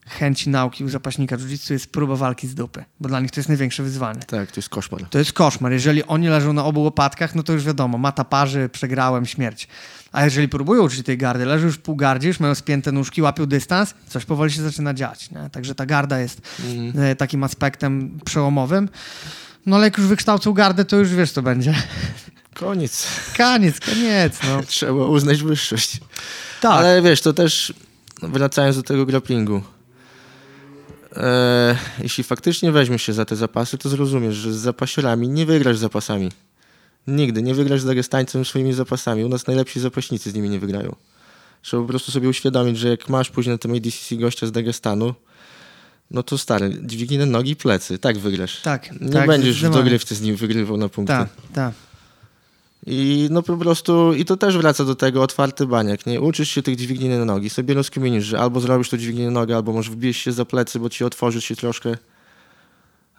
chęci 0.08 0.50
nauki 0.50 0.84
u 0.84 0.90
zapaśnika 0.90 1.38
jiu-jitsu 1.38 1.72
jest 1.74 1.88
próba 1.92 2.16
walki 2.16 2.48
z 2.48 2.56
dupy, 2.56 2.86
bo 3.00 3.10
dla 3.10 3.20
nich 3.20 3.32
to 3.32 3.40
jest 3.40 3.50
największe 3.50 3.84
wyzwanie. 3.84 4.20
tak, 4.20 4.52
to 4.52 4.56
jest 4.60 4.70
koszmar. 4.70 5.02
To 5.10 5.20
jest 5.20 5.34
koszmar. 5.34 5.72
Jeżeli 5.72 6.04
oni 6.04 6.28
leżą 6.28 6.54
na 6.54 6.66
obu 6.66 6.84
łopatkach, 6.84 7.36
no 7.36 7.44
to 7.44 7.54
już 7.54 7.64
wiadomo, 7.64 7.98
mata 7.98 8.24
parzy, 8.24 8.70
przegrałem, 8.72 9.26
śmierć. 9.26 9.68
A 10.12 10.24
jeżeli 10.26 10.48
próbują 10.50 10.84
uczyć 10.84 11.06
tej 11.06 11.18
gardy, 11.18 11.46
leżą 11.46 11.66
już 11.66 11.78
pół 11.78 11.96
gardzie, 11.96 12.28
już 12.28 12.40
mają 12.40 12.56
spięte 12.56 12.92
nóżki, 12.92 13.22
łapią 13.22 13.46
dystans, 13.46 13.94
coś 14.10 14.26
powoli 14.26 14.52
się 14.52 14.62
zaczyna 14.62 14.94
dziać. 14.94 15.32
Nie? 15.32 15.50
Także 15.52 15.76
ta 15.76 15.86
garda 15.86 16.20
jest 16.20 16.42
Mhm. 16.66 17.04
e, 17.06 17.16
takim 17.16 17.44
aspektem 17.44 18.20
przełomowym. 18.26 18.90
No 19.66 19.76
ale 19.76 19.86
jak 19.86 19.98
już 19.98 20.08
wykształcą 20.08 20.54
gardę, 20.54 20.86
to 20.86 20.98
już 20.98 21.10
wiesz, 21.10 21.32
co 21.32 21.42
będzie. 21.42 21.76
Koniec. 22.54 23.08
Koniec, 23.38 23.80
koniec, 23.80 24.40
no. 24.48 24.64
Trzeba 24.68 25.06
uznać 25.06 25.44
wyższość. 25.44 26.00
Tak. 26.62 26.72
Ale 26.72 27.02
wiesz, 27.02 27.22
to 27.22 27.34
też 27.34 27.74
wracając 28.28 28.76
do 28.76 28.84
tego 28.84 29.06
grapplingu. 29.06 29.62
E, 31.16 31.78
jeśli 32.00 32.24
faktycznie 32.24 32.72
weźmiesz 32.72 33.04
się 33.04 33.14
za 33.14 33.26
te 33.26 33.36
zapasy, 33.36 33.78
to 33.78 33.90
zrozumiesz, 33.90 34.36
że 34.36 34.54
z 34.54 34.58
zapasiorami 34.58 35.30
nie 35.30 35.46
wygrasz 35.46 35.78
z 35.78 35.80
zapasami. 35.80 36.32
Nigdy. 37.08 37.42
Nie 37.42 37.54
wygrasz 37.54 37.82
z 37.82 37.86
Dagestańcem 37.86 38.46
swoimi 38.46 38.74
zapasami. 38.74 39.24
U 39.24 39.30
nas 39.30 39.48
najlepsi 39.48 39.80
zapaśnicy 39.80 40.32
z 40.32 40.34
nimi 40.34 40.50
nie 40.50 40.60
wygrają. 40.60 40.96
Trzeba 41.62 41.84
po 41.84 41.90
prostu 41.90 42.12
sobie 42.12 42.30
uświadomić, 42.30 42.78
że 42.78 42.90
jak 42.90 43.10
masz 43.10 43.30
później 43.30 43.54
na 43.54 43.58
tym 43.58 43.74
ADCC 43.74 44.16
gościa 44.16 44.48
z 44.48 44.52
Dagestanu, 44.52 45.14
no 46.12 46.24
to 46.24 46.38
stary, 46.38 46.78
dźwignie 46.84 47.26
nogi 47.26 47.52
i 47.52 47.56
plecy. 47.56 48.00
Tak 48.00 48.18
wygrasz. 48.18 48.62
Tak, 48.62 49.02
Nie 49.02 49.10
tak, 49.10 49.28
będziesz 49.28 49.64
w 49.64 49.74
dogrywce 49.74 50.16
z 50.16 50.22
nim 50.22 50.36
wygrywał 50.36 50.78
na 50.78 50.90
punkty. 50.90 51.14
Tak, 51.14 51.30
tak. 51.54 51.74
I 52.86 53.28
no 53.32 53.44
po 53.44 53.58
prostu, 53.58 54.14
i 54.14 54.26
to 54.26 54.38
też 54.38 54.58
wraca 54.58 54.86
do 54.86 54.96
tego 54.96 55.24
otwarty 55.24 55.68
baniak, 55.68 56.06
nie? 56.06 56.22
Uczysz 56.22 56.50
się 56.50 56.62
tych 56.62 56.76
dźwigni 56.76 57.10
na 57.10 57.26
nogi, 57.26 57.50
sobie 57.50 57.74
rozkminisz, 57.74 58.26
że 58.26 58.40
albo 58.40 58.60
zrobisz 58.60 58.90
to 58.90 58.98
dźwignię 58.98 59.26
na 59.26 59.32
nogę, 59.32 59.56
albo 59.56 59.74
może 59.74 59.92
wbijesz 59.92 60.18
się 60.18 60.32
za 60.32 60.46
plecy, 60.46 60.80
bo 60.80 60.90
ci 60.90 61.04
otworzysz 61.04 61.46
się 61.46 61.56
troszkę. 61.56 61.98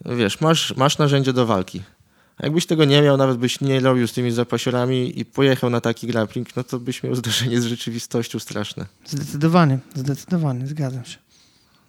Wiesz, 0.05 0.41
masz, 0.41 0.77
masz 0.77 0.99
narzędzie 0.99 1.33
do 1.33 1.47
walki. 1.47 1.83
A 2.39 2.47
jakbyś 2.47 2.67
tego 2.67 2.85
nie 2.85 3.03
miał, 3.03 3.17
nawet 3.17 3.39
byś 3.39 3.61
nie 3.61 3.81
robił 3.81 4.09
z 4.09 4.12
tymi 4.12 4.31
zapasiorami 4.31 5.21
i 5.21 5.25
pojechał 5.25 5.71
na 5.71 5.81
taki 5.81 6.07
grappling, 6.07 6.57
no 6.57 6.64
to 6.64 6.81
byś 6.81 7.03
miał 7.03 7.14
zderzenie 7.14 7.61
z 7.61 7.64
rzeczywistością 7.64 8.39
straszne. 8.39 8.87
Zdecydowanie, 9.07 9.79
zdecydowanie, 9.95 10.67
zgadzam 10.67 11.05
się. 11.05 11.19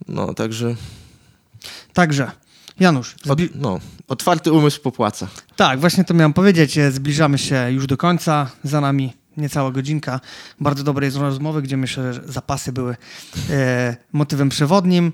No, 0.07 0.34
także 0.34 0.75
Także, 1.93 2.32
Janusz, 2.80 3.15
od, 3.30 3.39
zbi- 3.39 3.49
no, 3.55 3.80
otwarty 4.07 4.51
umysł 4.51 4.82
popłaca. 4.82 5.28
Tak, 5.55 5.80
właśnie 5.80 6.03
to 6.03 6.13
miałem 6.13 6.34
powiedzieć. 6.34 6.78
E, 6.78 6.91
Zbliżamy 6.91 7.38
się 7.38 7.71
już 7.71 7.88
do 7.88 7.97
końca. 7.97 8.49
Za 8.63 8.82
nami 8.82 9.13
niecała 9.38 9.71
godzinka 9.71 10.19
bardzo 10.59 10.84
dobrej 10.84 11.09
rozmowy, 11.09 11.61
gdzie 11.61 11.78
myślę, 11.78 12.13
że 12.13 12.21
zapasy 12.25 12.71
były 12.71 12.95
e, 13.49 13.95
motywem 14.13 14.49
przewodnim. 14.49 15.11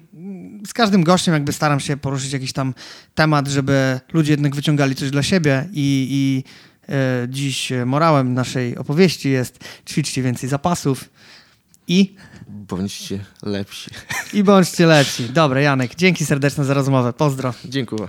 Z 0.68 0.74
każdym 0.74 1.04
gościem 1.04 1.34
jakby 1.34 1.54
staram 1.54 1.80
się 1.80 1.98
poruszyć 1.98 2.34
jakiś 2.34 2.54
tam 2.54 2.74
temat, 3.16 3.48
żeby 3.48 4.00
ludzie 4.14 4.34
jednak 4.34 4.56
wyciągali 4.56 4.96
coś 4.96 5.12
dla 5.12 5.24
siebie 5.24 5.70
i, 5.74 6.08
i 6.12 6.44
e, 6.94 7.28
dziś 7.30 7.72
morałem 7.86 8.34
naszej 8.34 8.78
opowieści 8.78 9.30
jest 9.30 9.60
ćwiczcie 9.90 10.22
więcej 10.22 10.50
zapasów 10.50 11.10
i, 11.88 12.16
Bądźcie 12.68 13.26
lepsi. 13.44 13.92
i 14.34 14.44
bądźcie 14.44 14.86
lepsi. 14.86 15.30
Dobra, 15.30 15.62
Janek, 15.62 15.96
dzięki 15.96 16.26
serdeczne 16.26 16.66
za 16.66 16.74
rozmowę. 16.74 17.14
Pozdro. 17.14 17.54
Dziękuję. 17.66 18.08